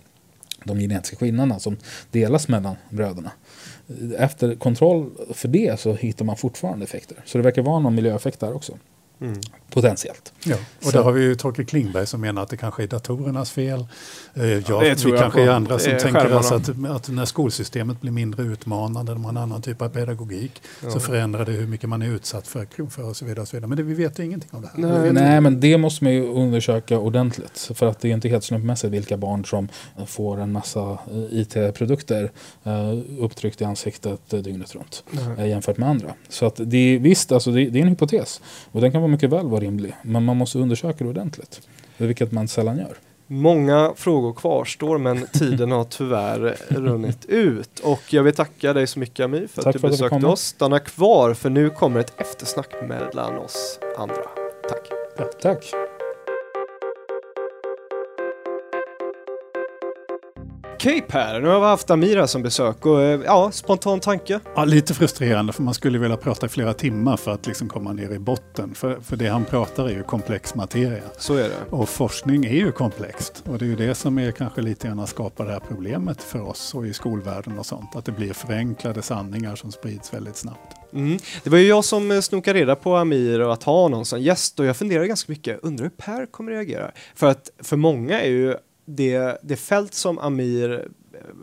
de 0.64 0.78
genetiska 0.78 1.16
skillnaderna 1.16 1.58
som 1.58 1.76
delas 2.10 2.48
mellan 2.48 2.76
bröderna 2.90 3.30
efter 4.18 4.54
kontroll 4.54 5.10
för 5.34 5.48
det 5.48 5.80
så 5.80 5.94
hittar 5.94 6.24
man 6.24 6.36
fortfarande 6.36 6.84
effekter. 6.84 7.16
Så 7.24 7.38
det 7.38 7.44
verkar 7.44 7.62
vara 7.62 7.78
någon 7.78 7.94
miljöeffekt 7.94 8.40
där 8.40 8.54
också. 8.54 8.72
Mm. 9.20 9.40
Potentiellt. 9.70 10.32
Ja, 10.44 10.56
och 10.78 10.84
så. 10.84 10.90
där 10.90 11.02
har 11.02 11.12
vi 11.12 11.22
ju 11.22 11.34
Torkel 11.34 11.64
Klingberg 11.64 12.06
som 12.06 12.20
menar 12.20 12.42
att 12.42 12.48
det 12.48 12.56
kanske 12.56 12.82
är 12.82 12.86
datorernas 12.86 13.50
fel. 13.50 13.86
Eh, 14.34 14.46
ja, 14.46 14.80
det 14.80 14.94
tror 14.96 15.12
vi 15.12 15.18
kanske 15.18 15.42
är 15.42 15.48
andra 15.48 15.78
som 15.78 15.92
tänker 15.98 16.30
alltså 16.30 16.54
att, 16.54 16.68
att 16.90 17.08
när 17.08 17.24
skolsystemet 17.24 18.00
blir 18.00 18.12
mindre 18.12 18.42
utmanande, 18.42 19.12
de 19.12 19.24
har 19.24 19.30
en 19.30 19.36
annan 19.36 19.62
typ 19.62 19.82
av 19.82 19.88
pedagogik, 19.88 20.62
ja. 20.82 20.90
så 20.90 21.00
förändrar 21.00 21.44
det 21.44 21.52
hur 21.52 21.66
mycket 21.66 21.88
man 21.88 22.02
är 22.02 22.06
utsatt 22.06 22.48
för, 22.48 22.90
för 22.90 23.08
och 23.08 23.16
så 23.16 23.24
vidare. 23.24 23.40
Och 23.40 23.48
så 23.48 23.56
vidare. 23.56 23.68
Men 23.68 23.76
det, 23.76 23.82
vi 23.82 23.94
vet 23.94 24.18
ju 24.18 24.24
ingenting 24.24 24.50
om 24.52 24.62
det 24.62 24.68
här. 24.74 25.00
Nej, 25.00 25.12
Nej 25.12 25.40
men 25.40 25.60
det 25.60 25.78
måste 25.78 26.04
man 26.04 26.12
ju 26.12 26.28
undersöka 26.28 26.98
ordentligt. 26.98 27.70
För 27.74 27.86
att 27.86 28.00
det 28.00 28.08
är 28.08 28.14
inte 28.14 28.28
helt 28.28 28.44
slumpmässigt 28.44 28.92
vilka 28.92 29.16
barn 29.16 29.44
som 29.44 29.68
får 30.06 30.40
en 30.40 30.52
massa 30.52 30.90
eh, 30.90 30.98
IT-produkter 31.30 32.30
uh, 32.66 33.24
upptryckt 33.24 33.60
i 33.60 33.64
ansiktet 33.64 34.20
dygnet 34.30 34.74
runt 34.74 35.04
uh, 35.38 35.48
jämfört 35.48 35.76
med 35.76 35.88
andra. 35.88 36.14
Så 36.28 36.46
att 36.46 36.60
det, 36.64 36.98
visst, 36.98 37.32
alltså 37.32 37.50
det, 37.50 37.64
det 37.64 37.78
är 37.78 37.82
en 37.82 37.88
hypotes. 37.88 38.40
Och 38.72 38.80
den 38.80 38.92
kan 38.92 39.00
vara 39.00 39.07
mycket 39.08 39.30
väl 39.30 39.46
vara 39.46 39.60
rimlig. 39.60 39.96
Men 40.02 40.24
man 40.24 40.36
måste 40.36 40.58
undersöka 40.58 41.04
det 41.04 41.10
ordentligt. 41.10 41.60
Vilket 41.96 42.32
man 42.32 42.48
sällan 42.48 42.78
gör. 42.78 42.96
Många 43.26 43.92
frågor 43.96 44.32
kvarstår 44.32 44.98
men 44.98 45.26
tiden 45.26 45.70
har 45.72 45.84
tyvärr 45.84 46.56
runnit 46.68 47.24
ut. 47.24 47.80
Och 47.80 48.02
jag 48.14 48.22
vill 48.22 48.34
tacka 48.34 48.72
dig 48.72 48.86
så 48.86 48.98
mycket 48.98 49.24
Amir 49.24 49.46
för 49.46 49.62
Tack 49.62 49.76
att 49.76 49.82
du 49.82 49.88
besökte 49.88 50.16
att 50.16 50.24
oss. 50.24 50.40
Stanna 50.40 50.78
kvar 50.78 51.34
för 51.34 51.50
nu 51.50 51.70
kommer 51.70 52.00
ett 52.00 52.20
eftersnack 52.20 52.70
mellan 52.88 53.38
oss 53.38 53.78
andra. 53.98 54.24
Tack. 54.68 54.88
Ja, 55.18 55.24
tack. 55.24 55.87
Okej 60.80 61.00
Per, 61.00 61.40
nu 61.40 61.48
har 61.48 61.60
vi 61.60 61.66
haft 61.66 61.90
Amira 61.90 62.26
som 62.26 62.42
besök 62.42 62.86
och 62.86 63.02
eh, 63.02 63.20
ja, 63.24 63.50
spontan 63.52 64.00
tanke? 64.00 64.40
Ja, 64.56 64.64
lite 64.64 64.94
frustrerande 64.94 65.52
för 65.52 65.62
man 65.62 65.74
skulle 65.74 65.98
vilja 65.98 66.16
prata 66.16 66.46
i 66.46 66.48
flera 66.48 66.74
timmar 66.74 67.16
för 67.16 67.30
att 67.30 67.46
liksom 67.46 67.68
komma 67.68 67.92
ner 67.92 68.10
i 68.10 68.18
botten. 68.18 68.74
För, 68.74 69.00
för 69.00 69.16
det 69.16 69.28
han 69.28 69.44
pratar 69.44 69.84
är 69.84 69.90
ju 69.90 70.02
komplex 70.02 70.54
materia. 70.54 71.02
Så 71.18 71.34
är 71.34 71.42
det. 71.42 71.70
Och 71.70 71.88
forskning 71.88 72.44
är 72.44 72.52
ju 72.52 72.72
komplext. 72.72 73.42
Och 73.46 73.58
det 73.58 73.64
är 73.64 73.66
ju 73.66 73.76
det 73.76 73.94
som 73.94 74.18
är 74.18 74.30
kanske 74.30 74.60
lite 74.60 74.86
grann 74.86 75.06
skapar 75.06 75.44
det 75.44 75.52
här 75.52 75.62
problemet 75.68 76.22
för 76.22 76.48
oss 76.48 76.74
och 76.74 76.86
i 76.86 76.92
skolvärlden 76.92 77.58
och 77.58 77.66
sånt. 77.66 77.96
Att 77.96 78.04
det 78.04 78.12
blir 78.12 78.32
förenklade 78.32 79.02
sanningar 79.02 79.56
som 79.56 79.72
sprids 79.72 80.14
väldigt 80.14 80.36
snabbt. 80.36 80.76
Mm. 80.92 81.18
Det 81.44 81.50
var 81.50 81.58
ju 81.58 81.66
jag 81.66 81.84
som 81.84 82.10
eh, 82.10 82.20
snokade 82.20 82.58
reda 82.58 82.76
på 82.76 82.96
Amir 82.96 83.40
och 83.40 83.52
att 83.52 83.62
ha 83.62 83.88
någon 83.88 84.04
som 84.04 84.20
gäst 84.20 84.60
och 84.60 84.66
jag 84.66 84.76
funderar 84.76 85.04
ganska 85.04 85.32
mycket, 85.32 85.58
undrar 85.62 85.84
hur 85.84 85.90
Per 85.90 86.26
kommer 86.26 86.52
reagera? 86.52 86.90
För 87.14 87.26
att 87.26 87.50
för 87.62 87.76
många 87.76 88.20
är 88.20 88.30
ju 88.30 88.56
det, 88.88 89.38
det 89.42 89.56
fält 89.56 89.94
som 89.94 90.18
Amir 90.18 90.88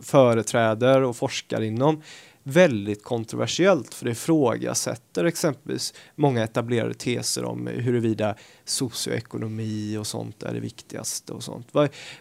företräder 0.01 1.01
och 1.01 1.15
forskar 1.15 1.61
inom 1.61 2.01
väldigt 2.47 3.03
kontroversiellt 3.03 3.93
för 3.93 4.05
det 4.05 4.11
ifrågasätter 4.11 5.25
exempelvis 5.25 5.93
många 6.15 6.43
etablerade 6.43 6.93
teser 6.93 7.45
om 7.45 7.67
huruvida 7.67 8.35
socioekonomi 8.65 9.97
och 9.97 10.07
sånt 10.07 10.43
är 10.43 10.53
det 10.53 10.59
viktigaste 10.59 11.33
och 11.33 11.43
sånt. 11.43 11.67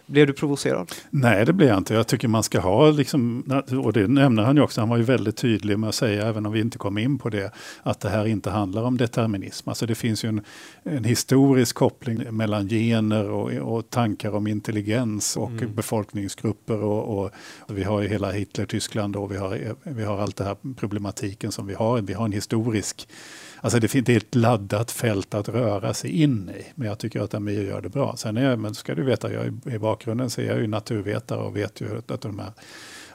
Blev 0.05 0.27
du 0.27 0.33
provocerad? 0.33 0.91
Nej, 1.09 1.45
det 1.45 1.53
blev 1.53 1.69
jag 1.69 1.77
inte. 1.77 1.93
Jag 1.93 2.07
tycker 2.07 2.27
man 2.27 2.43
ska 2.43 2.59
ha, 2.59 2.91
liksom, 2.91 3.43
och 3.83 3.93
det 3.93 4.07
nämner 4.07 4.43
han 4.43 4.55
ju 4.55 4.61
också, 4.61 4.81
han 4.81 4.89
var 4.89 4.97
ju 4.97 5.03
väldigt 5.03 5.37
tydlig 5.37 5.79
med 5.79 5.89
att 5.89 5.95
säga, 5.95 6.27
även 6.27 6.45
om 6.45 6.51
vi 6.51 6.59
inte 6.59 6.77
kom 6.77 6.97
in 6.97 7.17
på 7.17 7.29
det, 7.29 7.51
att 7.83 7.99
det 7.99 8.09
här 8.09 8.25
inte 8.25 8.49
handlar 8.49 8.83
om 8.83 8.97
determinism. 8.97 9.69
Alltså 9.69 9.85
det 9.85 9.95
finns 9.95 10.25
ju 10.25 10.29
en, 10.29 10.41
en 10.83 11.03
historisk 11.03 11.75
koppling 11.75 12.35
mellan 12.35 12.69
gener 12.69 13.29
och, 13.29 13.51
och 13.51 13.89
tankar 13.89 14.35
om 14.35 14.47
intelligens 14.47 15.37
och 15.37 15.51
mm. 15.51 15.75
befolkningsgrupper 15.75 16.83
och, 16.83 17.19
och, 17.19 17.31
vi 17.67 17.83
har 17.83 18.01
ju 18.01 18.07
hela 18.07 18.31
Hitler-Tyskland 18.31 19.15
och 19.15 19.31
vi 19.31 19.37
har, 19.37 19.75
vi 19.83 20.03
har 20.03 20.14
allt 20.21 20.35
det 20.35 20.43
här 20.43 20.57
problematiken 20.75 21.51
som 21.51 21.67
vi 21.67 21.73
har. 21.73 22.01
Vi 22.01 22.13
har 22.13 22.25
en 22.25 22.31
historisk 22.31 23.07
Alltså 23.61 23.79
det, 23.79 24.05
det 24.05 24.13
är 24.13 24.17
ett 24.17 24.35
laddat 24.35 24.91
fält 24.91 25.33
att 25.33 25.49
röra 25.49 25.93
sig 25.93 26.21
in 26.21 26.49
i. 26.49 26.65
Men 26.75 26.87
jag 26.87 26.99
tycker 26.99 27.21
att 27.21 27.33
Amir 27.33 27.63
gör 27.63 27.81
det 27.81 27.89
bra. 27.89 28.15
Sen 28.17 28.37
är 28.37 28.49
jag, 28.49 28.59
men 28.59 28.75
ska 28.75 28.95
du 28.95 29.03
veta, 29.03 29.33
jag 29.33 29.59
i 29.73 29.79
bakgrunden 29.79 30.29
så 30.29 30.41
är 30.41 30.45
jag 30.45 30.57
ju 30.57 30.67
naturvetare 30.67 31.39
och 31.39 31.57
vet 31.57 31.81
ju 31.81 32.01
att 32.07 32.21
de 32.21 32.39
här 32.39 32.51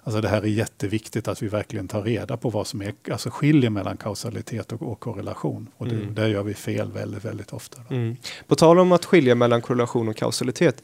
Alltså 0.03 0.21
det 0.21 0.29
här 0.29 0.43
är 0.43 0.47
jätteviktigt 0.47 1.29
att 1.29 1.43
vi 1.43 1.49
verkligen 1.49 1.89
tar 1.89 2.03
reda 2.03 2.37
på 2.37 2.51
vad 2.51 2.67
som 2.67 2.83
är, 2.83 2.95
alltså 3.11 3.31
skiljer 3.31 3.71
mellan 3.71 3.97
kausalitet 3.97 4.73
och, 4.73 4.83
och 4.83 5.01
korrelation. 5.01 5.69
Och 5.77 5.89
det, 5.89 5.95
mm. 5.95 6.15
där 6.15 6.29
gör 6.29 6.43
vi 6.43 6.55
fel 6.55 6.93
väldigt, 6.93 7.25
väldigt 7.25 7.53
ofta. 7.53 7.83
Mm. 7.91 8.17
På 8.47 8.55
tal 8.55 8.79
om 8.79 8.93
att 8.93 9.05
skilja 9.05 9.35
mellan 9.35 9.63
korrelation 9.63 10.09
och 10.09 10.17
kausalitet. 10.17 10.83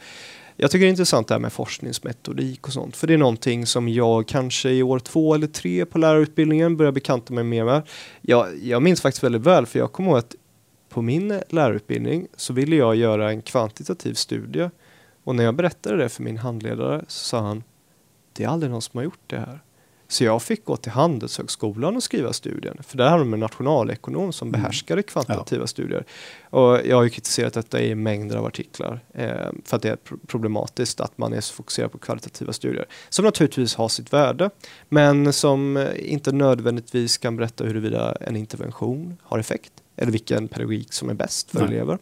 Jag 0.56 0.70
tycker 0.70 0.84
det 0.84 0.88
är 0.88 0.90
intressant 0.90 1.28
det 1.28 1.34
här 1.34 1.38
med 1.38 1.52
forskningsmetodik 1.52 2.66
och 2.66 2.72
sånt. 2.72 2.96
För 2.96 3.06
det 3.06 3.14
är 3.14 3.18
någonting 3.18 3.66
som 3.66 3.88
jag 3.88 4.28
kanske 4.28 4.70
i 4.70 4.82
år 4.82 4.98
två 4.98 5.34
eller 5.34 5.46
tre 5.46 5.86
på 5.86 5.98
lärarutbildningen 5.98 6.76
börjar 6.76 6.92
bekanta 6.92 7.34
mig 7.34 7.44
mer 7.44 7.64
med. 7.64 7.82
Jag, 8.20 8.58
jag 8.62 8.82
minns 8.82 9.00
faktiskt 9.00 9.24
väldigt 9.24 9.42
väl, 9.42 9.66
för 9.66 9.78
jag 9.78 9.92
kommer 9.92 10.10
ihåg 10.10 10.18
att 10.18 10.34
på 10.88 11.02
min 11.02 11.40
lärarutbildning 11.48 12.26
så 12.36 12.52
ville 12.52 12.76
jag 12.76 12.96
göra 12.96 13.30
en 13.30 13.42
kvantitativ 13.42 14.14
studie. 14.14 14.70
Och 15.24 15.34
när 15.34 15.44
jag 15.44 15.54
berättade 15.54 15.96
det 15.96 16.08
för 16.08 16.22
min 16.22 16.38
handledare 16.38 17.04
så 17.08 17.24
sa 17.24 17.40
han, 17.40 17.62
det 18.32 18.44
är 18.44 18.48
aldrig 18.48 18.72
någon 18.72 18.82
som 18.82 18.98
har 18.98 19.04
gjort 19.04 19.24
det 19.26 19.38
här. 19.38 19.60
Så 20.08 20.24
jag 20.24 20.42
fick 20.42 20.64
gå 20.64 20.76
till 20.76 20.92
Handelshögskolan 20.92 21.96
och 21.96 22.02
skriva 22.02 22.32
studien. 22.32 22.78
För 22.82 22.98
där 22.98 23.10
har 23.10 23.18
de 23.18 23.34
en 23.34 23.40
nationalekonom 23.40 24.32
som 24.32 24.48
mm. 24.48 24.60
behärskade 24.60 25.02
kvantitativa 25.02 25.62
ja. 25.62 25.66
studier. 25.66 26.04
Och 26.50 26.80
jag 26.86 26.96
har 26.96 27.02
ju 27.02 27.10
kritiserat 27.10 27.54
detta 27.54 27.80
i 27.80 27.94
mängder 27.94 28.36
av 28.36 28.46
artiklar. 28.46 29.00
Eh, 29.14 29.28
för 29.64 29.76
att 29.76 29.82
det 29.82 29.88
är 29.88 29.98
problematiskt 30.26 31.00
att 31.00 31.18
man 31.18 31.32
är 31.32 31.40
så 31.40 31.54
fokuserad 31.54 31.92
på 31.92 31.98
kvalitativa 31.98 32.52
studier. 32.52 32.86
Som 33.08 33.24
naturligtvis 33.24 33.74
har 33.74 33.88
sitt 33.88 34.12
värde. 34.12 34.50
Men 34.88 35.32
som 35.32 35.88
inte 35.96 36.32
nödvändigtvis 36.32 37.18
kan 37.18 37.36
berätta 37.36 37.64
huruvida 37.64 38.16
en 38.20 38.36
intervention 38.36 39.16
har 39.22 39.38
effekt. 39.38 39.72
Eller 39.96 40.12
vilken 40.12 40.48
pedagogik 40.48 40.92
som 40.92 41.10
är 41.10 41.14
bäst 41.14 41.50
för 41.50 41.58
Nej. 41.58 41.68
elever. 41.68 41.98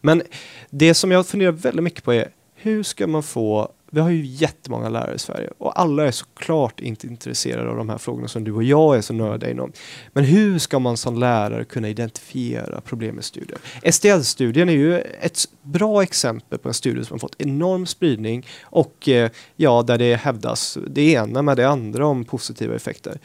Men 0.00 0.22
det 0.70 0.94
som 0.94 1.10
jag 1.10 1.26
funderar 1.26 1.52
väldigt 1.52 1.84
mycket 1.84 2.04
på 2.04 2.12
är 2.12 2.30
hur 2.54 2.82
ska 2.82 3.06
man 3.06 3.22
få 3.22 3.72
vi 3.90 4.00
har 4.00 4.10
ju 4.10 4.26
jättemånga 4.26 4.88
lärare 4.88 5.14
i 5.14 5.18
Sverige 5.18 5.50
och 5.58 5.80
alla 5.80 6.06
är 6.06 6.10
såklart 6.10 6.80
inte 6.80 7.06
intresserade 7.06 7.70
av 7.70 7.76
de 7.76 7.88
här 7.88 7.98
frågorna 7.98 8.28
som 8.28 8.44
du 8.44 8.52
och 8.52 8.64
jag 8.64 8.96
är 8.96 9.00
så 9.00 9.12
nörda 9.12 9.50
inom. 9.50 9.72
Men 10.12 10.24
hur 10.24 10.58
ska 10.58 10.78
man 10.78 10.96
som 10.96 11.18
lärare 11.18 11.64
kunna 11.64 11.88
identifiera 11.88 12.80
problem 12.80 13.14
med 13.14 13.24
studier? 13.24 13.58
STL-studien 13.92 14.68
är 14.68 14.72
ju 14.72 14.98
ett 14.98 15.38
bra 15.62 16.02
exempel 16.02 16.58
på 16.58 16.68
en 16.68 16.74
studie 16.74 17.04
som 17.04 17.14
har 17.14 17.18
fått 17.18 17.36
enorm 17.38 17.86
spridning 17.86 18.46
och 18.62 19.08
eh, 19.08 19.30
ja, 19.56 19.82
där 19.82 19.98
det 19.98 20.14
hävdas 20.14 20.78
det 20.86 21.12
ena 21.12 21.42
med 21.42 21.56
det 21.56 21.68
andra 21.68 22.06
om 22.06 22.24
positiva 22.24 22.74
effekter. 22.74 23.18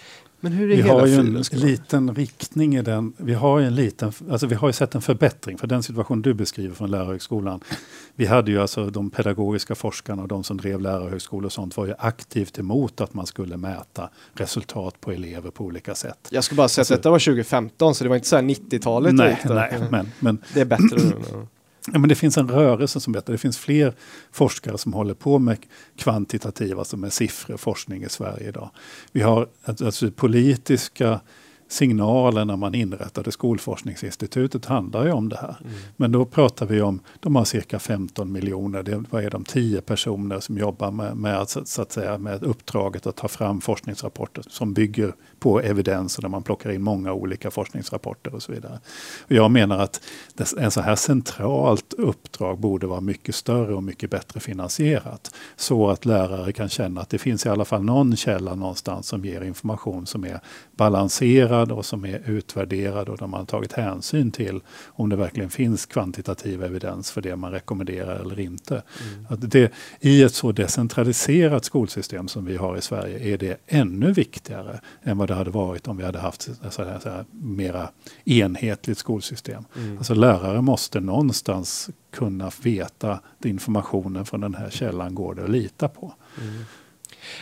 Men 0.44 0.52
hur 0.52 0.72
är 0.72 0.76
vi 0.76 0.82
hela 0.82 0.94
har 0.94 1.08
ju 1.08 1.16
en 1.16 1.44
liten 1.52 2.16
riktning 2.16 2.76
i 2.76 2.82
den. 2.82 3.14
Vi 3.18 3.34
har, 3.34 3.62
en 3.62 3.76
liten, 3.76 4.12
alltså 4.32 4.48
vi 4.48 4.56
har 4.56 4.70
ju 4.70 4.74
sett 4.74 4.96
en 4.96 5.02
förbättring 5.02 5.58
för 5.58 5.68
den 5.68 5.84
situation 5.84 6.22
du 6.22 6.34
beskriver 6.34 6.76
från 6.76 6.92
Lärarhögskolan. 6.92 7.62
Vi 8.16 8.26
hade 8.26 8.52
ju 8.52 8.62
alltså 8.62 8.90
de 8.90 9.10
pedagogiska 9.10 9.76
forskarna 9.76 10.22
och 10.22 10.28
de 10.28 10.44
som 10.44 10.58
drev 10.58 10.82
lärarhögskolor 10.82 11.46
och 11.46 11.52
sånt 11.52 11.78
var 11.78 11.86
ju 11.86 11.94
aktivt 12.00 12.60
emot 12.60 13.02
att 13.02 13.14
man 13.14 13.26
skulle 13.26 13.58
mäta 13.58 14.10
resultat 14.34 15.02
på 15.02 15.12
elever 15.12 15.52
på 15.52 15.64
olika 15.64 15.96
sätt. 15.96 16.28
Jag 16.30 16.44
ska 16.44 16.56
bara 16.56 16.68
säga 16.68 16.82
alltså, 16.82 16.94
att 16.94 17.00
detta 17.00 17.10
var 17.10 17.20
2015 17.20 17.96
så 17.96 18.04
det 18.04 18.10
var 18.10 18.16
inte 18.16 18.28
så 18.28 18.38
90-talet. 18.38 19.14
Nej, 19.14 19.40
nej 19.46 19.82
men, 19.92 20.12
men, 20.20 20.38
det 20.54 20.62
är 20.62 20.66
bättre 20.66 20.98
nu. 20.98 21.48
Ja, 21.92 22.00
men 22.00 22.10
det 22.10 22.16
finns 22.16 22.38
en 22.38 22.50
rörelse 22.50 23.00
som 23.00 23.16
heter, 23.16 23.32
det 23.32 23.38
finns 23.38 23.58
fler 23.58 23.94
forskare 24.32 24.78
som 24.78 24.94
håller 24.94 25.14
på 25.14 25.40
med 25.40 25.58
kvantitativa, 25.98 26.80
alltså 26.80 26.98
med 26.98 27.14
siffror, 27.14 27.58
forskning 27.58 28.04
i 28.04 28.10
Sverige 28.10 28.48
idag. 28.48 28.70
Vi 29.12 29.22
har 29.22 29.48
alltså, 29.66 30.12
politiska 30.12 31.20
signalen 31.68 32.48
när 32.48 32.56
man 32.56 32.76
inrättade 32.76 33.32
Skolforskningsinstitutet 33.32 34.66
handlar 34.66 35.06
ju 35.06 35.12
om 35.12 35.30
det 35.30 35.38
här. 35.38 35.58
Mm. 35.62 35.74
Men 35.96 36.12
då 36.12 36.26
pratar 36.26 36.66
vi 36.66 36.82
om, 36.82 37.00
de 37.20 37.36
har 37.36 37.46
cirka 37.46 37.80
15 37.80 38.32
miljoner, 38.32 38.84
det 38.84 39.04
vad 39.10 39.24
är 39.24 39.30
de 39.30 39.44
10 39.44 39.82
personer 39.82 40.40
som 40.40 40.58
jobbar 40.58 40.92
med, 40.92 41.18
med, 41.18 41.50
så 41.50 41.82
att 41.82 41.92
säga, 41.92 42.18
med 42.18 42.44
uppdraget 42.44 43.08
att 43.08 43.16
ta 43.16 43.28
fram 43.28 43.62
forskningsrapporter 43.62 44.44
som 44.50 44.74
bygger 44.74 45.14
på 45.44 45.62
evidens 45.62 46.16
och 46.18 46.22
där 46.22 46.30
man 46.30 46.44
plockar 46.44 46.72
in 46.72 46.82
många 46.82 47.14
olika 47.14 47.52
forskningsrapporter 47.52 48.36
och 48.36 48.44
så 48.44 48.52
vidare. 48.52 48.80
Och 49.24 49.32
jag 49.32 49.52
menar 49.52 49.80
att 49.80 50.02
en 50.58 50.72
så 50.72 50.82
här 50.82 50.96
centralt 50.96 51.94
uppdrag 51.94 52.60
borde 52.60 52.88
vara 52.88 53.02
mycket 53.02 53.36
större 53.36 53.74
och 53.76 53.84
mycket 53.84 54.10
bättre 54.10 54.40
finansierat. 54.40 55.36
Så 55.56 55.90
att 55.90 56.06
lärare 56.06 56.52
kan 56.52 56.70
känna 56.70 57.02
att 57.02 57.10
det 57.10 57.18
finns 57.18 57.46
i 57.46 57.50
alla 57.50 57.66
fall 57.66 57.84
någon 57.84 58.16
källa 58.16 58.56
någonstans 58.56 59.08
som 59.08 59.26
ger 59.26 59.42
information 59.42 60.06
som 60.06 60.26
är 60.26 60.40
balanserad 60.72 61.72
och 61.72 61.86
som 61.86 62.06
är 62.06 62.22
utvärderad 62.26 63.10
och 63.10 63.18
där 63.18 63.28
man 63.28 63.40
har 63.40 63.46
tagit 63.46 63.74
hänsyn 63.74 64.32
till 64.32 64.62
om 64.86 65.10
det 65.10 65.16
verkligen 65.16 65.50
finns 65.50 65.86
kvantitativ 65.86 66.64
evidens 66.64 67.12
för 67.12 67.22
det 67.22 67.36
man 67.36 67.52
rekommenderar 67.52 68.20
eller 68.20 68.40
inte. 68.40 68.74
Mm. 68.74 69.26
Att 69.30 69.52
det, 69.52 69.72
I 70.00 70.24
ett 70.24 70.34
så 70.34 70.52
decentraliserat 70.52 71.66
skolsystem 71.66 72.28
som 72.28 72.46
vi 72.46 72.58
har 72.58 72.78
i 72.78 72.82
Sverige 72.82 73.34
är 73.34 73.38
det 73.38 73.58
ännu 73.68 74.12
viktigare 74.14 74.80
än 75.04 75.18
vad 75.18 75.33
det 75.34 75.38
hade 75.38 75.52
varit 75.52 75.88
om 75.88 75.98
vi 75.98 76.04
hade 76.04 76.20
haft 76.20 76.48
ett 76.48 77.28
mera 77.32 77.90
enhetligt 78.26 78.98
skolsystem. 78.98 79.66
Mm. 79.76 79.98
Alltså 79.98 80.14
lärare 80.14 80.62
måste 80.62 81.00
någonstans 81.00 81.90
kunna 82.12 82.52
veta 82.62 83.12
att 83.12 83.46
informationen 83.46 84.26
från 84.26 84.42
den 84.42 84.56
här 84.56 84.70
källan 84.70 85.16
går 85.16 85.36
det 85.36 85.44
att 85.44 85.50
lita 85.50 85.88
på. 85.88 86.14
Mm. 86.42 86.64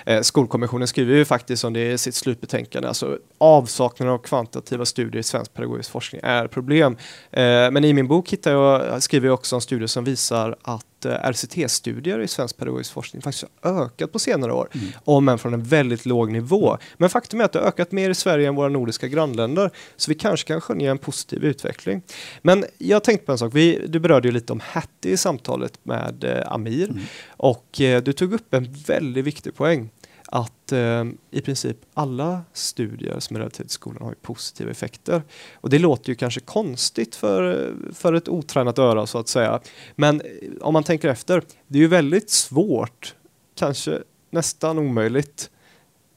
Eh, 0.06 0.22
Skolkommissionen 0.22 0.88
skriver 0.88 1.16
ju 1.16 1.26
faktiskt 1.26 1.64
om 1.64 1.74
det 1.74 1.92
i 1.92 1.98
sitt 1.98 2.16
slutbetänkande, 2.16 2.88
alltså 2.88 3.18
avsaknaden 3.38 4.14
av 4.14 4.18
kvantitativa 4.18 4.86
studier 4.86 5.20
i 5.20 5.24
svensk 5.24 5.54
pedagogisk 5.54 5.92
forskning 5.92 6.22
är 6.24 6.48
problem. 6.48 6.98
Eh, 7.32 7.42
men 7.72 7.84
i 7.86 7.94
min 7.94 8.08
bok 8.08 8.30
hittar 8.30 8.52
jag, 8.52 9.04
skriver 9.04 9.28
jag 9.28 9.34
också 9.34 9.56
om 9.56 9.62
studier 9.62 9.88
som 9.88 10.04
visar 10.04 10.56
att 10.62 10.86
Eh, 11.06 11.32
RCT-studier 11.32 12.20
i 12.20 12.28
svensk 12.28 12.58
pedagogisk 12.58 12.94
forskning 12.94 13.22
faktiskt 13.22 13.46
har 13.62 13.84
ökat 13.86 14.12
på 14.12 14.20
senare 14.20 14.54
år, 14.54 14.70
mm. 14.74 14.88
om 15.06 15.30
än 15.30 15.40
från 15.40 15.54
en 15.54 15.64
väldigt 15.64 16.06
låg 16.06 16.32
nivå. 16.32 16.78
Men 16.98 17.10
faktum 17.10 17.42
är 17.42 17.46
att 17.46 17.52
det 17.52 17.60
har 17.60 17.68
ökat 17.68 17.92
mer 17.92 18.10
i 18.10 18.16
Sverige 18.16 18.48
än 18.48 18.56
våra 18.56 18.70
nordiska 18.70 19.08
grannländer, 19.08 19.72
så 19.96 20.12
vi 20.12 20.16
kanske 20.16 20.48
kan 20.48 20.62
skönja 20.62 20.92
en 20.92 20.98
positiv 20.98 21.44
utveckling. 21.44 22.02
Men 22.42 22.66
jag 22.78 23.04
tänkte 23.04 23.26
på 23.26 23.32
en 23.32 23.38
sak, 23.38 23.52
vi, 23.56 23.86
du 23.88 24.00
berörde 24.00 24.28
ju 24.28 24.32
lite 24.32 24.54
om 24.54 24.60
Hattie 24.60 25.12
i 25.12 25.18
samtalet 25.18 25.80
med 25.84 26.24
eh, 26.24 26.52
Amir 26.52 26.90
mm. 26.90 27.04
och 27.28 27.82
eh, 27.82 28.04
du 28.04 28.14
tog 28.14 28.34
upp 28.34 28.54
en 28.54 28.74
väldigt 28.74 29.26
viktig 29.26 29.56
poäng 29.56 29.90
att 30.34 30.72
eh, 30.72 31.06
i 31.32 31.42
princip 31.42 31.78
alla 31.94 32.42
studier 32.54 33.20
som 33.20 33.36
är 33.36 33.40
relaterade 33.40 33.70
till 33.70 33.74
skolan 33.74 34.04
har 34.04 34.14
positiva 34.14 34.72
effekter. 34.72 35.22
Och 35.54 35.70
det 35.70 35.80
låter 35.80 36.10
ju 36.10 36.16
kanske 36.16 36.40
konstigt 36.40 37.16
för, 37.16 37.74
för 37.94 38.14
ett 38.14 38.30
otränat 38.30 38.80
öra 38.80 39.08
så 39.08 39.18
att 39.18 39.28
säga. 39.28 39.60
Men 39.96 40.22
eh, 40.22 40.28
om 40.62 40.74
man 40.74 40.84
tänker 40.84 41.10
efter, 41.10 41.44
det 41.68 41.78
är 41.78 41.82
ju 41.82 41.88
väldigt 41.88 42.30
svårt, 42.30 43.16
kanske 43.56 44.00
nästan 44.30 44.80
omöjligt, 44.80 45.50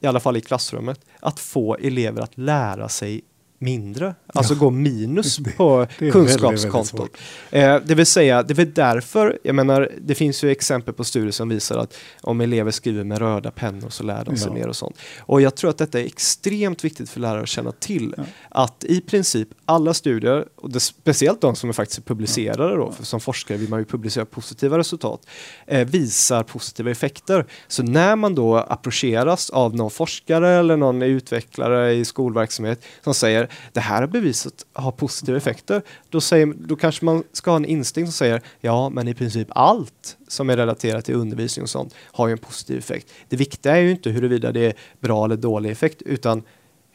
i 0.01 0.07
alla 0.07 0.21
fall 0.21 0.37
i 0.37 0.41
klassrummet, 0.41 1.01
att 1.21 1.41
få 1.41 1.77
elever 1.77 2.23
att 2.23 2.39
lära 2.39 2.89
sig 2.89 3.23
mindre, 3.65 4.15
alltså 4.27 4.55
ja. 4.55 4.59
gå 4.59 4.71
minus 4.71 5.39
på 5.57 5.87
det, 5.99 6.05
det 6.05 6.11
kunskapskontot. 6.11 7.11
Eh, 7.51 7.77
det 7.85 7.95
vill 7.95 8.07
säga, 8.07 8.43
det 8.43 8.59
är 8.59 8.67
därför, 8.67 9.39
jag 9.43 9.55
menar, 9.55 9.91
det 10.01 10.15
finns 10.15 10.45
ju 10.45 10.51
exempel 10.51 10.95
på 10.95 11.05
studier 11.05 11.31
som 11.31 11.49
visar 11.49 11.79
att 11.79 11.97
om 12.21 12.41
elever 12.41 12.71
skriver 12.71 13.05
med 13.05 13.19
röda 13.19 13.51
pennor 13.51 13.89
så 13.89 14.03
lär 14.03 14.25
de 14.25 14.37
sig 14.37 14.49
ja. 14.49 14.55
mer 14.55 14.69
och 14.69 14.77
sånt. 14.77 14.99
Och 15.19 15.41
jag 15.41 15.55
tror 15.55 15.71
att 15.71 15.79
detta 15.79 16.01
är 16.01 16.05
extremt 16.05 16.85
viktigt 16.85 17.11
för 17.11 17.21
lärare 17.21 17.43
att 17.43 17.49
känna 17.49 17.73
till, 17.73 18.15
ja. 18.17 18.25
att 18.49 18.85
i 18.85 19.01
princip 19.01 19.49
alla 19.65 19.95
studier, 19.95 20.45
och 20.57 20.71
det, 20.71 20.81
speciellt 20.81 21.41
de 21.41 21.57
som 21.57 21.69
är 21.69 21.73
faktiskt 21.73 22.05
publicerade 22.05 22.77
då, 22.77 22.93
för 22.93 23.05
som 23.05 23.21
forskare 23.21 23.59
vill 23.59 23.69
man 23.69 23.79
ju 23.79 23.85
publicera 23.85 24.25
positiva 24.25 24.79
resultat, 24.79 25.27
eh, 25.67 25.89
visar 25.89 26.43
positiva 26.43 26.91
effekter. 26.91 27.47
Så 27.69 27.83
när 27.83 28.17
man 28.17 28.35
då 28.35 28.57
approcheras 28.57 29.51
av 29.51 29.77
någon 29.77 29.91
forskare 29.91 30.51
eller 30.51 30.77
någon 30.77 31.03
utvecklare 31.03 31.93
i 31.93 32.05
skolverksamhet 32.05 32.85
som 33.05 33.15
säger 33.15 33.49
det 33.73 33.81
här 33.81 34.01
har 34.01 34.07
bevisat 34.07 34.67
har 34.73 34.93
positiva 34.93 35.37
effekter. 35.37 35.83
Då, 36.11 36.21
säger, 36.21 36.47
då 36.47 36.77
kanske 36.77 37.05
man 37.05 37.23
ska 37.33 37.51
ha 37.51 37.57
en 37.57 37.65
instinkt 37.65 38.09
som 38.09 38.13
säger 38.13 38.43
ja, 38.61 38.89
men 38.89 39.09
i 39.09 39.15
princip 39.15 39.49
allt 39.51 40.17
som 40.29 40.51
är 40.51 40.57
relaterat 40.57 41.05
till 41.05 41.15
undervisning 41.15 41.63
och 41.63 41.71
sånt 41.71 41.95
har 41.99 42.29
ju 42.29 42.33
en 42.33 42.39
positiv 42.39 42.79
effekt. 42.79 43.13
Det 43.29 43.37
viktiga 43.37 43.77
är 43.77 43.81
ju 43.81 43.91
inte 43.91 44.11
huruvida 44.11 44.53
det 44.53 44.67
är 44.67 44.75
bra 45.01 45.25
eller 45.25 45.37
dålig 45.37 45.71
effekt, 45.71 46.03
utan 46.03 46.43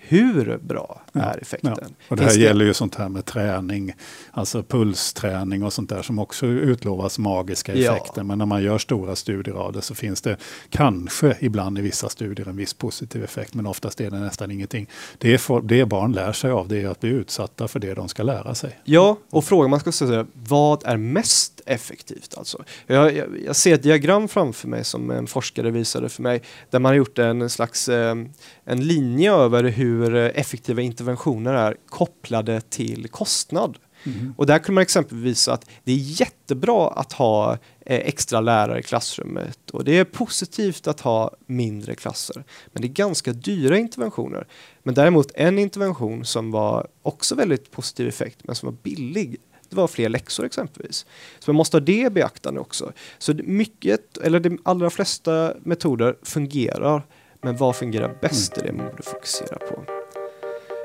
hur 0.02 0.58
bra 0.58 1.02
är 1.14 1.40
effekten? 1.42 1.74
Ja. 1.82 1.88
Och 2.08 2.18
det 2.18 2.24
här 2.24 2.34
det... 2.34 2.40
gäller 2.40 2.66
ju 2.66 2.74
sånt 2.74 2.96
här 2.96 3.10
med 3.10 3.26
träning, 3.26 3.94
alltså 4.32 4.64
pulsträning 4.64 5.64
och 5.64 5.74
sånt 5.74 5.90
där 5.90 6.02
som 6.02 6.20
också 6.20 6.46
utlovas 6.46 7.20
magiska 7.20 7.74
effekter. 7.74 8.14
Ja. 8.16 8.24
Men 8.24 8.38
när 8.38 8.46
man 8.46 8.64
gör 8.64 8.78
stora 8.78 9.16
studier 9.16 9.56
av 9.56 9.74
det 9.74 9.82
så 9.82 9.96
finns 9.96 10.22
det 10.22 10.38
kanske 10.70 11.38
ibland 11.40 11.80
i 11.80 11.82
vissa 11.82 12.10
studier 12.10 12.48
en 12.48 12.58
viss 12.58 12.74
positiv 12.74 13.24
effekt, 13.24 13.54
men 13.54 13.66
oftast 13.66 14.02
är 14.02 14.12
det 14.12 14.20
nästan 14.20 14.52
ingenting. 14.52 14.88
Det, 15.18 15.38
för, 15.38 15.62
det 15.62 15.86
barn 15.86 16.12
lär 16.12 16.34
sig 16.34 16.52
av 16.52 16.68
det 16.68 16.82
är 16.82 16.88
att 16.88 17.00
bli 17.00 17.10
utsatta 17.10 17.68
för 17.68 17.80
det 17.80 17.94
de 17.94 18.10
ska 18.10 18.24
lära 18.24 18.56
sig. 18.56 18.80
Ja, 18.84 19.18
och 19.30 19.46
frågan 19.46 19.70
man 19.70 19.80
ska 19.80 19.92
ställa 19.92 20.26
vad 20.34 20.86
är 20.86 20.98
mest 20.98 21.62
effektivt 21.66 22.38
alltså? 22.38 22.64
Jag, 22.88 23.16
jag, 23.16 23.28
jag, 23.46 23.56
ser 23.56 23.74
ett 23.74 23.84
diagram 23.84 24.28
framför 24.28 24.68
mig 24.68 24.84
som 24.84 25.12
en 25.12 25.28
forskare 25.28 25.72
visade 25.72 26.10
för 26.10 26.24
mig, 26.24 26.42
där 26.70 26.80
man 26.80 26.90
har 26.90 26.98
gjort 26.98 27.20
en 27.20 27.50
slags 27.50 27.90
eh, 27.90 28.16
en 28.64 28.88
linje 28.88 29.34
över 29.34 29.64
hur 29.64 29.89
effektiva 30.36 30.82
interventioner 30.82 31.54
är 31.54 31.76
kopplade 31.90 32.62
till 32.62 33.08
kostnad. 33.08 33.78
Mm. 34.04 34.34
Och 34.38 34.46
där 34.46 34.60
kunde 34.60 34.76
man 34.76 34.82
exempelvis 34.82 35.26
visa 35.26 35.54
att 35.54 35.66
det 35.84 35.92
är 35.92 36.22
jättebra 36.22 36.88
att 36.88 37.14
ha 37.14 37.54
eh, 37.54 37.58
extra 38.00 38.42
lärare 38.42 38.80
i 38.80 38.84
klassrummet 38.84 39.70
och 39.70 39.84
det 39.84 39.98
är 39.98 40.04
positivt 40.04 40.88
att 40.88 41.00
ha 41.00 41.36
mindre 41.46 41.96
klasser. 41.96 42.44
Men 42.74 42.82
det 42.82 42.88
är 42.88 42.90
ganska 42.90 43.34
dyra 43.34 43.78
interventioner. 43.78 44.48
Men 44.84 44.94
däremot 44.94 45.32
en 45.36 45.60
intervention 45.60 46.26
som 46.26 46.52
var 46.52 46.88
också 47.02 47.36
väldigt 47.36 47.72
positiv 47.72 48.08
effekt 48.08 48.40
men 48.44 48.56
som 48.56 48.68
var 48.68 48.78
billig 48.84 49.38
det 49.70 49.76
var 49.76 49.88
fler 49.88 50.10
läxor 50.10 50.46
exempelvis. 50.46 51.06
Så 51.40 51.52
man 51.52 51.56
måste 51.56 51.78
ha 51.78 51.82
det 51.82 52.02
i 52.02 52.10
beaktande 52.10 52.60
också. 52.60 52.92
Så 53.18 53.34
mycket, 53.34 54.18
eller 54.18 54.40
de 54.40 54.60
allra 54.64 54.90
flesta 54.90 55.54
metoder 55.64 56.16
fungerar 56.24 57.06
men 57.42 57.58
vad 57.58 57.76
fungerar 57.76 58.18
bäst 58.22 58.58
är 58.58 58.64
det 58.64 58.72
man 58.72 58.90
borde 58.90 59.04
fokusera 59.04 59.58
på. 59.60 59.84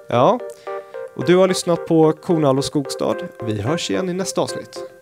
Ja, 0.08 0.38
och 1.16 1.24
du 1.24 1.36
har 1.36 1.48
lyssnat 1.48 1.86
på 1.86 2.12
Kornall 2.12 2.58
och 2.58 2.64
Skogstad. 2.64 3.16
Vi 3.46 3.60
hörs 3.60 3.90
igen 3.90 4.08
i 4.08 4.12
nästa 4.12 4.40
avsnitt. 4.40 4.93